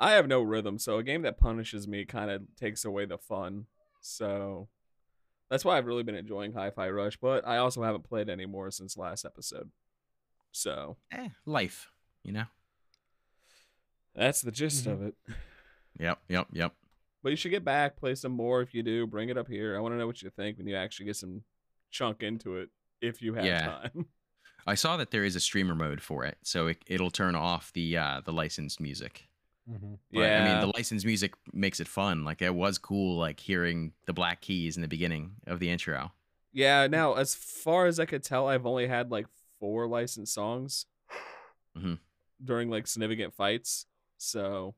I 0.00 0.12
have 0.12 0.26
no 0.26 0.42
rhythm, 0.42 0.78
so 0.78 0.98
a 0.98 1.02
game 1.02 1.22
that 1.22 1.38
punishes 1.38 1.86
me 1.86 2.04
kind 2.04 2.30
of 2.30 2.42
takes 2.56 2.84
away 2.84 3.06
the 3.06 3.18
fun. 3.18 3.66
So 4.00 4.68
that's 5.48 5.64
why 5.64 5.78
I've 5.78 5.86
really 5.86 6.02
been 6.02 6.16
enjoying 6.16 6.52
Hi-Fi 6.52 6.90
Rush, 6.90 7.16
but 7.18 7.46
I 7.46 7.58
also 7.58 7.82
haven't 7.82 8.04
played 8.04 8.28
anymore 8.28 8.70
since 8.70 8.96
last 8.96 9.24
episode. 9.24 9.70
So 10.56 10.96
eh, 11.10 11.28
life, 11.46 11.90
you 12.22 12.30
know. 12.32 12.44
that's 14.14 14.40
the 14.42 14.52
gist 14.52 14.84
Mhm. 14.86 14.92
of 14.92 15.02
it. 15.02 15.14
Yep, 15.98 16.22
yep, 16.28 16.46
yep. 16.52 16.74
But 17.22 17.30
you 17.30 17.36
should 17.36 17.50
get 17.50 17.64
back, 17.64 17.96
play 17.96 18.14
some 18.14 18.32
more 18.32 18.62
if 18.62 18.72
you 18.74 18.82
do. 18.82 19.06
Bring 19.06 19.28
it 19.30 19.36
up 19.38 19.48
here. 19.48 19.76
I 19.76 19.80
want 19.80 19.94
to 19.94 19.98
know 19.98 20.06
what 20.06 20.22
you 20.22 20.30
think 20.30 20.58
when 20.58 20.66
you 20.66 20.76
actually 20.76 21.06
get 21.06 21.16
some 21.16 21.42
chunk 21.90 22.22
into 22.22 22.56
it, 22.56 22.70
if 23.00 23.20
you 23.22 23.34
have 23.34 23.44
Yeah. 23.44 23.66
time. 23.66 24.06
I 24.66 24.74
saw 24.76 24.96
that 24.96 25.10
there 25.10 25.24
is 25.24 25.36
a 25.36 25.40
streamer 25.40 25.74
mode 25.74 26.00
for 26.00 26.24
it, 26.24 26.38
so 26.42 26.68
it, 26.68 26.78
it'll 26.86 27.10
turn 27.10 27.34
off 27.34 27.72
the 27.72 27.96
uh, 27.98 28.20
the 28.24 28.32
licensed 28.32 28.80
music. 28.80 29.28
Mm-hmm. 29.70 29.94
But, 30.12 30.20
yeah, 30.20 30.42
I 30.42 30.44
mean, 30.52 30.60
the 30.60 30.72
licensed 30.76 31.04
music 31.04 31.34
makes 31.52 31.80
it 31.80 31.88
fun. 31.88 32.24
Like 32.24 32.40
it 32.42 32.54
was 32.54 32.78
cool, 32.78 33.18
like 33.18 33.40
hearing 33.40 33.92
the 34.06 34.12
black 34.12 34.40
keys 34.40 34.76
in 34.76 34.82
the 34.82 34.88
beginning 34.88 35.32
of 35.46 35.58
the 35.58 35.68
intro. 35.70 36.12
yeah. 36.52 36.86
Now, 36.86 37.14
as 37.14 37.34
far 37.34 37.86
as 37.86 37.98
I 37.98 38.06
could 38.06 38.22
tell, 38.22 38.46
I've 38.48 38.64
only 38.66 38.86
had 38.86 39.10
like 39.10 39.26
four 39.64 39.86
licensed 39.88 40.34
songs 40.34 40.84
Mhm. 41.74 41.98
during 42.44 42.68
like 42.68 42.86
significant 42.86 43.32
fights. 43.32 43.86
So, 44.18 44.74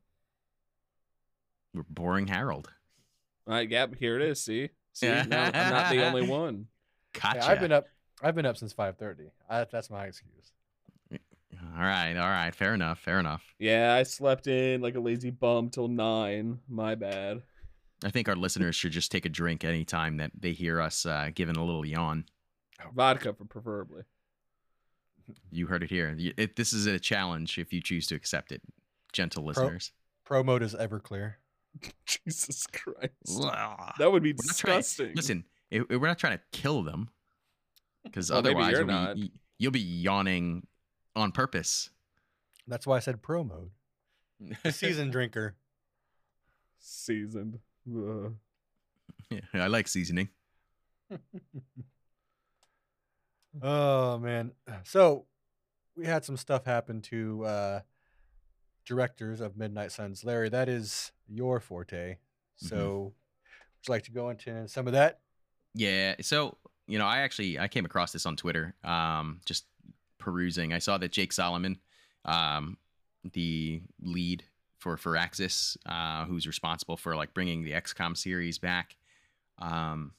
We're 1.75 1.83
boring 1.91 2.29
Harold. 2.29 2.71
all 3.49 3.55
right, 3.55 3.69
yep, 3.69 3.97
here 3.97 4.15
it 4.15 4.23
is. 4.23 4.41
See, 4.41 4.71
see, 4.93 5.09
now 5.09 5.23
I'm 5.53 5.71
not 5.73 5.91
the 5.91 6.05
only 6.07 6.23
one. 6.29 6.69
Gotcha. 7.21 7.45
I've 7.45 7.59
been 7.59 7.73
up. 7.73 7.89
I've 8.23 8.37
been 8.37 8.47
up 8.47 8.57
since 8.57 8.73
five 8.73 8.97
thirty. 8.97 9.33
That's 9.51 9.91
my 9.91 10.07
excuse. 10.07 10.53
All 11.13 11.83
right, 11.83 12.15
all 12.17 12.29
right. 12.29 12.55
Fair 12.55 12.75
enough. 12.75 13.01
Fair 13.01 13.19
enough. 13.19 13.43
Yeah, 13.59 13.93
I 13.95 14.05
slept 14.05 14.47
in 14.47 14.81
like 14.83 14.95
a 14.95 15.01
lazy 15.01 15.31
bum 15.31 15.69
till 15.69 15.89
nine. 15.89 16.61
My 16.69 16.95
bad. 16.95 17.43
I 18.05 18.11
think 18.11 18.29
our 18.29 18.37
listeners 18.37 18.77
should 18.77 18.93
just 18.93 19.11
take 19.11 19.25
a 19.27 19.29
drink 19.31 19.65
anytime 19.65 20.19
that 20.19 20.31
they 20.39 20.53
hear 20.53 20.81
us 20.81 21.05
uh, 21.07 21.31
giving 21.35 21.57
a 21.57 21.65
little 21.65 21.85
yawn. 21.85 22.27
Vodka, 22.95 23.33
for 23.35 23.47
preferably. 23.47 24.03
You 25.51 25.67
heard 25.67 25.83
it 25.83 25.91
here. 25.91 26.15
It, 26.37 26.57
this 26.57 26.73
is 26.73 26.87
a 26.87 26.99
challenge 26.99 27.59
if 27.59 27.73
you 27.73 27.81
choose 27.81 28.07
to 28.09 28.15
accept 28.15 28.53
it, 28.53 28.63
gentle 29.13 29.45
listeners. 29.45 29.93
Pro 30.25 30.43
mode 30.43 30.63
is 30.63 30.75
Everclear. 30.75 31.35
Jesus 32.07 32.67
Christ, 32.69 33.43
that 33.99 34.11
would 34.11 34.23
be 34.23 34.33
We're 34.33 34.47
not 34.47 34.57
trying- 34.57 34.79
disgusting. 34.79 35.13
Listen, 35.15 35.45
i- 35.73 35.79
i- 35.91 35.97
we're 35.97 36.07
not 36.09 36.19
trying 36.19 36.39
to 36.39 36.45
kill 36.53 36.83
them, 36.83 37.11
because 38.05 38.31
Well, 38.31 38.39
otherwise 38.39 38.71
you're 38.71 38.81
you'll, 38.81 38.87
not. 38.89 39.17
Be, 39.17 39.33
you'll 39.59 39.73
be 39.73 39.81
yawning 39.81 40.67
on 41.15 41.33
purpose. 41.33 41.91
That's 42.67 42.87
why 42.87 42.97
I 42.97 43.01
said 43.01 43.21
pro 43.23 43.45
mode. 43.45 43.71
Seasoned 44.73 45.13
drinker. 45.13 45.55
seasoned. 46.79 47.59
Ugh. 47.89 48.35
Yeah, 49.31 49.41
I 49.55 49.67
like 49.69 49.89
seasoning. 49.89 50.29
Oh 53.63 54.19
man. 54.19 54.53
So 54.85 55.27
we 55.97 56.05
had 56.07 56.25
some 56.25 56.37
stuff 56.37 56.65
happen 56.65 57.01
to 57.03 57.45
uh 57.45 57.81
directors 58.85 59.41
of 59.41 59.57
Midnight 59.57 59.93
Suns. 59.93 60.25
Larry, 60.25 60.49
that 60.51 60.69
is 60.69 61.13
your 61.29 61.59
forte. 61.61 62.19
So 62.57 62.77
Mhm. 62.77 63.05
would 63.05 63.89
you 63.89 63.93
like 63.93 64.05
to 64.05 64.13
go 64.13 64.31
into 64.31 64.69
some 64.69 64.87
of 64.87 64.93
that? 64.93 65.21
Yeah. 65.75 66.15
So, 66.21 66.57
you 66.87 66.99
know, 66.99 67.07
I 67.07 67.19
actually 67.21 67.59
I 67.59 67.69
came 67.69 67.85
across 67.85 68.13
this 68.13 68.27
on 68.27 68.37
Twitter. 68.37 68.75
Um, 68.85 69.41
just 69.45 69.67
perusing. 70.19 70.73
I 70.73 70.79
saw 70.79 70.99
that 70.99 71.13
Jake 71.13 71.33
Solomon, 71.33 71.79
um, 72.25 72.79
the 73.25 73.83
lead 74.01 74.45
for 74.79 74.97
Firaxis, 74.97 75.77
uh, 75.87 76.25
who's 76.27 76.47
responsible 76.47 76.97
for 76.97 77.17
like 77.17 77.35
bringing 77.35 77.63
the 77.65 77.73
XCOM 77.73 78.17
series 78.17 78.59
back, 78.59 78.97
um, 79.59 80.15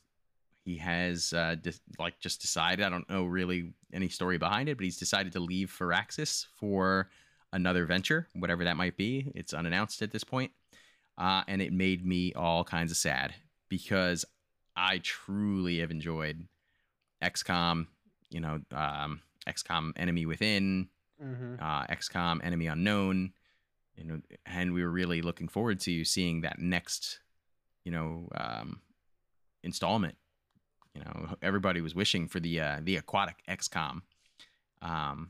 he 0.68 0.76
has 0.80 1.32
uh, 1.32 1.55
dis- 1.61 1.80
like 1.97 2.20
just 2.20 2.41
decided. 2.41 2.86
I 2.86 2.89
don't 2.89 3.09
know 3.09 3.24
really 3.24 3.72
any 3.93 4.09
story 4.09 4.38
behind 4.38 4.68
it, 4.68 4.76
but 4.78 4.84
he's 4.84 4.97
decided 4.97 5.32
to 5.34 5.39
leave 5.39 5.74
Firaxis 5.78 6.45
for 6.59 7.09
another 7.53 7.86
venture, 7.86 8.28
whatever 8.36 8.65
that 8.65 8.76
might 8.76 8.97
be. 8.97 9.32
It's 9.34 9.53
unannounced 9.53 10.01
at 10.01 10.11
this 10.11 10.26
point, 10.26 10.51
uh, 11.18 11.43
and 11.47 11.61
it 11.61 11.72
made 11.72 12.05
me 12.05 12.34
all 12.34 12.65
kinds 12.65 12.91
of 12.91 12.97
sad 12.97 13.34
because 13.70 14.26
I 14.76 14.97
truly 14.99 15.80
have 15.80 15.89
enjoyed 15.89 16.45
XCOM, 17.24 17.88
you 18.30 18.41
know, 18.41 18.59
um, 18.74 19.22
XCOM 19.47 19.93
Enemy 19.95 20.26
Within, 20.26 20.89
Mm-hmm. 21.24 21.55
uh, 21.59 21.84
XCOM 21.88 22.41
Enemy 22.43 22.68
Unknown, 22.68 23.32
you 23.95 24.03
know, 24.03 24.20
and 24.45 24.72
we 24.74 24.84
were 24.84 24.91
really 24.91 25.24
looking 25.24 25.47
forward 25.47 25.80
to 25.80 26.05
seeing 26.05 26.41
that 26.41 26.59
next, 26.59 27.22
you 27.84 27.91
know, 27.91 28.30
um, 28.36 28.82
installment. 29.63 30.15
You 30.97 31.03
know, 31.03 31.35
everybody 31.41 31.81
was 31.81 31.93
wishing 31.93 32.27
for 32.27 32.39
the 32.39 32.59
uh, 32.59 32.79
the 32.81 32.95
aquatic 32.95 33.43
XCOM, 33.47 34.01
um, 34.81 35.29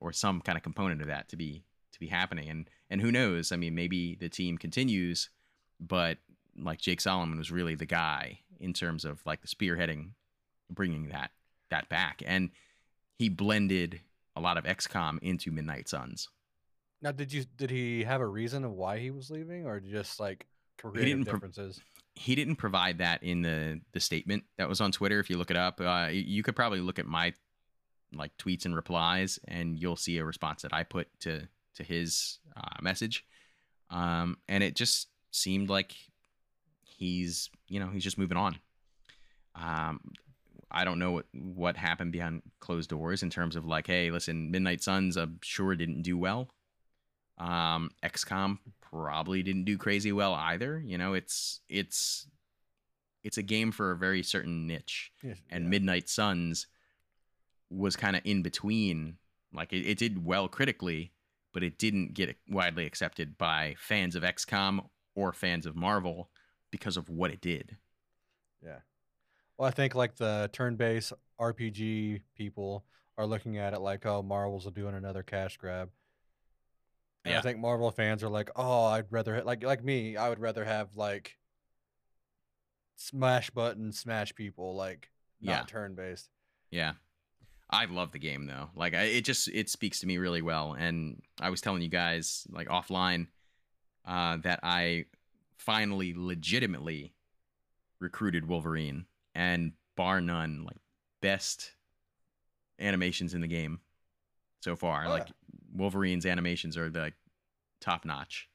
or 0.00 0.12
some 0.12 0.40
kind 0.40 0.56
of 0.56 0.62
component 0.62 1.00
of 1.00 1.06
that 1.06 1.28
to 1.28 1.36
be 1.36 1.62
to 1.92 2.00
be 2.00 2.08
happening, 2.08 2.48
and 2.48 2.68
and 2.90 3.00
who 3.00 3.12
knows? 3.12 3.52
I 3.52 3.56
mean, 3.56 3.74
maybe 3.74 4.16
the 4.16 4.28
team 4.28 4.58
continues, 4.58 5.30
but 5.78 6.18
like 6.60 6.80
Jake 6.80 7.00
Solomon 7.00 7.38
was 7.38 7.52
really 7.52 7.76
the 7.76 7.86
guy 7.86 8.40
in 8.58 8.72
terms 8.72 9.04
of 9.04 9.24
like 9.24 9.40
the 9.40 9.48
spearheading, 9.48 10.10
bringing 10.70 11.08
that 11.10 11.30
that 11.70 11.88
back, 11.88 12.22
and 12.26 12.50
he 13.18 13.28
blended 13.28 14.00
a 14.34 14.40
lot 14.40 14.56
of 14.56 14.64
XCOM 14.64 15.18
into 15.22 15.52
Midnight 15.52 15.88
Suns. 15.88 16.28
Now, 17.00 17.12
did 17.12 17.32
you 17.32 17.44
did 17.56 17.70
he 17.70 18.02
have 18.02 18.20
a 18.20 18.26
reason 18.26 18.64
of 18.64 18.72
why 18.72 18.98
he 18.98 19.12
was 19.12 19.30
leaving, 19.30 19.64
or 19.66 19.78
just 19.78 20.18
like 20.18 20.46
creative 20.76 21.04
didn't 21.04 21.24
pro- 21.24 21.34
differences? 21.34 21.80
He 22.18 22.34
didn't 22.34 22.56
provide 22.56 22.98
that 22.98 23.22
in 23.22 23.42
the 23.42 23.80
the 23.92 24.00
statement 24.00 24.44
that 24.56 24.68
was 24.68 24.80
on 24.80 24.92
Twitter. 24.92 25.20
If 25.20 25.30
you 25.30 25.38
look 25.38 25.50
it 25.50 25.56
up, 25.56 25.80
uh, 25.80 26.08
you 26.10 26.42
could 26.42 26.56
probably 26.56 26.80
look 26.80 26.98
at 26.98 27.06
my 27.06 27.32
like 28.12 28.36
tweets 28.36 28.64
and 28.64 28.74
replies, 28.74 29.38
and 29.46 29.78
you'll 29.78 29.96
see 29.96 30.18
a 30.18 30.24
response 30.24 30.62
that 30.62 30.74
I 30.74 30.82
put 30.82 31.08
to 31.20 31.48
to 31.76 31.84
his 31.84 32.38
uh, 32.56 32.76
message. 32.82 33.24
Um, 33.90 34.38
and 34.48 34.62
it 34.62 34.74
just 34.74 35.08
seemed 35.30 35.70
like 35.70 35.94
he's 36.82 37.50
you 37.68 37.78
know 37.80 37.88
he's 37.88 38.04
just 38.04 38.18
moving 38.18 38.36
on. 38.36 38.58
Um, 39.54 40.00
I 40.70 40.84
don't 40.84 40.98
know 40.98 41.12
what 41.12 41.26
what 41.32 41.76
happened 41.76 42.12
behind 42.12 42.42
closed 42.60 42.90
doors 42.90 43.22
in 43.22 43.30
terms 43.30 43.56
of 43.56 43.64
like, 43.64 43.86
hey, 43.86 44.10
listen, 44.10 44.50
Midnight 44.50 44.82
Suns, 44.82 45.16
I'm 45.16 45.38
sure 45.42 45.74
didn't 45.74 46.02
do 46.02 46.18
well. 46.18 46.48
Um, 47.38 47.90
XCOM 48.02 48.58
probably 48.90 49.42
didn't 49.42 49.64
do 49.64 49.78
crazy 49.78 50.12
well 50.12 50.34
either. 50.34 50.82
You 50.84 50.98
know, 50.98 51.14
it's 51.14 51.60
it's 51.68 52.26
it's 53.24 53.38
a 53.38 53.42
game 53.42 53.72
for 53.72 53.90
a 53.90 53.96
very 53.96 54.22
certain 54.22 54.66
niche, 54.66 55.12
Yes, 55.22 55.38
and 55.50 55.64
yeah. 55.64 55.70
Midnight 55.70 56.08
Suns 56.08 56.66
was 57.70 57.96
kind 57.96 58.16
of 58.16 58.22
in 58.24 58.42
between. 58.42 59.16
Like 59.52 59.72
it, 59.72 59.86
it 59.86 59.98
did 59.98 60.24
well 60.24 60.48
critically, 60.48 61.12
but 61.52 61.62
it 61.62 61.78
didn't 61.78 62.14
get 62.14 62.36
widely 62.48 62.86
accepted 62.86 63.38
by 63.38 63.74
fans 63.78 64.14
of 64.14 64.22
XCOM 64.22 64.86
or 65.14 65.32
fans 65.32 65.66
of 65.66 65.74
Marvel 65.74 66.30
because 66.70 66.96
of 66.96 67.08
what 67.08 67.30
it 67.30 67.40
did. 67.40 67.76
Yeah. 68.62 68.80
Well, 69.56 69.66
I 69.66 69.70
think 69.70 69.94
like 69.94 70.16
the 70.16 70.50
turn-based 70.52 71.12
RPG 71.40 72.20
people 72.36 72.84
are 73.16 73.26
looking 73.26 73.58
at 73.58 73.72
it 73.72 73.80
like, 73.80 74.06
oh, 74.06 74.22
Marvel's 74.22 74.70
doing 74.70 74.94
another 74.94 75.22
cash 75.22 75.56
grab. 75.56 75.90
And 77.24 77.32
Yeah. 77.32 77.38
I 77.38 77.42
think 77.42 77.58
Marvel 77.58 77.90
fans 77.90 78.22
are 78.22 78.28
like, 78.28 78.50
oh, 78.56 78.84
I'd 78.86 79.10
rather 79.10 79.42
like 79.42 79.62
like 79.64 79.84
me, 79.84 80.16
I 80.16 80.28
would 80.28 80.38
rather 80.40 80.64
have 80.64 80.96
like 80.96 81.36
smash 82.96 83.50
button 83.50 83.92
smash 83.92 84.34
people 84.34 84.74
like 84.74 85.10
not 85.40 85.52
Yeah. 85.60 85.64
turn-based. 85.66 86.30
Yeah. 86.70 86.94
I 87.70 87.84
love 87.84 88.12
the 88.12 88.18
game 88.18 88.46
though. 88.46 88.70
Like 88.74 88.94
I, 88.94 89.02
it 89.04 89.24
just 89.24 89.48
it 89.48 89.68
speaks 89.68 90.00
to 90.00 90.06
me 90.06 90.18
really 90.18 90.42
well. 90.42 90.72
And 90.78 91.22
I 91.40 91.50
was 91.50 91.60
telling 91.60 91.82
you 91.82 91.88
guys 91.88 92.46
like 92.50 92.68
offline 92.68 93.28
uh, 94.06 94.38
that 94.38 94.60
I 94.62 95.04
finally 95.58 96.14
legitimately 96.16 97.12
recruited 98.00 98.48
Wolverine 98.48 99.04
and 99.34 99.72
bar 99.96 100.20
none 100.20 100.64
like 100.64 100.78
best 101.20 101.72
animations 102.78 103.34
in 103.34 103.40
the 103.42 103.48
game 103.48 103.80
so 104.60 104.74
far. 104.76 105.04
Oh, 105.06 105.10
like 105.10 105.28
Wolverine's 105.78 106.26
animations 106.26 106.76
are 106.76 106.90
like 106.90 107.14
top 107.80 108.04
notch. 108.04 108.48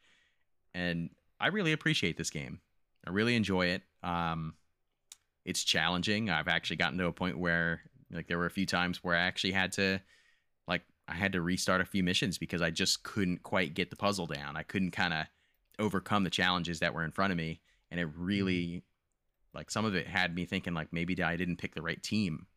And 0.73 1.09
I 1.39 1.47
really 1.47 1.71
appreciate 1.71 2.17
this 2.17 2.29
game. 2.29 2.59
I 3.05 3.11
really 3.11 3.35
enjoy 3.35 3.67
it. 3.67 3.83
Um 4.03 4.55
it's 5.45 5.63
challenging. 5.63 6.29
I've 6.29 6.47
actually 6.47 6.77
gotten 6.77 6.97
to 6.99 7.07
a 7.07 7.13
point 7.13 7.37
where 7.37 7.81
like 8.11 8.27
there 8.27 8.37
were 8.37 8.45
a 8.45 8.51
few 8.51 8.65
times 8.65 9.03
where 9.03 9.15
I 9.15 9.21
actually 9.21 9.51
had 9.51 9.71
to 9.73 9.99
like 10.67 10.83
I 11.07 11.13
had 11.13 11.33
to 11.33 11.41
restart 11.41 11.81
a 11.81 11.85
few 11.85 12.03
missions 12.03 12.37
because 12.37 12.61
I 12.61 12.69
just 12.69 13.03
couldn't 13.03 13.43
quite 13.43 13.73
get 13.73 13.89
the 13.89 13.95
puzzle 13.95 14.25
down. 14.25 14.55
I 14.55 14.63
couldn't 14.63 14.91
kind 14.91 15.13
of 15.13 15.25
overcome 15.79 16.23
the 16.23 16.29
challenges 16.29 16.79
that 16.79 16.93
were 16.93 17.03
in 17.03 17.11
front 17.11 17.31
of 17.31 17.37
me 17.37 17.59
and 17.91 17.99
it 17.99 18.07
really 18.15 18.83
like 19.53 19.69
some 19.69 19.85
of 19.85 19.95
it 19.95 20.07
had 20.07 20.33
me 20.33 20.45
thinking 20.45 20.73
like 20.73 20.93
maybe 20.93 21.21
I 21.21 21.35
didn't 21.35 21.57
pick 21.57 21.75
the 21.75 21.81
right 21.81 22.01
team 22.01 22.47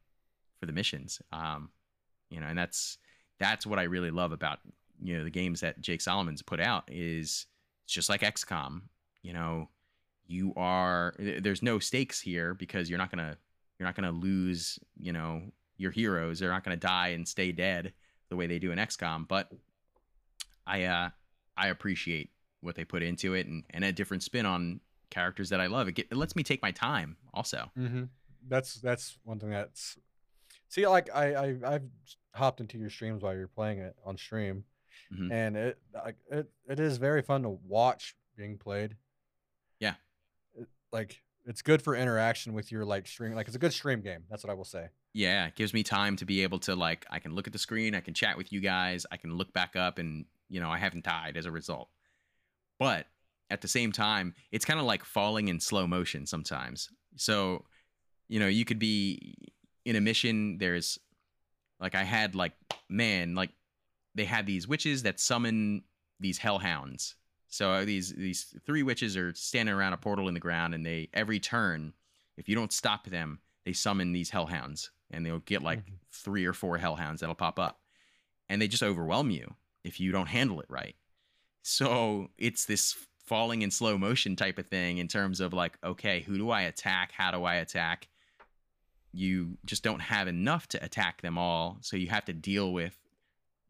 for 0.61 0.67
the 0.67 0.73
missions. 0.73 1.21
Um 1.33 1.71
you 2.31 2.41
know, 2.41 2.47
and 2.47 2.59
that's 2.59 2.99
that's 3.39 3.66
what 3.66 3.78
I 3.78 3.84
really 3.84 4.11
love 4.11 4.32
about 4.32 4.61
you 5.03 5.16
know 5.16 5.24
the 5.24 5.30
games 5.30 5.61
that 5.61 5.80
Jake 5.80 6.01
Solomon's 6.01 6.43
put 6.43 6.61
out 6.61 6.84
is 6.89 7.47
it's 7.84 7.93
just 7.93 8.09
like 8.09 8.22
XCOM, 8.22 8.82
you 9.22 9.32
know, 9.32 9.68
you 10.26 10.53
are 10.57 11.14
there's 11.18 11.62
no 11.62 11.78
stakes 11.78 12.20
here 12.20 12.55
because 12.55 12.89
you're 12.89 12.99
not 12.99 13.11
gonna 13.11 13.37
you're 13.78 13.87
not 13.87 13.95
gonna 13.95 14.12
lose 14.12 14.78
you 14.99 15.12
know 15.12 15.43
your 15.76 15.91
heroes. 15.91 16.39
They're 16.39 16.51
not 16.51 16.64
gonna 16.64 16.76
die 16.76 17.09
and 17.09 17.26
stay 17.26 17.53
dead 17.53 17.93
the 18.28 18.37
way 18.37 18.47
they 18.47 18.59
do 18.59 18.72
in 18.72 18.78
XCOM 18.78 19.28
but 19.28 19.53
I 20.66 20.84
uh 20.84 21.11
I 21.57 21.68
appreciate 21.68 22.30
what 22.61 22.74
they 22.74 22.84
put 22.84 23.03
into 23.03 23.34
it 23.34 23.47
and, 23.47 23.64
and 23.70 23.84
a 23.84 23.93
different 23.93 24.22
spin 24.22 24.47
on 24.47 24.80
characters 25.11 25.51
that 25.51 25.61
I 25.61 25.66
love. 25.66 25.89
It, 25.89 25.93
get, 25.93 26.09
it 26.11 26.16
lets 26.16 26.37
me 26.37 26.43
take 26.43 26.62
my 26.62 26.72
time 26.72 27.16
also. 27.32 27.70
Mm-hmm. 27.78 28.05
That's 28.49 28.74
that's 28.74 29.18
one 29.24 29.39
thing 29.39 29.51
that's 29.51 29.97
see 30.69 30.87
like 30.87 31.09
I, 31.14 31.35
I 31.35 31.57
I've 31.75 31.83
hopped 32.35 32.61
into 32.61 32.79
your 32.79 32.91
streams 32.91 33.23
while 33.23 33.35
you're 33.35 33.49
playing 33.49 33.79
it 33.79 33.97
on 34.05 34.17
stream, 34.17 34.64
Mhm. 35.12 35.33
and 35.33 35.57
it 35.57 35.79
like 35.95 36.17
it 36.31 36.51
it 36.69 36.81
is 36.81 36.99
very 36.99 37.23
fun 37.23 37.43
to 37.43 37.49
watch 37.51 38.17
being 38.37 38.59
played. 38.59 38.97
Yeah. 39.81 39.95
It- 40.55 40.69
like 40.93 41.23
it's 41.45 41.62
good 41.62 41.81
for 41.83 41.95
interaction 41.95 42.53
with 42.55 42.71
your 42.73 42.85
like 42.85 43.07
stream. 43.07 43.33
Like 43.35 43.47
it's 43.47 43.57
a 43.57 43.61
good 43.61 43.73
stream 43.73 44.01
game. 44.01 44.25
That's 44.29 44.43
what 44.45 44.51
I 44.51 44.55
will 44.55 44.64
say. 44.64 44.89
yeah 45.14 45.47
it 45.47 45.55
gives 45.55 45.73
me 45.73 45.83
time 45.83 46.14
to 46.17 46.27
be 46.27 46.43
able 46.43 46.59
to 46.59 46.75
like 46.77 47.07
i 47.11 47.19
can 47.19 47.35
look 47.35 47.47
at 47.47 47.53
the 47.55 47.59
screen 47.59 47.95
i 47.95 48.01
can 48.03 48.12
chat 48.12 48.37
with 48.37 48.53
you 48.53 48.61
guys 48.61 49.07
i 49.11 49.17
can 49.17 49.33
look 49.35 49.51
back 49.55 49.75
up 49.75 49.97
and 49.99 50.27
you 50.51 50.61
know 50.61 50.69
i 50.69 50.77
haven't 50.77 51.05
died 51.05 51.39
as 51.39 51.47
a 51.47 51.51
result 51.51 51.89
but 52.79 53.07
at 53.49 53.62
the 53.62 53.69
same 53.69 53.93
time 53.93 54.35
it's 54.53 54.67
kind 54.67 54.79
of 54.79 54.85
like 54.85 55.03
falling 55.07 55.49
in 55.49 55.59
slow 55.59 55.87
motion 55.87 56.27
sometimes 56.27 56.91
so 57.17 57.64
you 58.29 58.39
know 58.39 58.47
you 58.47 58.67
could 58.67 58.79
be 58.79 59.35
in 59.87 59.97
a 59.97 60.01
mission 60.01 60.59
there's 60.59 60.99
like 61.80 61.95
i 61.95 62.03
had 62.05 62.34
like 62.34 62.53
man 62.91 63.34
like 63.34 63.51
they 64.14 64.24
had 64.24 64.47
these 64.47 64.66
witches 64.68 65.03
that 65.03 65.20
summon 65.20 65.84
these 66.18 66.39
hellhounds. 66.39 67.14
So 67.49 67.84
these 67.84 68.14
these 68.14 68.55
three 68.64 68.82
witches 68.82 69.14
are 69.16 69.34
standing 69.34 69.74
around 69.74 69.93
a 69.93 69.99
portal 69.99 70.28
in 70.28 70.34
the 70.34 70.41
ground 70.41 70.74
and 70.74 70.84
they 70.87 71.11
every 71.12 71.39
turn 71.39 71.93
if 72.39 72.49
you 72.49 72.55
don't 72.55 72.72
stop 72.72 73.07
them 73.07 73.41
they 73.66 73.74
summon 73.74 74.12
these 74.12 74.30
hellhounds 74.30 74.91
and 75.11 75.24
they'll 75.24 75.41
get 75.41 75.62
like 75.62 75.84
Mhm. 75.84 75.99
three 76.11 76.47
or 76.47 76.55
four 76.55 76.78
hellhounds 76.78 77.20
that'll 77.20 77.34
pop 77.34 77.59
up. 77.59 77.82
And 78.49 78.61
they 78.62 78.68
just 78.68 78.82
overwhelm 78.82 79.30
you 79.30 79.55
if 79.84 80.01
you 80.01 80.12
don't 80.12 80.28
handle 80.28 80.61
it 80.61 80.70
right. 80.70 80.97
So 81.62 82.30
it's 82.39 82.64
this 82.64 82.97
falling 83.26 83.61
in 83.62 83.70
slow 83.70 83.99
motion 83.99 84.34
type 84.37 84.59
of 84.59 84.68
thing 84.68 84.97
in 84.99 85.09
terms 85.09 85.41
of 85.41 85.53
like 85.53 85.76
okay 85.84 86.20
who 86.20 86.39
do 86.39 86.49
i 86.51 86.62
attack? 86.62 87.12
How 87.12 87.30
do 87.32 87.45
i 87.45 87.57
attack 87.57 88.09
you 89.17 89.57
just 89.64 89.83
don't 89.83 90.01
have 90.01 90.29
enough 90.29 90.67
to 90.69 90.85
attack 90.85 91.23
them 91.23 91.39
all 91.39 91.79
so 91.81 91.97
you 91.97 92.09
have 92.09 92.25
to 92.25 92.33
deal 92.33 92.73
with 92.73 92.99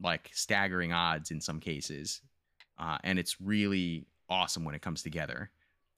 like 0.01 0.29
staggering 0.33 0.91
odds 0.93 1.31
in 1.31 1.39
some 1.41 1.59
cases 1.59 2.21
uh, 2.77 2.97
and 3.03 3.17
it's 3.17 3.39
really 3.41 4.05
awesome 4.29 4.63
when 4.65 4.75
it 4.75 4.81
comes 4.81 5.01
together 5.01 5.49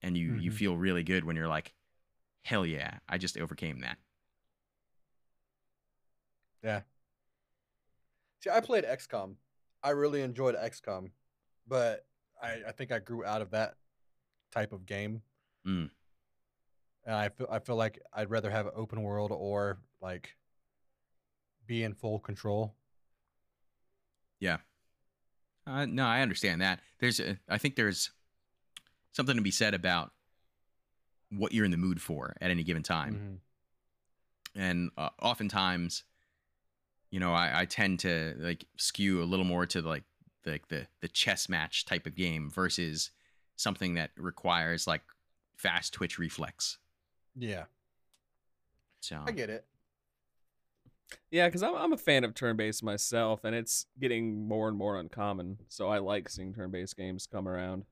and 0.03 0.15
you 0.15 0.35
you 0.35 0.51
Mhm. 0.51 0.55
feel 0.55 0.77
really 0.77 1.03
good 1.03 1.23
when 1.25 1.35
you're 1.35 1.47
like 1.47 1.73
hell 2.43 2.65
yeah, 2.65 2.99
I 3.07 3.17
just 3.17 3.37
overcame 3.37 3.81
that. 3.81 3.97
Yeah. 6.63 6.81
See, 8.41 8.49
I 8.49 8.59
played 8.61 8.85
XCOM. 8.85 9.35
I 9.83 9.89
really 9.91 10.21
enjoyed 10.21 10.55
XCOM, 10.55 11.11
but 11.67 12.05
I, 12.41 12.59
I 12.67 12.71
think 12.71 12.91
I 12.91 12.99
grew 12.99 13.25
out 13.25 13.41
of 13.41 13.51
that 13.51 13.75
type 14.51 14.71
of 14.71 14.85
game. 14.85 15.21
Mm. 15.67 15.89
And 17.05 17.15
I 17.15 17.29
feel 17.29 17.47
I 17.49 17.59
feel 17.59 17.75
like 17.75 17.99
I'd 18.13 18.29
rather 18.29 18.49
have 18.51 18.65
an 18.67 18.73
open 18.75 19.01
world 19.01 19.31
or 19.33 19.79
like 20.01 20.35
be 21.65 21.83
in 21.83 21.93
full 21.93 22.19
control. 22.19 22.75
Yeah. 24.39 24.57
Uh, 25.67 25.85
no, 25.85 26.05
I 26.05 26.21
understand 26.21 26.61
that. 26.61 26.79
There's, 26.99 27.19
a, 27.19 27.37
I 27.47 27.57
think 27.57 27.75
there's 27.75 28.09
something 29.11 29.35
to 29.35 29.41
be 29.41 29.51
said 29.51 29.73
about 29.73 30.11
what 31.29 31.51
you're 31.53 31.65
in 31.65 31.71
the 31.71 31.77
mood 31.77 32.01
for 32.01 32.35
at 32.41 32.49
any 32.49 32.63
given 32.63 32.81
time. 32.83 33.41
Mhm. 34.55 34.59
and 34.59 34.89
uh, 34.97 35.09
oftentimes 35.21 36.03
you 37.11 37.19
know 37.19 37.33
I, 37.33 37.61
I 37.61 37.65
tend 37.65 37.99
to 37.99 38.33
like 38.39 38.65
skew 38.77 39.21
a 39.21 39.25
little 39.25 39.45
more 39.45 39.67
to 39.67 39.81
like 39.81 40.05
like 40.45 40.69
the 40.69 40.87
the 41.01 41.07
chess 41.07 41.47
match 41.47 41.85
type 41.85 42.07
of 42.07 42.15
game 42.15 42.49
versus 42.49 43.11
something 43.57 43.93
that 43.93 44.09
requires 44.17 44.87
like 44.87 45.01
fast 45.55 45.93
twitch 45.93 46.17
reflex 46.17 46.79
Yeah, 47.35 47.65
so 49.01 49.23
I 49.25 49.31
get 49.31 49.49
it. 49.49 49.65
Yeah, 51.31 51.47
because 51.47 51.63
I'm 51.63 51.75
I'm 51.75 51.93
a 51.93 51.97
fan 51.97 52.23
of 52.23 52.33
turn-based 52.35 52.83
myself, 52.83 53.43
and 53.43 53.55
it's 53.55 53.85
getting 53.99 54.47
more 54.47 54.67
and 54.67 54.77
more 54.77 54.99
uncommon. 54.99 55.57
So 55.67 55.87
I 55.87 55.97
like 55.99 56.29
seeing 56.29 56.53
turn-based 56.53 56.95
games 56.97 57.27
come 57.27 57.47
around 57.47 57.85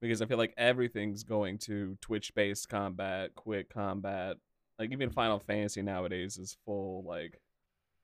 because 0.00 0.22
I 0.22 0.26
feel 0.26 0.38
like 0.38 0.54
everything's 0.56 1.24
going 1.24 1.58
to 1.58 1.98
Twitch-based 2.00 2.68
combat, 2.68 3.34
quick 3.34 3.70
combat. 3.72 4.36
Like 4.78 4.92
even 4.92 5.10
Final 5.10 5.38
Fantasy 5.40 5.82
nowadays 5.82 6.38
is 6.38 6.56
full 6.64 7.04
like 7.06 7.40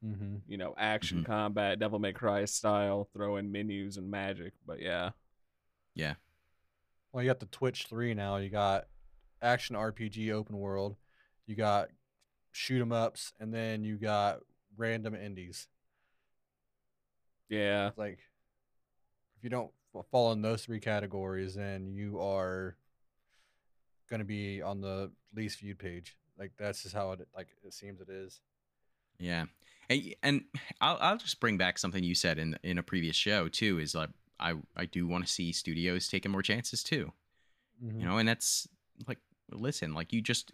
Mm-hmm. 0.04 0.36
you 0.46 0.58
know 0.58 0.74
action 0.76 1.20
Mhm. 1.22 1.24
combat, 1.26 1.78
Devil 1.78 1.98
May 1.98 2.12
Cry 2.12 2.44
style, 2.44 3.08
throw 3.14 3.36
in 3.38 3.50
menus 3.50 3.96
and 3.96 4.10
magic. 4.10 4.52
But 4.66 4.80
yeah, 4.82 5.10
yeah 5.94 6.14
Well, 7.12 7.24
you 7.24 7.30
got 7.30 7.40
the 7.40 7.46
Twitch 7.46 7.86
three 7.86 8.12
now. 8.14 8.36
You 8.36 8.50
got 8.50 8.88
action 9.46 9.76
RPG 9.76 10.32
open 10.32 10.56
world. 10.58 10.96
You 11.46 11.54
got 11.54 11.90
shoot 12.52 12.80
'em 12.80 12.92
ups, 12.92 13.32
and 13.38 13.54
then 13.54 13.84
you 13.84 13.96
got 13.96 14.40
random 14.76 15.14
indies. 15.14 15.68
yeah, 17.48 17.88
It's 17.88 17.98
like 17.98 18.18
if 19.38 19.44
you 19.44 19.50
don't 19.50 19.70
f- 19.94 20.06
fall 20.10 20.32
in 20.32 20.42
those 20.42 20.64
three 20.64 20.80
categories, 20.80 21.54
then 21.54 21.92
you 21.94 22.20
are 22.20 22.76
going 24.10 24.18
to 24.20 24.24
be 24.26 24.62
on 24.62 24.80
the 24.80 25.10
least 25.34 25.60
viewed 25.60 25.78
page. 25.78 26.16
Like 26.38 26.52
that's 26.58 26.82
just 26.82 26.94
how 26.94 27.12
it 27.12 27.28
like 27.34 27.48
it 27.64 27.72
seems 27.72 28.00
it 28.00 28.08
is. 28.10 28.40
yeah 29.18 29.46
and, 29.88 30.02
y- 30.04 30.14
and 30.22 30.44
I'll, 30.80 30.98
I'll 31.00 31.16
just 31.16 31.40
bring 31.40 31.56
back 31.56 31.78
something 31.78 32.04
you 32.04 32.14
said 32.14 32.38
in 32.38 32.58
in 32.62 32.76
a 32.76 32.82
previous 32.82 33.16
show 33.16 33.48
too 33.48 33.78
is 33.78 33.94
like 33.94 34.10
i 34.38 34.52
i 34.76 34.84
do 34.84 35.06
want 35.06 35.26
to 35.26 35.32
see 35.32 35.50
studios 35.52 36.08
taking 36.08 36.30
more 36.30 36.42
chances 36.42 36.82
too 36.82 37.10
Mhm. 37.82 38.00
you 38.00 38.06
know 38.06 38.18
and 38.18 38.28
that's 38.28 38.68
like 39.08 39.16
listen 39.50 39.94
like 39.94 40.12
you 40.12 40.20
just 40.20 40.52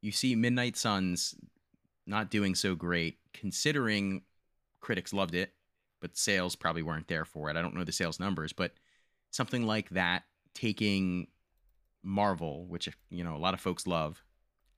you 0.00 0.10
see 0.12 0.34
midnight 0.34 0.76
suns 0.76 1.34
not 2.06 2.30
doing 2.30 2.54
so 2.54 2.74
great 2.74 3.18
considering 3.32 4.22
critics 4.80 5.12
loved 5.12 5.34
it 5.34 5.52
but 6.00 6.16
sales 6.16 6.56
probably 6.56 6.82
weren't 6.82 7.06
there 7.06 7.24
for 7.24 7.48
it. 7.48 7.56
I 7.56 7.62
don't 7.62 7.74
know 7.76 7.84
the 7.84 7.92
sales 7.92 8.18
numbers 8.18 8.52
but 8.52 8.72
something 9.30 9.64
like 9.66 9.90
that 9.90 10.24
taking 10.54 11.28
marvel 12.02 12.66
which 12.66 12.88
you 13.10 13.22
know 13.22 13.36
a 13.36 13.38
lot 13.38 13.54
of 13.54 13.60
folks 13.60 13.86
love 13.86 14.22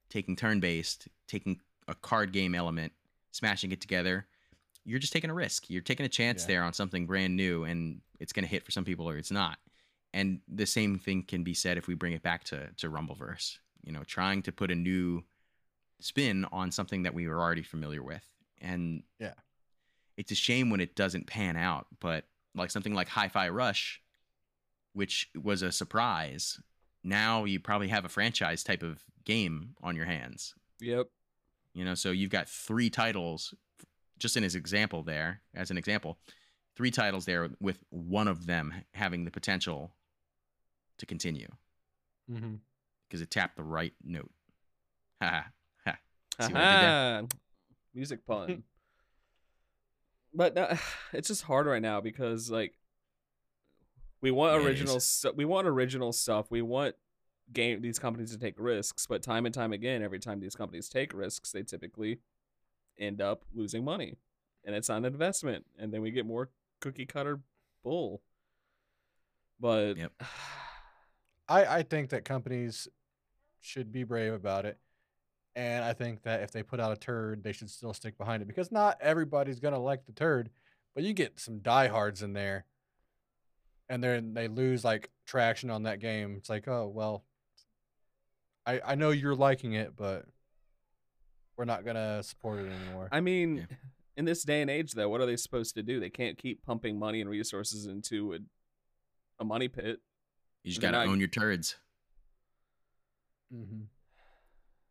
taking 0.09 0.35
turn 0.35 0.59
based 0.59 1.07
taking 1.27 1.59
a 1.87 1.95
card 1.95 2.31
game 2.31 2.53
element 2.53 2.93
smashing 3.31 3.71
it 3.71 3.81
together 3.81 4.27
you're 4.87 4.99
just 4.99 5.13
taking 5.13 5.31
a 5.31 5.33
risk. 5.33 5.67
You're 5.67 5.81
taking 5.81 6.05
a 6.05 6.09
chance 6.09 6.43
Yeah. 6.43 6.47
there 6.47 6.63
on 6.63 6.71
something 6.73 7.07
brand 7.07 7.35
new 7.35 7.63
and 7.63 8.01
it's 8.19 8.31
going 8.31 8.43
to 8.45 8.49
hit 8.49 8.63
for 8.63 8.69
some 8.69 8.85
people 8.85 9.09
or 9.09 9.17
it's 9.17 9.31
not 9.31 9.57
and 10.15 10.39
the 10.47 10.65
same 10.65 10.97
thing 10.97 11.23
can 11.23 11.43
be 11.43 11.53
said 11.53 11.77
if 11.77 11.87
we 11.87 11.93
bring 11.93 12.13
it 12.13 12.23
back 12.23 12.43
to 12.45 12.69
to 12.77 12.89
Rumbleverse. 12.89 13.57
You 13.83 13.91
know, 13.91 14.03
trying 14.03 14.41
to 14.43 14.51
put 14.51 14.71
a 14.71 14.75
new 14.75 15.23
spin 15.99 16.45
on 16.51 16.71
something 16.71 17.03
that 17.03 17.13
we 17.13 17.27
were 17.27 17.39
already 17.39 17.61
familiar 17.63 18.01
with, 18.01 18.23
and 18.59 19.03
Yeah. 19.19 19.33
it's 20.17 20.31
a 20.31 20.35
shame 20.35 20.69
when 20.69 20.79
it 20.79 20.95
doesn't 20.95 21.27
pan 21.27 21.55
out. 21.57 21.87
But 21.99 22.25
like 22.55 22.71
something 22.71 22.93
like 22.95 23.09
Hi-Fi 23.09 23.49
Rush, 23.49 24.01
which 24.93 25.29
was 25.35 25.61
a 25.61 25.71
surprise, 25.71 26.59
now 27.03 27.43
you 27.45 27.59
probably 27.59 27.89
have 27.89 28.05
a 28.05 28.09
franchise 28.09 28.63
type 28.63 28.81
of 28.83 29.03
game 29.25 29.75
on 29.83 29.95
your 29.95 30.05
hands. 30.05 30.55
yep, 30.79 31.07
You 31.73 31.83
know, 31.85 31.95
so 31.95 32.11
you've 32.11 32.29
got 32.31 32.47
three 32.49 32.89
titles, 32.89 33.53
just 34.17 34.37
in 34.37 34.43
his 34.43 34.55
example 34.55 35.03
there, 35.03 35.41
as 35.53 35.71
an 35.71 35.77
example, 35.77 36.17
three 36.75 36.91
titles 36.91 37.25
there 37.25 37.49
with 37.59 37.83
one 37.89 38.27
of 38.27 38.45
them 38.45 38.73
having 38.93 39.25
the 39.25 39.31
potential 39.31 39.94
to 40.97 41.05
continue 41.05 41.47
mm-hmm. 42.31 42.55
because 43.07 43.21
it 43.21 43.31
tapped 43.31 43.57
the 43.57 43.63
right 43.63 43.93
note. 44.03 44.31
Ha 45.21 45.29
ha 45.29 45.45
ha. 45.85 45.97
See 46.45 46.53
what 46.53 46.61
I 46.61 46.73
did 46.73 46.81
there? 46.81 46.89
Haha. 46.89 47.25
music 47.93 48.25
pun. 48.27 48.63
but 50.35 50.53
no, 50.55 50.63
uh, 50.63 50.77
it's 51.13 51.29
just 51.29 51.43
hard 51.43 51.65
right 51.65 51.81
now 51.81 52.01
because 52.01 52.51
like 52.51 52.73
we 54.21 54.31
want 54.31 54.55
it 54.55 54.65
original 54.65 54.99
stu- 54.99 55.33
we 55.35 55.45
want 55.45 55.67
original 55.67 56.11
stuff. 56.11 56.51
We 56.51 56.61
want 56.61 56.95
game 57.53 57.81
these 57.81 57.99
companies 57.99 58.31
to 58.31 58.37
take 58.37 58.55
risks, 58.57 59.07
but 59.07 59.21
time 59.21 59.45
and 59.45 59.53
time 59.53 59.71
again, 59.71 60.03
every 60.03 60.19
time 60.19 60.39
these 60.39 60.55
companies 60.55 60.89
take 60.89 61.13
risks, 61.13 61.51
they 61.51 61.63
typically 61.63 62.19
end 62.99 63.21
up 63.21 63.43
losing 63.53 63.83
money, 63.83 64.17
and 64.65 64.75
it's 64.75 64.89
not 64.89 64.97
an 64.97 65.05
investment, 65.05 65.65
and 65.79 65.93
then 65.93 66.01
we 66.01 66.11
get 66.11 66.25
more 66.25 66.49
cookie 66.81 67.05
cutter 67.05 67.39
bull. 67.83 68.21
But 69.59 69.97
Yep. 69.97 70.11
I 71.47 71.65
I 71.77 71.83
think 71.83 72.09
that 72.09 72.25
companies 72.25 72.87
should 73.61 73.91
be 73.91 74.03
brave 74.03 74.33
about 74.33 74.65
it. 74.65 74.77
And 75.55 75.83
I 75.85 75.93
think 75.93 76.23
that 76.23 76.41
if 76.43 76.51
they 76.51 76.63
put 76.63 76.79
out 76.81 76.91
a 76.91 76.97
turd, 76.97 77.43
they 77.43 77.53
should 77.53 77.69
still 77.69 77.93
stick 77.93 78.17
behind 78.17 78.41
it 78.41 78.45
because 78.47 78.71
not 78.71 78.97
everybody's 79.01 79.59
gonna 79.59 79.79
like 79.79 80.05
the 80.05 80.11
turd, 80.11 80.49
but 80.93 81.03
you 81.03 81.13
get 81.13 81.39
some 81.39 81.59
diehards 81.59 82.21
in 82.21 82.33
there, 82.33 82.65
and 83.89 84.03
then 84.03 84.33
they 84.33 84.47
lose 84.49 84.83
like 84.83 85.09
traction 85.25 85.69
on 85.69 85.83
that 85.83 85.99
game. 85.99 86.35
It's 86.37 86.49
like, 86.49 86.67
oh 86.67 86.87
well, 86.93 87.23
I 88.65 88.81
I 88.85 88.95
know 88.95 89.11
you're 89.11 89.35
liking 89.35 89.73
it, 89.73 89.95
but 89.95 90.25
we're 91.57 91.65
not 91.65 91.85
gonna 91.85 92.21
support 92.21 92.59
it 92.59 92.69
anymore. 92.71 93.07
I 93.11 93.21
mean, 93.21 93.55
Yeah. 93.69 93.75
in 94.17 94.25
this 94.25 94.43
day 94.43 94.61
and 94.61 94.69
age, 94.69 94.91
though, 94.91 95.07
what 95.07 95.21
are 95.21 95.25
they 95.25 95.37
supposed 95.37 95.75
to 95.75 95.83
do? 95.83 96.01
They 96.01 96.09
can't 96.09 96.37
keep 96.37 96.63
pumping 96.65 96.99
money 96.99 97.21
and 97.21 97.29
resources 97.29 97.85
into 97.85 98.33
a, 98.33 98.39
a 99.39 99.45
money 99.45 99.69
pit. 99.69 100.01
You 100.65 100.71
just 100.71 100.81
got 100.81 100.91
to 100.91 101.03
own 101.03 101.19
your 101.19 101.27
turds. 101.27 101.75
mm-hmm. 103.53 103.81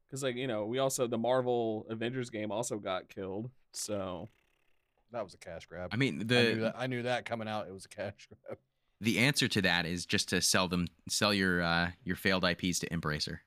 Because, 0.06 0.22
like, 0.22 0.36
you 0.36 0.46
know, 0.46 0.66
we 0.66 0.78
also, 0.78 1.08
the 1.08 1.18
Marvel 1.18 1.84
Avengers 1.90 2.30
game 2.30 2.52
also 2.52 2.78
got 2.78 3.08
killed. 3.08 3.50
So, 3.72 4.28
That 5.10 5.24
was 5.24 5.34
a 5.34 5.38
cash 5.38 5.66
grab. 5.66 5.90
I 5.92 5.96
mean, 5.96 6.14
I 6.14 6.18
knew 6.18 6.24
the 6.54 6.60
that. 6.60 6.74
I 6.78 6.86
knew 6.86 7.02
that 7.02 7.24
coming 7.24 7.48
out. 7.48 7.66
It 7.66 7.72
was 7.72 7.86
a 7.86 7.88
cash 7.88 8.28
grab. 8.28 8.58
the 9.00 9.18
answer 9.18 9.48
to 9.48 9.62
that 9.62 9.84
is 9.84 10.06
just 10.06 10.28
to 10.28 10.40
sell 10.40 10.68
them, 10.68 10.86
sell 11.08 11.34
your 11.34 11.60
uh, 11.60 11.90
your 12.04 12.14
failed 12.14 12.44
IPs 12.44 12.78
to 12.80 12.88
Embracer. 12.90 13.38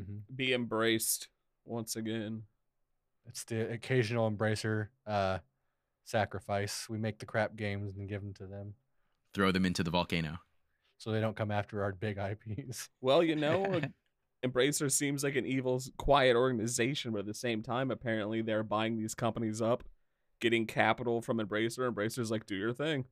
Mm-hmm. 0.00 0.34
be 0.36 0.52
embraced 0.52 1.28
once 1.64 1.96
again. 1.96 2.42
It's 3.26 3.42
the 3.42 3.72
occasional 3.72 4.30
embracer 4.30 4.88
uh, 5.06 5.38
sacrifice. 6.04 6.86
We 6.88 6.98
make 6.98 7.18
the 7.18 7.26
crap 7.26 7.56
games 7.56 7.96
and 7.96 8.08
give 8.08 8.20
them 8.20 8.34
to 8.34 8.46
them, 8.46 8.74
Throw 9.34 9.50
them 9.50 9.66
into 9.66 9.82
the 9.82 9.90
volcano. 9.90 10.38
So 10.98 11.10
they 11.10 11.20
don't 11.20 11.36
come 11.36 11.50
after 11.50 11.82
our 11.82 11.92
big 11.92 12.18
IPs. 12.18 12.88
Well, 13.00 13.22
you 13.22 13.36
know, 13.36 13.80
Embracer 14.44 14.90
seems 14.90 15.24
like 15.24 15.36
an 15.36 15.46
evil, 15.46 15.80
quiet 15.96 16.36
organization, 16.36 17.12
but 17.12 17.20
at 17.20 17.26
the 17.26 17.34
same 17.34 17.62
time, 17.62 17.90
apparently 17.90 18.42
they're 18.42 18.62
buying 18.62 18.96
these 18.96 19.14
companies 19.14 19.60
up, 19.60 19.84
getting 20.40 20.66
capital 20.66 21.20
from 21.20 21.38
Embracer. 21.38 21.90
Embracer's 21.90 22.30
like, 22.30 22.46
do 22.46 22.54
your 22.54 22.72
thing. 22.72 23.06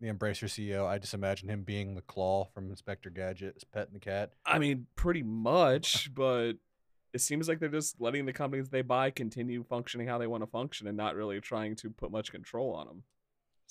The 0.00 0.12
embracer 0.12 0.48
CEO, 0.48 0.86
I 0.86 0.98
just 0.98 1.14
imagine 1.14 1.48
him 1.48 1.62
being 1.62 1.94
the 1.94 2.02
claw 2.02 2.46
from 2.52 2.68
Inspector 2.68 3.08
Gadget, 3.10 3.62
petting 3.72 3.94
the 3.94 4.00
cat. 4.00 4.32
I 4.44 4.58
mean, 4.58 4.86
pretty 4.96 5.22
much, 5.22 6.12
but 6.12 6.54
it 7.12 7.20
seems 7.20 7.48
like 7.48 7.60
they're 7.60 7.68
just 7.68 8.00
letting 8.00 8.26
the 8.26 8.32
companies 8.32 8.68
they 8.68 8.82
buy 8.82 9.10
continue 9.10 9.62
functioning 9.62 10.08
how 10.08 10.18
they 10.18 10.26
want 10.26 10.42
to 10.42 10.48
function 10.48 10.88
and 10.88 10.96
not 10.96 11.14
really 11.14 11.40
trying 11.40 11.76
to 11.76 11.90
put 11.90 12.10
much 12.10 12.32
control 12.32 12.74
on 12.74 12.88
them. 12.88 13.02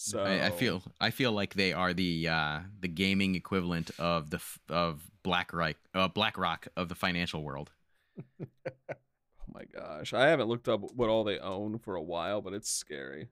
So 0.06 0.24
I, 0.24 0.48
I 0.48 0.50
feel 0.52 0.84
I 1.00 1.12
feel 1.12 1.32
like 1.32 1.54
they 1.54 1.72
are 1.72 1.94
the 1.94 2.28
uh, 2.28 2.60
the 2.80 2.88
gaming 2.90 3.36
equivalent 3.36 3.92
of 3.98 4.30
the 4.32 4.38
f- 4.38 4.60
of 4.70 5.02
BlackRock 5.24 5.76
uh, 5.94 6.10
BlackRock 6.10 6.68
of 6.76 6.90
the 6.90 6.96
financial 6.96 7.42
world. 7.44 7.72
Oh 9.40 9.54
my 9.54 9.64
gosh, 9.66 10.14
I 10.14 10.28
haven't 10.28 10.48
looked 10.48 10.68
up 10.70 10.82
what 10.96 11.10
all 11.10 11.24
they 11.24 11.38
own 11.40 11.78
for 11.80 11.96
a 11.96 12.02
while, 12.02 12.42
but 12.42 12.54
it's 12.54 12.70
scary. 12.70 13.30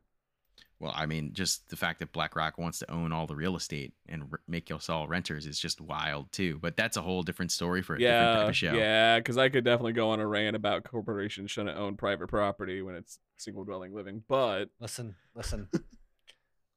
Well, 0.80 0.94
I 0.96 1.06
mean, 1.06 1.34
just 1.34 1.70
the 1.70 1.76
fact 1.76 2.00
that 2.00 2.12
BlackRock 2.12 2.58
wants 2.58 2.80
to 2.80 2.92
own 2.92 3.12
all 3.12 3.28
the 3.28 3.36
real 3.36 3.56
estate 3.56 3.94
and 4.10 4.24
r- 4.32 4.42
make 4.48 4.72
us 4.72 4.90
all 4.90 5.08
renters 5.08 5.46
is 5.46 5.60
just 5.60 5.80
wild 5.80 6.32
too. 6.32 6.58
But 6.60 6.76
that's 6.76 6.98
a 6.98 7.02
whole 7.04 7.22
different 7.22 7.52
story 7.52 7.82
for 7.84 7.96
a 7.96 8.00
different 8.00 8.32
type 8.32 8.42
Yeah, 8.42 8.50
of 8.50 8.56
show. 8.56 8.74
yeah, 8.78 9.20
because 9.20 9.38
I 9.38 9.50
could 9.50 9.64
definitely 9.64 9.94
go 9.94 10.10
on 10.10 10.20
a 10.20 10.28
rant 10.28 10.56
about 10.56 10.84
corporations 10.84 11.52
shouldn't 11.52 11.78
own 11.78 11.98
private 11.98 12.28
property 12.30 12.82
when 12.82 12.96
it's 12.96 13.20
single 13.38 13.64
dwelling 13.64 13.94
living, 13.94 14.24
but 14.28 14.70
Listen, 14.80 15.16
listen. 15.36 15.70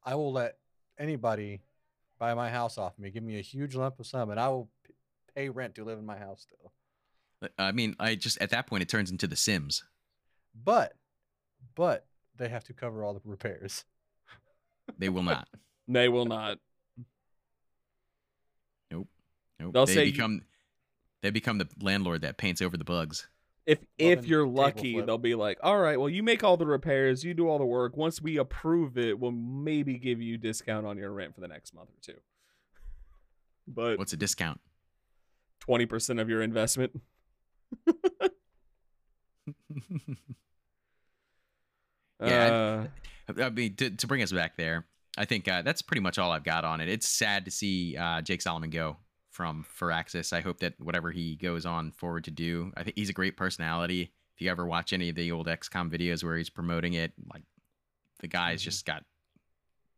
I 0.05 0.15
will 0.15 0.31
let 0.31 0.57
anybody 0.99 1.61
buy 2.19 2.33
my 2.33 2.49
house 2.49 2.77
off 2.77 2.97
me. 2.99 3.09
Give 3.09 3.23
me 3.23 3.37
a 3.39 3.41
huge 3.41 3.75
lump 3.75 3.99
of 3.99 4.05
sum, 4.07 4.29
and 4.29 4.39
I 4.39 4.47
will 4.49 4.69
p- 4.85 4.93
pay 5.35 5.49
rent 5.49 5.75
to 5.75 5.83
live 5.83 5.97
in 5.99 6.05
my 6.05 6.17
house 6.17 6.41
still. 6.47 6.71
I 7.57 7.71
mean, 7.71 7.95
I 7.99 8.15
just 8.15 8.39
at 8.41 8.51
that 8.51 8.67
point 8.67 8.83
it 8.83 8.89
turns 8.89 9.11
into 9.11 9.27
The 9.27 9.35
Sims. 9.35 9.83
But, 10.63 10.93
but 11.75 12.05
they 12.37 12.47
have 12.49 12.63
to 12.65 12.73
cover 12.73 13.03
all 13.03 13.13
the 13.13 13.21
repairs. 13.25 13.83
They 14.99 15.09
will 15.09 15.23
not. 15.23 15.47
they 15.87 16.07
will 16.09 16.25
not. 16.27 16.59
Nope. 18.91 19.07
Nope. 19.59 19.73
They'll 19.73 19.85
they 19.87 19.93
say 19.95 20.05
you- 20.05 20.11
become 20.11 20.41
they 21.23 21.31
become 21.31 21.57
the 21.57 21.67
landlord 21.81 22.21
that 22.21 22.37
paints 22.37 22.61
over 22.61 22.77
the 22.77 22.83
bugs. 22.83 23.27
If 23.65 23.79
if 23.97 24.25
you're 24.27 24.47
lucky, 24.47 25.01
they'll 25.01 25.17
be 25.17 25.33
like, 25.35 25.57
"All 25.63 25.79
right, 25.79 25.99
well, 25.99 26.09
you 26.09 26.21
make 26.21 26.43
all 26.43 26.55
the 26.57 26.67
repairs, 26.67 27.23
you 27.23 27.33
do 27.33 27.47
all 27.49 27.57
the 27.57 27.65
work. 27.65 27.97
Once 27.97 28.21
we 28.21 28.37
approve 28.37 28.97
it, 28.97 29.19
we'll 29.19 29.31
maybe 29.31 29.97
give 29.97 30.21
you 30.21 30.37
discount 30.37 30.85
on 30.85 30.97
your 30.97 31.11
rent 31.11 31.33
for 31.33 31.41
the 31.41 31.47
next 31.47 31.73
month 31.73 31.89
or 31.89 31.99
two. 32.01 32.19
But 33.67 33.97
What's 33.97 34.13
a 34.13 34.17
discount? 34.17 34.61
twenty 35.59 35.87
percent 35.87 36.19
of 36.19 36.29
your 36.29 36.41
investment. 36.43 36.91
Yeah, 42.23 42.87
Uh, 43.27 43.33
I 43.43 43.49
mean, 43.49 43.75
to, 43.75 43.89
to 43.89 44.07
bring 44.07 44.21
us 44.21 44.31
back 44.31 44.55
there, 44.55 44.85
I 45.17 45.25
think 45.25 45.47
uh, 45.47 45.61
that's 45.63 45.81
pretty 45.81 46.01
much 46.01 46.17
all 46.17 46.31
I've 46.31 46.43
got 46.43 46.63
on 46.63 46.79
it. 46.79 46.87
It's 46.89 47.07
sad 47.07 47.45
to 47.45 47.51
see 47.51 47.97
uh, 47.97 48.21
Jake 48.21 48.41
Solomon 48.41 48.69
go 48.69 48.97
from 49.35 49.65
Firaxis. 49.65 50.31
I 50.31 50.39
hope 50.39 50.59
that 50.61 50.79
whatever 50.79 51.11
he 51.11 51.35
goes 51.35 51.65
on 51.65 51.91
forward 51.91 52.23
to 52.23 52.31
do, 52.31 52.71
I 52.77 52.83
think 52.83 52.95
he's 52.95 53.09
a 53.09 53.13
great 53.13 53.35
personality. 53.35 54.13
If 54.33 54.41
you 54.41 54.49
ever 54.49 54.65
watch 54.65 54.93
any 54.93 55.09
of 55.09 55.15
the 55.17 55.29
old 55.33 55.47
XCOM 55.47 55.91
videos 55.91 56.23
where 56.23 56.37
he's 56.37 56.49
promoting 56.49 56.93
it, 56.93 57.11
like 57.33 57.43
the 58.21 58.29
guy's 58.29 58.61
Mhm. 58.61 58.63
just 58.63 58.85
got 58.85 59.03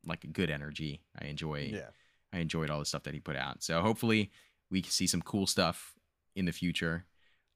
like 0.04 0.24
a 0.24 0.28
good 0.28 0.50
energy. 0.50 1.04
I 1.22 1.26
enjoy. 1.26 1.66
Yeah. 1.72 1.92
I 2.34 2.40
enjoyed 2.40 2.72
all 2.72 2.80
the 2.80 2.86
stuff 2.86 3.04
that 3.04 3.14
he 3.14 3.20
put 3.20 3.36
out. 3.36 3.62
So 3.62 3.80
hopefully 3.84 4.32
we 4.72 4.82
can 4.82 4.90
see 4.92 5.06
some 5.06 5.22
cool 5.22 5.46
stuff 5.46 5.96
in 6.36 6.46
the 6.46 6.52
future. 6.52 7.06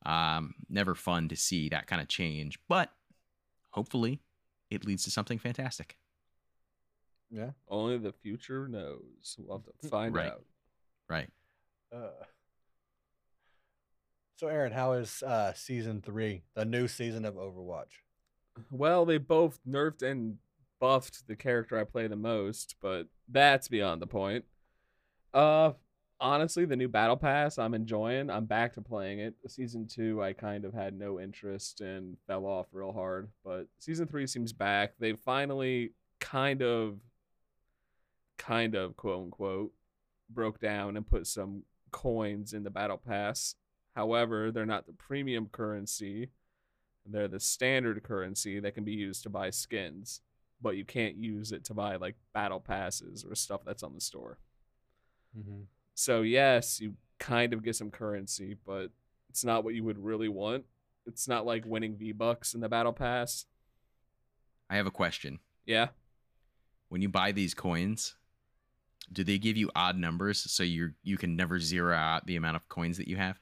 Um, 0.05 0.53
never 0.69 0.93
fun 0.93 1.29
to 1.29 1.35
see 1.35 1.67
that 1.69 1.87
kind 1.87 1.99
of 2.01 2.07
change, 2.07 2.59
but 2.67 2.93
hopefully 3.71 4.21
it 4.69 4.85
leads 4.85 5.03
to 5.05 5.11
something 5.11 5.39
fantastic. 5.39 5.97
Yeah. 7.31 7.51
only 7.69 7.97
the 7.97 8.11
future 8.13 8.67
knows. 8.67 9.35
We'll 9.39 9.57
have 9.57 9.79
to 9.79 9.87
find 9.87 10.13
Right. 10.13 10.31
out. 10.31 10.45
Right. 11.09 11.29
Uh, 11.93 12.23
so, 14.37 14.47
Aaron, 14.47 14.71
how 14.71 14.93
is 14.93 15.21
uh, 15.23 15.53
season 15.53 16.01
three, 16.01 16.43
the 16.55 16.65
new 16.65 16.87
season 16.87 17.25
of 17.25 17.35
Overwatch? 17.35 18.01
Well, 18.69 19.05
they 19.05 19.17
both 19.17 19.59
nerfed 19.67 20.01
and 20.01 20.37
buffed 20.79 21.27
the 21.27 21.35
character 21.35 21.77
I 21.77 21.83
play 21.83 22.07
the 22.07 22.15
most, 22.15 22.75
but 22.81 23.07
that's 23.29 23.67
beyond 23.67 24.01
the 24.01 24.07
point. 24.07 24.45
Uh 25.33 25.73
honestly, 26.19 26.65
the 26.65 26.75
new 26.75 26.87
battle 26.89 27.17
pass 27.17 27.57
I'm 27.57 27.73
enjoying. 27.73 28.29
I'm 28.29 28.45
back 28.45 28.73
to 28.73 28.81
playing 28.81 29.19
it. 29.19 29.35
Season 29.47 29.87
2 29.87 30.21
I 30.21 30.33
kind 30.33 30.65
of 30.65 30.73
had 30.73 30.93
no 30.97 31.19
interest 31.19 31.81
and 31.81 32.17
fell 32.27 32.45
off 32.45 32.67
real 32.71 32.91
hard, 32.91 33.29
but 33.45 33.67
season 33.79 34.07
3 34.07 34.27
seems 34.27 34.53
back. 34.53 34.93
They 34.99 35.13
finally 35.13 35.93
kind 36.19 36.61
of 36.61 36.97
kind 38.37 38.75
of 38.75 38.97
quote 38.97 39.23
unquote 39.25 39.71
broke 40.29 40.59
down 40.59 40.97
and 40.97 41.07
put 41.07 41.27
some 41.27 41.63
coins 41.91 42.53
in 42.53 42.63
the 42.63 42.69
battle 42.69 42.97
pass. 42.97 43.55
However, 43.95 44.51
they're 44.51 44.65
not 44.65 44.87
the 44.87 44.93
premium 44.93 45.47
currency. 45.51 46.29
They're 47.05 47.27
the 47.27 47.39
standard 47.39 48.01
currency 48.03 48.59
that 48.59 48.75
can 48.75 48.83
be 48.83 48.93
used 48.93 49.23
to 49.23 49.29
buy 49.29 49.49
skins, 49.49 50.21
but 50.61 50.77
you 50.77 50.85
can't 50.85 51.17
use 51.17 51.51
it 51.51 51.63
to 51.65 51.73
buy 51.73 51.95
like 51.95 52.15
battle 52.33 52.59
passes 52.59 53.25
or 53.27 53.35
stuff 53.35 53.61
that's 53.65 53.83
on 53.83 53.93
the 53.93 54.01
store. 54.01 54.37
Mm-hmm. 55.37 55.61
So 55.95 56.21
yes, 56.21 56.79
you 56.79 56.93
kind 57.19 57.53
of 57.53 57.63
get 57.63 57.75
some 57.75 57.91
currency, 57.91 58.55
but 58.65 58.91
it's 59.29 59.43
not 59.43 59.63
what 59.63 59.73
you 59.73 59.83
would 59.83 60.03
really 60.03 60.29
want. 60.29 60.65
It's 61.05 61.27
not 61.27 61.45
like 61.45 61.65
winning 61.65 61.95
V 61.95 62.11
Bucks 62.11 62.53
in 62.53 62.61
the 62.61 62.69
battle 62.69 62.93
pass. 62.93 63.45
I 64.69 64.75
have 64.75 64.87
a 64.87 64.91
question. 64.91 65.39
Yeah. 65.65 65.87
When 66.89 67.01
you 67.01 67.09
buy 67.09 67.31
these 67.31 67.53
coins, 67.53 68.15
do 69.11 69.23
they 69.23 69.37
give 69.37 69.57
you 69.57 69.69
odd 69.75 69.97
numbers 69.97 70.39
so 70.51 70.63
you 70.63 70.91
you 71.03 71.17
can 71.17 71.35
never 71.35 71.59
zero 71.59 71.95
out 71.95 72.25
the 72.27 72.35
amount 72.35 72.55
of 72.55 72.67
coins 72.69 72.97
that 72.97 73.07
you 73.07 73.15
have? 73.17 73.37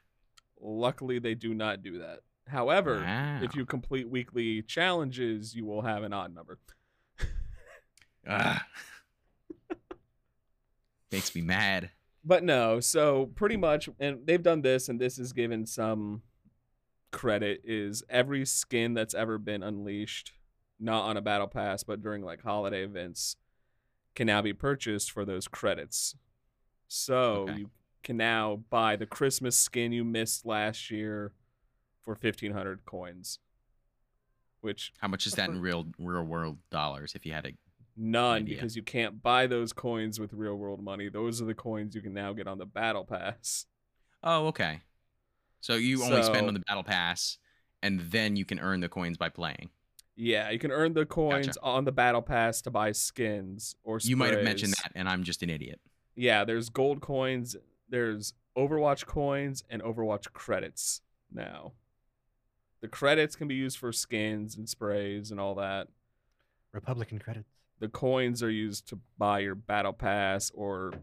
Luckily 0.62 1.20
they 1.20 1.36
do 1.36 1.54
not 1.54 1.82
do 1.84 2.00
that. 2.00 2.20
However, 2.48 2.96
Wow. 3.02 3.42
if 3.44 3.56
you 3.56 3.66
complete 3.66 4.10
weekly 4.10 4.62
challenges, 4.64 5.56
you 5.56 5.66
will 5.66 5.84
have 5.84 6.04
an 6.04 6.14
odd 6.14 6.34
number. 6.34 6.58
Ah. 8.28 8.66
Makes 11.12 11.34
me 11.36 11.42
mad. 11.42 11.92
But 12.24 12.44
no, 12.44 12.80
so 12.80 13.28
pretty 13.28 13.58
much, 13.58 13.90
and 14.00 14.26
they've 14.28 14.44
done 14.44 14.62
this, 14.62 14.90
and 14.90 15.00
this 15.00 15.18
is 15.18 15.34
given 15.34 15.66
some 15.66 16.22
credit. 17.12 17.62
Is 17.64 18.04
every 18.10 18.46
skin 18.46 18.94
that's 18.94 19.14
ever 19.16 19.38
been 19.38 19.64
unleashed, 19.64 20.34
not 20.80 21.04
on 21.06 21.18
a 21.18 21.22
battle 21.22 21.48
pass, 21.48 21.84
but 21.84 22.02
during 22.02 22.22
like 22.24 22.44
holiday 22.44 22.84
events, 22.84 23.38
can 24.20 24.28
now 24.28 24.42
be 24.42 24.52
purchased 24.52 25.10
for 25.12 25.24
those 25.24 25.48
credits. 25.48 26.14
So 26.90 27.46
Okay. 27.48 27.60
you 27.60 27.70
can 28.04 28.18
now 28.18 28.58
buy 28.70 28.98
the 28.98 29.06
Christmas 29.06 29.58
skin 29.58 29.94
you 29.94 30.04
missed 30.04 30.46
last 30.46 30.92
year 30.92 31.32
for 32.04 32.16
fifteen 32.16 32.52
hundred 32.52 32.84
coins, 32.84 33.40
which 34.60 34.92
How 35.00 35.08
much 35.08 35.26
is 35.26 35.36
that 35.36 35.50
in 35.50 35.62
real 35.62 35.88
real 35.98 36.24
world 36.24 36.58
dollars 36.70 37.16
if 37.16 37.26
you 37.26 37.32
had 37.32 37.46
a 37.46 37.54
None, 37.96 38.42
idea. 38.44 38.56
because 38.56 38.76
you 38.76 38.84
can't 38.84 39.22
buy 39.24 39.48
those 39.48 39.72
coins 39.72 40.20
with 40.20 40.34
real 40.34 40.56
world 40.56 40.84
money. 40.84 41.08
Those 41.08 41.42
are 41.42 41.46
the 41.46 41.54
coins 41.54 41.96
you 41.96 42.02
can 42.02 42.14
now 42.14 42.34
get 42.34 42.46
on 42.46 42.58
the 42.58 42.66
battle 42.66 43.06
pass. 43.06 43.68
Oh, 44.22 44.48
okay. 44.48 44.82
So 45.62 45.76
you 45.76 46.04
only 46.04 46.24
spend 46.24 46.46
on 46.50 46.54
the 46.54 46.60
battle 46.68 46.84
pass 46.84 47.38
and 47.82 48.02
then 48.12 48.36
you 48.36 48.44
can 48.44 48.60
earn 48.60 48.82
the 48.82 48.90
coins 48.90 49.18
by 49.18 49.30
playing. 49.30 49.70
Yeah, 50.22 50.50
you 50.50 50.60
can 50.60 50.70
earn 50.70 50.96
the 50.96 51.06
coins 51.06 51.58
on 51.64 51.86
the 51.86 51.94
battle 51.94 52.22
pass 52.22 52.62
to 52.64 52.70
buy 52.70 52.92
skins 52.92 53.78
or 53.86 54.00
You 54.04 54.18
might 54.18 54.34
have 54.34 54.44
mentioned 54.44 54.74
that 54.74 54.92
and 54.94 55.08
I'm 55.08 55.24
just 55.24 55.42
an 55.44 55.50
idiot. 55.50 55.80
Yeah, 56.14 56.44
there's 56.44 56.68
gold 56.68 57.00
coins, 57.00 57.56
there's 57.88 58.34
Overwatch 58.58 59.06
coins 59.06 59.64
and 59.70 59.82
Overwatch 59.82 60.34
credits 60.34 61.00
now. 61.32 61.72
The 62.82 62.90
credits 62.90 63.38
can 63.38 63.48
be 63.48 63.56
used 63.56 63.78
for 63.78 63.94
skins 63.94 64.58
and 64.58 64.68
sprays 64.68 65.32
and 65.32 65.40
all 65.40 65.56
that. 65.56 65.88
Republican 66.74 67.20
credits. 67.20 67.48
The 67.80 67.88
coins 67.88 68.44
are 68.44 68.52
used 68.52 68.90
to 68.90 69.00
buy 69.18 69.40
your 69.40 69.56
battle 69.56 69.94
pass 69.94 70.52
or 70.54 70.96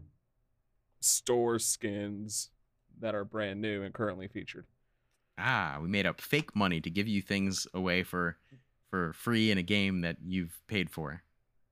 store 0.99 1.57
skins 1.57 2.51
that 2.99 3.15
are 3.15 3.25
brand 3.25 3.61
new 3.61 3.81
and 3.81 3.95
currently 3.95 4.27
featured. 4.27 4.67
Ah, 5.39 5.79
we 5.81 5.87
made 5.87 6.05
up 6.05 6.21
fake 6.21 6.55
money 6.55 6.79
to 6.81 6.91
give 6.91 7.07
you 7.07 7.23
things 7.23 7.65
away 7.73 8.03
for 8.03 8.37
for 8.89 9.13
free 9.13 9.51
in 9.51 9.57
a 9.57 9.63
game 9.63 10.01
that 10.01 10.17
you've 10.25 10.59
paid 10.67 10.89
for. 10.89 11.23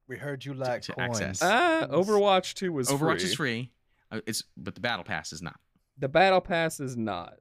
We 0.08 0.18
heard 0.18 0.46
you 0.46 0.54
like 0.54 0.84
to 0.84 0.94
coins. 0.94 1.22
access. 1.22 1.42
Ah, 1.42 1.88
Overwatch 1.90 2.54
2 2.54 2.72
was 2.72 2.90
Overwatch 2.90 3.20
free. 3.22 3.24
is 3.30 3.34
free. 3.36 3.72
Uh, 4.12 4.22
it's 4.28 4.44
but 4.56 4.76
the 4.76 4.82
battle 4.82 5.04
pass 5.04 5.34
is 5.34 5.42
not. 5.42 5.60
The 5.98 6.08
battle 6.10 6.42
pass 6.42 6.80
is 6.80 6.96
not. 6.96 7.38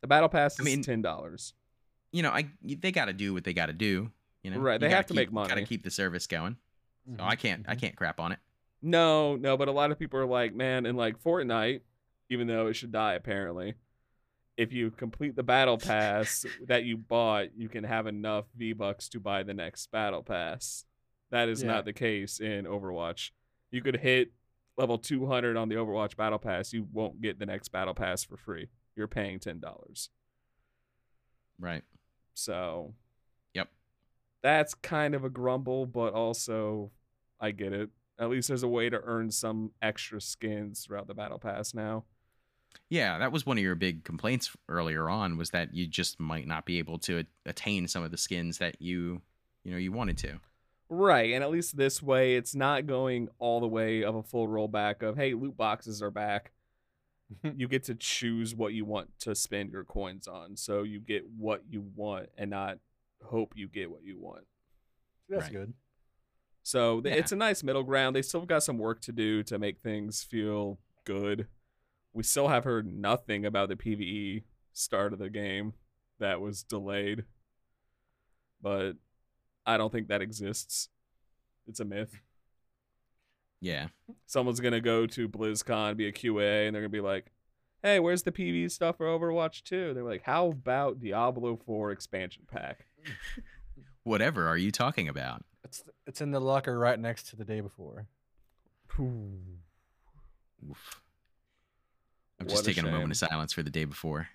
The 0.00 0.06
battle 0.06 0.28
pass 0.28 0.58
I 0.58 0.62
is 0.62 0.66
mean- 0.66 0.82
ten 0.82 1.02
dollars. 1.02 1.54
You 2.12 2.22
know, 2.22 2.30
I 2.30 2.48
they 2.62 2.92
got 2.92 3.06
to 3.06 3.12
do 3.12 3.34
what 3.34 3.44
they 3.44 3.52
got 3.52 3.66
to 3.66 3.72
do. 3.72 4.10
You 4.42 4.52
know, 4.52 4.60
Right, 4.60 4.80
they 4.80 4.86
gotta 4.86 4.96
have 4.96 5.06
to 5.06 5.14
make 5.14 5.28
keep- 5.28 5.34
Got 5.34 5.54
to 5.56 5.64
keep 5.64 5.82
the 5.82 5.90
service 5.90 6.26
going. 6.26 6.56
So 7.10 7.22
Mhm, 7.22 7.26
I 7.26 7.36
can't 7.36 7.64
I 7.68 7.74
mhm. 7.74 7.80
can't 7.80 7.96
crap 7.96 8.20
on 8.20 8.32
it. 8.32 8.38
No, 8.80 9.34
no, 9.36 9.56
but 9.56 9.66
a 9.68 9.72
lot 9.72 9.90
of 9.90 9.98
people 9.98 10.20
are 10.20 10.26
like, 10.26 10.54
man, 10.54 10.86
in 10.86 10.94
like 10.96 11.20
Fortnite, 11.22 11.80
even 12.30 12.46
though 12.46 12.68
it 12.68 12.74
should 12.74 12.92
die 12.92 13.14
apparently, 13.14 13.74
if 14.58 14.72
you 14.72 14.90
complete 14.90 15.36
the 15.36 15.42
battle 15.42 15.78
pass 15.78 16.44
that 16.66 16.84
you 16.84 16.96
bought, 16.98 17.56
you 17.56 17.68
can 17.70 17.84
have 17.84 18.06
enough 18.06 18.44
V 18.56 18.74
Bucks 18.74 19.08
to 19.10 19.20
buy 19.20 19.42
the 19.44 19.54
next 19.54 19.90
battle 19.90 20.22
pass. 20.22 20.84
That 21.30 21.48
is 21.48 21.62
Yeah. 21.62 21.68
not 21.68 21.84
the 21.86 21.92
case 21.94 22.40
in 22.40 22.66
Overwatch. 22.66 23.30
You 23.70 23.80
could 23.82 23.96
hit 24.00 24.32
level 24.76 24.98
200 24.98 25.56
on 25.56 25.68
the 25.68 25.76
Overwatch 25.76 26.16
battle 26.16 26.38
pass, 26.38 26.72
you 26.72 26.88
won't 26.92 27.20
get 27.20 27.38
the 27.38 27.46
next 27.46 27.68
battle 27.68 27.94
pass 27.94 28.24
for 28.24 28.36
free. 28.36 28.68
You're 28.96 29.08
paying 29.08 29.38
$10. 29.38 30.10
Right. 31.58 31.84
So, 32.34 32.94
Yep. 33.54 33.68
That's 34.42 34.74
kind 34.74 35.14
of 35.14 35.24
a 35.24 35.30
grumble, 35.30 35.86
but 35.86 36.14
also 36.14 36.90
I 37.40 37.50
get 37.52 37.72
it. 37.72 37.90
At 38.18 38.30
least 38.30 38.48
there's 38.48 38.62
a 38.64 38.68
way 38.68 38.88
to 38.90 39.00
earn 39.02 39.30
some 39.30 39.72
extra 39.82 40.20
skins 40.20 40.84
throughout 40.84 41.06
the 41.06 41.14
battle 41.14 41.38
pass 41.38 41.74
now. 41.74 42.04
Yeah, 42.90 43.18
that 43.18 43.32
was 43.32 43.44
one 43.44 43.58
of 43.58 43.62
your 43.64 43.74
big 43.74 44.04
complaints 44.04 44.56
earlier 44.68 45.08
on 45.10 45.36
was 45.36 45.50
that 45.50 45.74
you 45.74 45.86
just 45.86 46.18
might 46.18 46.46
not 46.46 46.64
be 46.64 46.78
able 46.78 46.98
to 47.00 47.24
attain 47.44 47.86
some 47.86 48.02
of 48.02 48.10
the 48.10 48.16
skins 48.16 48.58
that 48.58 48.80
you, 48.80 49.20
you 49.64 49.72
know, 49.72 49.76
you 49.78 49.92
wanted 49.92 50.16
to. 50.18 50.40
Right, 50.88 51.34
and 51.34 51.44
at 51.44 51.50
least 51.50 51.76
this 51.76 52.02
way, 52.02 52.36
it's 52.36 52.54
not 52.54 52.86
going 52.86 53.28
all 53.38 53.60
the 53.60 53.68
way 53.68 54.02
of 54.04 54.14
a 54.14 54.22
full 54.22 54.48
rollback 54.48 55.02
of 55.02 55.16
hey, 55.16 55.34
loot 55.34 55.54
boxes 55.56 56.00
are 56.02 56.10
back. 56.10 56.52
you 57.56 57.68
get 57.68 57.84
to 57.84 57.94
choose 57.94 58.54
what 58.54 58.72
you 58.72 58.86
want 58.86 59.10
to 59.20 59.34
spend 59.34 59.70
your 59.70 59.84
coins 59.84 60.26
on, 60.26 60.56
so 60.56 60.82
you 60.82 60.98
get 60.98 61.24
what 61.36 61.62
you 61.68 61.84
want 61.94 62.30
and 62.38 62.50
not 62.50 62.78
hope 63.22 63.52
you 63.54 63.68
get 63.68 63.90
what 63.90 64.02
you 64.02 64.18
want. 64.18 64.46
That's 65.28 65.44
Right. 65.44 65.52
good. 65.52 65.74
So 66.62 67.02
th- 67.02 67.14
Yeah. 67.14 67.20
it's 67.20 67.32
a 67.32 67.36
nice 67.36 67.62
middle 67.62 67.82
ground. 67.82 68.16
They 68.16 68.22
still 68.22 68.46
got 68.46 68.62
some 68.62 68.78
work 68.78 69.02
to 69.02 69.12
do 69.12 69.42
to 69.42 69.58
make 69.58 69.80
things 69.80 70.22
feel 70.22 70.78
good. 71.04 71.48
We 72.18 72.24
still 72.24 72.48
have 72.48 72.64
heard 72.64 72.84
nothing 72.84 73.46
about 73.46 73.68
the 73.68 73.76
PVE 73.76 74.42
start 74.72 75.12
of 75.12 75.20
the 75.20 75.30
game 75.30 75.74
that 76.18 76.40
was 76.40 76.64
delayed. 76.64 77.22
But 78.60 78.94
I 79.64 79.76
don't 79.76 79.92
think 79.92 80.08
that 80.08 80.20
exists. 80.20 80.88
It's 81.68 81.78
a 81.78 81.84
myth. 81.84 82.20
Yeah. 83.60 83.86
Someone's 84.26 84.58
gonna 84.58 84.80
go 84.80 85.06
to 85.06 85.28
BlizzCon, 85.28 85.96
be 85.96 86.08
a 86.08 86.12
QA, 86.12 86.66
and 86.66 86.74
they're 86.74 86.82
gonna 86.82 86.88
be 86.88 87.00
like, 87.00 87.30
"Hey, 87.84 88.00
where's 88.00 88.24
the 88.24 88.32
PvE 88.32 88.68
stuff 88.72 88.96
for 88.96 89.06
Overwatch 89.06 89.62
2? 89.62 89.94
They're 89.94 90.02
like, 90.02 90.22
"How 90.22 90.48
about 90.48 90.98
Diablo 90.98 91.54
4 91.54 91.92
expansion 91.92 92.46
pack?" 92.50 92.88
Whatever 94.02 94.48
are 94.48 94.56
you 94.56 94.72
talking 94.72 95.06
about? 95.06 95.44
It's 95.62 95.84
it's 96.04 96.20
in 96.20 96.32
the 96.32 96.40
locker 96.40 96.80
right 96.80 96.98
next 96.98 97.28
to 97.28 97.36
the 97.36 97.44
day 97.44 97.60
before. 97.60 98.08
Oof. 100.68 101.00
I'm 102.40 102.46
What 102.46 102.50
just 102.50 102.62
a 102.62 102.66
taking 102.66 102.86
a, 102.86 102.90
moment 102.90 103.10
of 103.10 103.16
silence 103.16 103.52
for 103.52 103.62
the 103.62 103.70
day 103.70 103.84
before. 103.84 104.28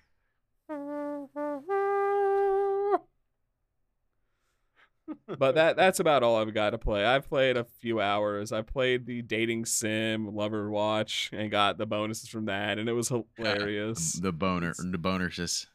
but 5.38 5.54
that 5.54 5.76
that's 5.76 6.00
about 6.00 6.22
all 6.22 6.36
I've 6.36 6.54
got 6.54 6.70
to 6.70 6.78
play. 6.78 7.04
I've 7.04 7.28
played 7.28 7.56
a 7.56 7.64
few 7.64 8.00
hours. 8.00 8.52
I 8.52 8.62
played 8.62 9.06
the 9.06 9.22
dating 9.22 9.64
sim 9.64 10.34
Lover 10.34 10.70
Watch 10.70 11.30
and 11.32 11.50
got 11.50 11.78
the 11.78 11.86
bonuses 11.86 12.28
from 12.28 12.46
that, 12.46 12.78
and 12.78 12.88
it 12.88 12.92
was 12.92 13.08
hilarious. 13.36 14.12
The 14.14 14.32
boner, 14.32 14.74
the 14.78 14.98
bonuses, 14.98 15.66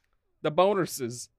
the 0.41 0.51
bonuses, 0.51 1.29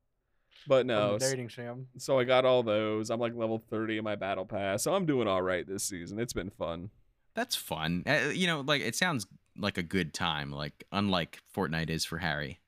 but 0.67 0.87
no. 0.87 1.19
the 1.19 1.31
dating 1.31 1.51
sim. 1.51 1.87
So 1.99 2.19
I 2.19 2.25
got 2.25 2.45
all 2.45 2.63
those. 2.63 3.11
I'm 3.11 3.21
like 3.21 3.35
level 3.35 3.63
30 3.71 3.99
in 3.99 4.05
my 4.05 4.17
battle 4.17 4.45
pass, 4.45 4.83
so 4.83 4.95
I'm 4.95 5.07
doing 5.07 5.29
all 5.29 5.43
right 5.43 5.67
this 5.67 5.85
season. 5.85 6.19
It's 6.19 6.33
been 6.33 6.51
fun. 6.51 6.91
That's 7.35 7.57
fun. 7.57 8.03
Uh, 8.07 8.31
you 8.33 8.47
know, 8.47 8.61
like 8.61 8.83
it 8.83 8.97
sounds 8.97 9.27
like 9.57 9.79
a 9.79 9.83
good 9.83 10.13
time. 10.15 10.51
Like 10.53 10.85
unlike 10.93 11.41
Fortnite 11.55 11.91
is 11.91 12.05
for 12.05 12.19
Harry. 12.19 12.61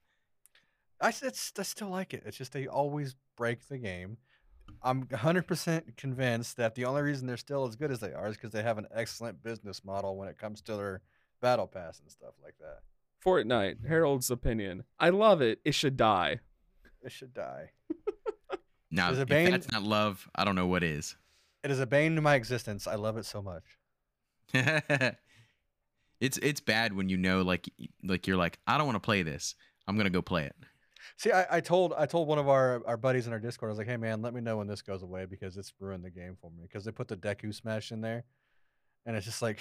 I, 1.00 1.08
s- 1.08 1.22
it's, 1.22 1.52
I 1.58 1.62
still 1.64 1.88
like 1.88 2.14
it. 2.14 2.22
It's 2.26 2.36
just 2.36 2.52
they 2.52 2.66
always 2.68 3.16
break 3.36 3.66
the 3.68 3.78
game. 3.78 4.18
I'm 4.84 5.04
100% 5.06 5.96
convinced 5.96 6.56
that 6.56 6.74
the 6.76 6.84
only 6.84 7.02
reason 7.02 7.26
they're 7.26 7.36
still 7.36 7.66
as 7.66 7.76
good 7.76 7.90
as 7.90 8.00
they 8.00 8.12
are 8.12 8.28
is 8.28 8.36
because 8.36 8.52
they 8.52 8.62
have 8.62 8.78
an 8.78 8.86
excellent 8.94 9.42
business 9.42 9.84
model 9.84 10.16
when 10.16 10.28
it 10.28 10.38
comes 10.38 10.60
to 10.62 10.76
their 10.76 11.02
battle 11.40 11.66
pass 11.66 11.98
and 12.00 12.10
stuff 12.10 12.34
like 12.42 12.54
that. 12.60 12.80
Fortnite, 13.24 13.86
Harold's 13.86 14.30
opinion. 14.30 14.84
I 14.98 15.10
love 15.10 15.40
it. 15.42 15.60
It 15.64 15.74
should 15.74 15.96
die. 15.96 16.38
It 17.04 17.10
should 17.12 17.34
die. 17.34 17.70
Now, 18.90 19.10
Is 19.10 19.18
it 19.18 19.22
if 19.22 19.28
Bane- 19.28 19.50
that's 19.50 19.70
not 19.72 19.82
love, 19.82 20.28
I 20.34 20.44
don't 20.44 20.54
know 20.54 20.66
what 20.66 20.82
is. 20.82 21.16
It 21.64 21.70
is 21.70 21.80
a 21.80 21.86
bane 21.86 22.14
to 22.16 22.20
my 22.20 22.34
existence. 22.34 22.86
I 22.86 22.94
love 22.96 23.16
it 23.16 23.24
so 23.24 23.40
much. 23.42 23.64
it's 26.20 26.38
it's 26.38 26.60
bad 26.60 26.94
when 26.94 27.08
you 27.08 27.16
know 27.16 27.42
like 27.42 27.68
like 28.04 28.26
you're 28.26 28.36
like 28.36 28.58
I 28.66 28.78
don't 28.78 28.86
want 28.86 28.96
to 28.96 29.00
play 29.00 29.22
this. 29.22 29.54
I'm 29.86 29.96
gonna 29.96 30.10
go 30.10 30.22
play 30.22 30.44
it. 30.44 30.54
See, 31.16 31.32
I, 31.32 31.56
I 31.56 31.60
told 31.60 31.92
I 31.96 32.06
told 32.06 32.28
one 32.28 32.38
of 32.38 32.48
our, 32.48 32.82
our 32.86 32.96
buddies 32.96 33.26
in 33.26 33.32
our 33.32 33.38
Discord, 33.40 33.70
I 33.70 33.72
was 33.72 33.78
like, 33.78 33.88
hey 33.88 33.96
man, 33.96 34.22
let 34.22 34.34
me 34.34 34.40
know 34.40 34.58
when 34.58 34.66
this 34.66 34.82
goes 34.82 35.02
away 35.02 35.26
because 35.26 35.56
it's 35.56 35.72
ruined 35.80 36.04
the 36.04 36.10
game 36.10 36.36
for 36.40 36.50
me. 36.50 36.62
Because 36.62 36.84
they 36.84 36.92
put 36.92 37.08
the 37.08 37.16
Deku 37.16 37.54
Smash 37.54 37.92
in 37.92 38.00
there, 38.00 38.24
and 39.04 39.16
it's 39.16 39.26
just 39.26 39.42
like, 39.42 39.58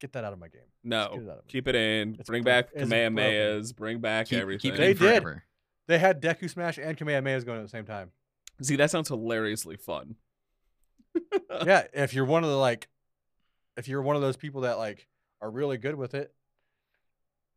get 0.00 0.12
that 0.12 0.24
out 0.24 0.32
of 0.32 0.38
my 0.38 0.48
game. 0.48 0.62
No, 0.82 1.02
it 1.02 1.04
out 1.04 1.14
of 1.14 1.26
my 1.26 1.32
keep 1.46 1.68
it 1.68 1.74
in. 1.76 2.16
It's 2.18 2.28
bring 2.28 2.42
bro- 2.42 2.52
back 2.52 2.68
it's 2.74 2.90
Kamehamehas. 2.90 3.76
Bring 3.76 4.00
back 4.00 4.28
Keep, 4.28 4.40
everything. 4.40 4.72
keep 4.72 4.80
it 4.80 4.98
They 4.98 5.06
in 5.06 5.22
did. 5.22 5.42
They 5.86 5.98
had 5.98 6.20
Deku 6.20 6.50
Smash 6.50 6.78
and 6.78 6.96
Kamehamehas 6.96 7.46
going 7.46 7.58
at 7.58 7.62
the 7.62 7.68
same 7.70 7.86
time. 7.86 8.10
See, 8.60 8.76
that 8.76 8.90
sounds 8.90 9.08
hilariously 9.08 9.76
fun. 9.76 10.16
yeah, 11.64 11.84
if 11.92 12.14
you're 12.14 12.24
one 12.24 12.44
of 12.44 12.50
the 12.50 12.56
like, 12.56 12.88
if 13.76 13.88
you're 13.88 14.02
one 14.02 14.16
of 14.16 14.22
those 14.22 14.36
people 14.36 14.62
that 14.62 14.78
like 14.78 15.06
are 15.40 15.50
really 15.50 15.78
good 15.78 15.94
with 15.94 16.14
it, 16.14 16.32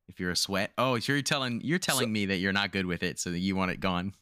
If 0.08 0.20
you're 0.20 0.32
a 0.32 0.36
sweat, 0.36 0.72
oh, 0.78 1.00
so 1.00 1.14
you're 1.14 1.22
telling 1.22 1.62
you're 1.64 1.80
telling 1.80 2.12
me 2.12 2.26
that 2.28 2.38
you're 2.38 2.54
not 2.54 2.72
good 2.72 2.86
with 2.86 3.04
it, 3.04 3.20
so 3.20 3.32
that 3.32 3.40
you 3.40 3.56
want 3.56 3.72
it 3.72 3.80
gone. 3.80 4.14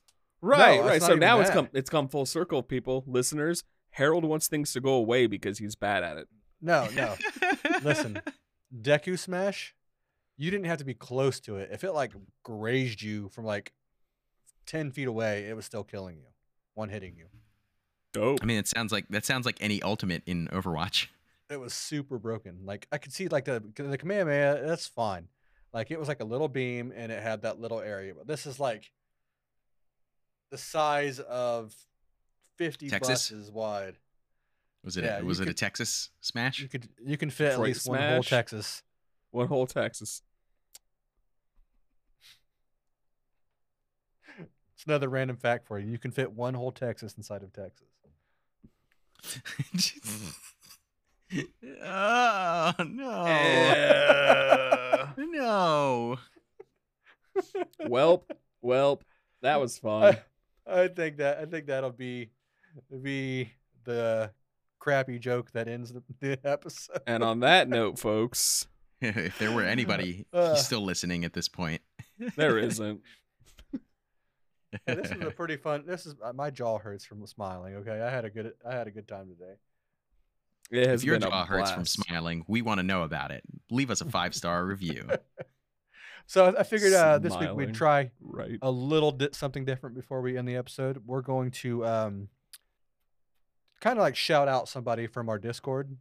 Right, 0.41 0.79
it's 0.79 0.85
right. 0.85 1.01
So 1.01 1.07
even 1.09 1.19
now 1.19 1.39
it's 1.41 1.49
come 1.49 1.69
it's 1.73 1.89
come 1.89 2.07
full 2.07 2.25
circle, 2.25 2.63
people, 2.63 3.03
listeners. 3.07 3.63
Harold 3.91 4.23
wants 4.23 4.47
things 4.47 4.71
to 4.73 4.79
go 4.81 4.93
away 4.93 5.25
because 5.27 5.57
he's 5.57 5.75
bad 5.75 6.03
at 6.03 6.17
it. 6.17 6.27
no, 6.61 6.87
no. 6.95 7.15
Listen, 7.83 8.21
Deku 8.73 9.17
Smash, 9.17 9.73
you 10.37 10.51
didn't 10.51 10.67
have 10.67 10.77
to 10.77 10.85
be 10.85 10.93
close 10.93 11.39
to 11.41 11.55
it. 11.57 11.69
If 11.71 11.83
it 11.83 11.91
like 11.91 12.11
grazed 12.43 13.01
you 13.01 13.29
from 13.29 13.45
like 13.45 13.73
ten 14.65 14.91
feet 14.91 15.07
away, 15.07 15.45
it 15.49 15.55
was 15.55 15.65
still 15.65 15.83
killing 15.83 16.17
you, 16.17 16.27
one 16.75 16.89
hitting 16.89 17.15
you. 17.17 17.25
Dope. 18.13 18.39
I 18.41 18.45
mean, 18.45 18.57
it 18.57 18.67
sounds 18.67 18.91
like 18.91 19.07
that 19.09 19.25
sounds 19.25 19.45
like 19.45 19.57
any 19.61 19.81
ultimate 19.81 20.23
in 20.25 20.47
Overwatch. 20.47 21.07
It 21.49 21.59
was 21.59 21.73
super 21.73 22.17
broken. 22.17 22.59
Like 22.65 22.87
I 22.91 22.97
could 22.97 23.13
see 23.13 23.27
like 23.27 23.45
the 23.45 23.63
the 23.75 23.97
Kamehameha, 23.97 24.63
that's 24.65 24.87
fine. 24.87 25.27
Like 25.73 25.91
it 25.91 25.99
was 25.99 26.07
like 26.07 26.19
a 26.19 26.25
little 26.25 26.47
beam 26.47 26.91
and 26.95 27.11
it 27.11 27.21
had 27.21 27.43
that 27.43 27.59
little 27.59 27.79
area, 27.79 28.13
but 28.15 28.27
this 28.27 28.45
is 28.45 28.59
like 28.59 28.91
the 30.51 30.57
size 30.57 31.19
of 31.19 31.75
fifty 32.57 32.89
Texas? 32.89 33.29
buses 33.29 33.51
wide. 33.51 33.95
Was 34.83 34.97
it? 34.97 35.03
Yeah, 35.03 35.19
a, 35.19 35.25
was 35.25 35.39
it 35.39 35.47
a 35.47 35.53
Texas 35.53 36.09
smash? 36.21 36.59
You 36.59 36.67
could 36.67 36.87
you 37.05 37.17
can 37.17 37.29
fit 37.29 37.47
at 37.47 37.51
Detroit 37.51 37.67
least 37.67 37.87
one 37.87 37.99
whole 37.99 38.23
Texas. 38.23 38.83
One 39.31 39.47
whole 39.47 39.67
Texas. 39.67 40.23
It's 44.73 44.85
another 44.87 45.09
random 45.09 45.35
fact 45.35 45.67
for 45.67 45.77
you. 45.77 45.91
You 45.91 45.97
can 45.97 46.11
fit 46.11 46.31
one 46.31 46.53
whole 46.53 46.71
Texas 46.71 47.15
inside 47.17 47.43
of 47.43 47.51
Texas. 47.51 47.87
oh 51.83 52.73
no! 52.79 53.25
no! 55.17 56.17
Welp, 57.81 58.23
welp. 58.63 59.01
That 59.41 59.59
was 59.61 59.77
fun. 59.77 60.17
I, 60.67 60.81
I 60.83 60.87
think 60.87 61.17
that 61.17 61.37
I 61.39 61.45
think 61.45 61.67
that'll 61.67 61.91
be 61.91 62.29
be 63.01 63.51
the 63.85 64.31
crappy 64.79 65.19
joke 65.19 65.51
that 65.51 65.67
ends 65.67 65.93
the, 65.93 66.03
the 66.19 66.39
episode. 66.43 67.01
and 67.07 67.23
on 67.23 67.39
that 67.41 67.69
note, 67.69 67.97
folks, 67.99 68.67
if 69.01 69.37
there 69.39 69.51
were 69.51 69.63
anybody 69.63 70.25
Uh. 70.33 70.55
still 70.55 70.81
listening 70.81 71.23
at 71.25 71.33
this 71.33 71.47
point, 71.47 71.81
there 72.35 72.57
isn't. 72.57 73.01
Yeah, 74.87 74.95
this 74.95 75.11
was 75.13 75.21
a 75.27 75.31
pretty 75.35 75.57
fun. 75.57 75.83
This 75.87 76.05
is 76.05 76.15
uh, 76.23 76.33
my 76.33 76.49
jaw 76.49 76.77
hurts 76.79 77.05
from 77.05 77.25
smiling. 77.27 77.75
Okay, 77.77 78.01
I 78.01 78.09
had 78.09 78.25
a 78.25 78.29
good 78.29 78.53
I 78.67 78.73
had 78.75 78.87
a 78.87 78.91
good 78.91 79.07
time 79.07 79.27
today. 79.29 79.53
It 80.71 80.87
has 80.87 81.01
if 81.01 81.07
your 81.07 81.15
been 81.19 81.27
a 81.27 81.31
jaw 81.31 81.45
hurts 81.45 81.71
from 81.71 81.85
smiling, 81.85 82.45
we 82.47 82.61
want 82.61 82.79
to 82.79 82.83
know 82.83 83.01
about 83.03 83.31
it. 83.31 83.41
Leave 83.71 83.89
us 83.89 84.01
a 84.01 84.05
five 84.05 84.35
star 84.35 84.65
review. 84.65 85.07
So 86.27 86.45
I- 86.45 86.59
I 86.59 86.63
figured 86.63 86.93
uh, 86.93 87.17
this 87.17 87.35
week 87.35 87.51
we'd 87.55 87.73
try 87.73 88.11
Right. 88.21 88.59
a 88.61 88.69
little 88.69 89.11
di- 89.11 89.29
something 89.31 89.65
different 89.65 89.95
before 89.95 90.21
we 90.21 90.37
end 90.37 90.47
the 90.47 90.57
episode. 90.57 91.01
We're 91.03 91.23
going 91.23 91.49
to 91.63 91.83
um, 91.87 92.27
kind 93.81 93.97
of 93.97 94.03
like 94.03 94.15
shout 94.15 94.47
out 94.47 94.69
somebody 94.69 95.07
from 95.07 95.27
our 95.27 95.39
Discord 95.39 95.97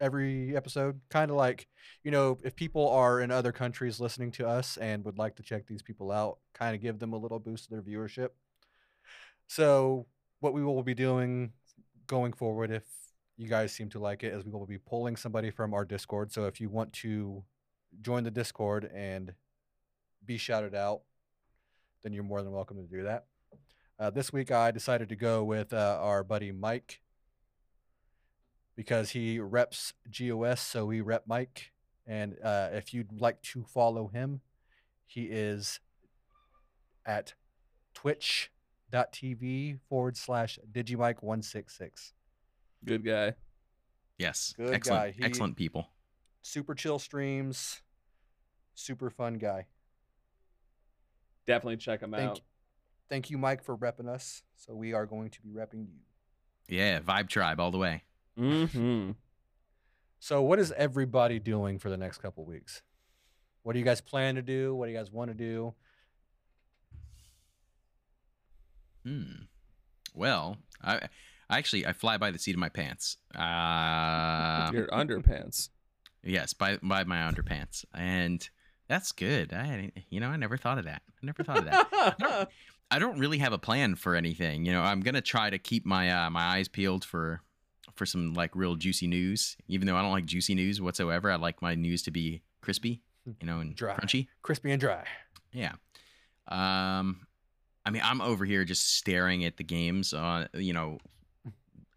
every 0.00 0.56
episode. 0.56 1.00
Kind 1.10 1.30
of 1.30 1.36
like, 1.36 1.66
you 2.04 2.10
know, 2.10 2.38
if 2.42 2.56
people 2.56 2.88
are 2.88 3.20
in 3.20 3.30
other 3.30 3.52
countries 3.52 4.00
listening 4.00 4.30
to 4.32 4.46
us 4.46 4.76
and 4.76 5.04
would 5.04 5.18
like 5.18 5.36
to 5.36 5.42
check 5.42 5.66
these 5.66 5.82
people 5.82 6.10
out, 6.10 6.38
kind 6.54 6.74
of 6.74 6.80
give 6.80 6.98
them 6.98 7.12
a 7.12 7.16
little 7.16 7.38
boost 7.38 7.64
to 7.64 7.70
their 7.70 7.82
viewership. 7.82 8.30
So, 9.48 10.06
what 10.40 10.52
we 10.52 10.62
will 10.62 10.82
be 10.82 10.94
doing 10.94 11.52
going 12.06 12.32
forward, 12.32 12.70
if 12.70 12.84
you 13.36 13.48
guys 13.48 13.72
seem 13.72 13.88
to 13.90 13.98
like 13.98 14.22
it, 14.22 14.32
is 14.32 14.44
we 14.44 14.50
will 14.50 14.66
be 14.66 14.78
pulling 14.78 15.16
somebody 15.16 15.50
from 15.50 15.72
our 15.72 15.84
Discord. 15.84 16.32
So, 16.32 16.46
if 16.46 16.60
you 16.60 16.68
want 16.68 16.92
to 16.94 17.44
join 18.02 18.24
the 18.24 18.30
Discord 18.30 18.90
and 18.94 19.32
be 20.24 20.36
shouted 20.36 20.74
out, 20.74 21.02
then 22.02 22.12
you're 22.12 22.24
more 22.24 22.42
than 22.42 22.52
welcome 22.52 22.76
to 22.76 22.82
do 22.82 23.04
that. 23.04 23.26
Uh, 23.98 24.10
this 24.10 24.32
week, 24.32 24.50
I 24.50 24.70
decided 24.70 25.08
to 25.08 25.16
go 25.16 25.42
with 25.42 25.72
uh, 25.72 25.98
our 26.00 26.22
buddy 26.22 26.52
Mike 26.52 27.00
because 28.76 29.10
he 29.10 29.40
reps 29.40 29.94
GOS, 30.16 30.60
so 30.60 30.86
we 30.86 31.00
rep 31.00 31.24
Mike. 31.26 31.72
And 32.06 32.36
uh, 32.44 32.68
if 32.72 32.94
you'd 32.94 33.20
like 33.20 33.42
to 33.42 33.64
follow 33.64 34.06
him, 34.08 34.42
he 35.06 35.22
is 35.24 35.80
at 37.04 37.34
twitch.tv 37.94 39.78
forward 39.88 40.16
slash 40.16 40.58
digimike166. 40.70 42.12
Good 42.84 43.04
guy. 43.04 43.34
Yes, 44.18 44.54
Good 44.56 44.72
excellent, 44.72 45.02
guy. 45.02 45.10
He- 45.10 45.24
excellent 45.24 45.56
people. 45.56 45.88
Super 46.42 46.74
chill 46.76 47.00
streams, 47.00 47.82
super 48.74 49.10
fun 49.10 49.34
guy. 49.34 49.66
Definitely 51.46 51.78
check 51.78 52.02
him 52.02 52.12
Thank 52.12 52.30
out. 52.30 52.40
thank 53.08 53.30
you, 53.30 53.38
Mike, 53.38 53.64
for 53.64 53.76
repping 53.76 54.08
us. 54.08 54.42
So 54.56 54.74
we 54.74 54.92
are 54.92 55.06
going 55.06 55.30
to 55.30 55.42
be 55.42 55.48
repping 55.50 55.86
you. 55.88 55.98
Yeah, 56.68 57.00
Vibe 57.00 57.28
Tribe 57.28 57.58
all 57.60 57.70
the 57.72 57.78
way. 57.78 58.04
Mm-hmm. 58.38 59.12
So 60.18 60.42
what 60.42 60.58
is 60.58 60.72
everybody 60.72 61.38
doing 61.38 61.78
for 61.78 61.88
the 61.90 61.96
next 61.96 62.18
couple 62.18 62.44
weeks? 62.44 62.82
What 63.62 63.72
do 63.72 63.78
you 63.78 63.84
guys 63.84 64.00
plan 64.00 64.36
to 64.36 64.42
do? 64.42 64.74
What 64.74 64.86
do 64.86 64.92
you 64.92 64.98
guys 64.98 65.10
want 65.10 65.30
to 65.30 65.34
do? 65.34 65.74
Hmm. 69.04 69.44
Well, 70.14 70.56
I, 70.82 71.00
I 71.48 71.58
actually 71.58 71.86
I 71.86 71.92
fly 71.92 72.16
by 72.16 72.30
the 72.30 72.38
seat 72.38 72.54
of 72.54 72.58
my 72.58 72.68
pants. 72.68 73.18
Uh, 73.34 74.70
Your 74.72 74.86
underpants. 74.92 75.68
yes, 76.24 76.54
by 76.54 76.78
by 76.82 77.04
my 77.04 77.18
underpants, 77.18 77.84
and 77.94 78.48
that's 78.88 79.12
good. 79.12 79.52
I 79.52 79.92
you 80.10 80.20
know 80.20 80.28
I 80.28 80.36
never 80.36 80.56
thought 80.56 80.78
of 80.78 80.84
that. 80.86 81.02
I 81.22 81.26
never 81.26 81.44
thought 81.44 81.58
of 81.58 81.64
that. 81.66 82.48
I 82.90 82.98
don't 82.98 83.18
really 83.18 83.38
have 83.38 83.52
a 83.52 83.58
plan 83.58 83.94
for 83.96 84.14
anything. 84.14 84.64
You 84.64 84.72
know, 84.72 84.82
I'm 84.82 85.00
gonna 85.00 85.20
try 85.20 85.50
to 85.50 85.58
keep 85.58 85.86
my 85.86 86.10
uh, 86.10 86.30
my 86.30 86.42
eyes 86.42 86.68
peeled 86.68 87.04
for 87.04 87.42
for 87.96 88.06
some 88.06 88.34
like 88.34 88.54
real 88.54 88.76
juicy 88.76 89.06
news. 89.06 89.56
Even 89.68 89.86
though 89.86 89.96
I 89.96 90.02
don't 90.02 90.12
like 90.12 90.26
juicy 90.26 90.54
news 90.54 90.80
whatsoever, 90.80 91.30
I 91.30 91.36
like 91.36 91.60
my 91.62 91.74
news 91.74 92.02
to 92.04 92.10
be 92.10 92.42
crispy, 92.60 93.02
you 93.24 93.46
know, 93.46 93.60
and 93.60 93.74
Dry. 93.74 93.94
crunchy. 93.96 94.28
Crispy 94.42 94.70
and 94.70 94.80
dry. 94.80 95.04
Yeah. 95.52 95.72
Um, 96.48 97.26
I 97.84 97.90
mean, 97.90 98.02
I'm 98.04 98.20
over 98.20 98.44
here 98.44 98.64
just 98.64 98.96
staring 98.96 99.44
at 99.44 99.56
the 99.56 99.64
games 99.64 100.12
on, 100.12 100.48
you 100.54 100.72
know, 100.72 100.98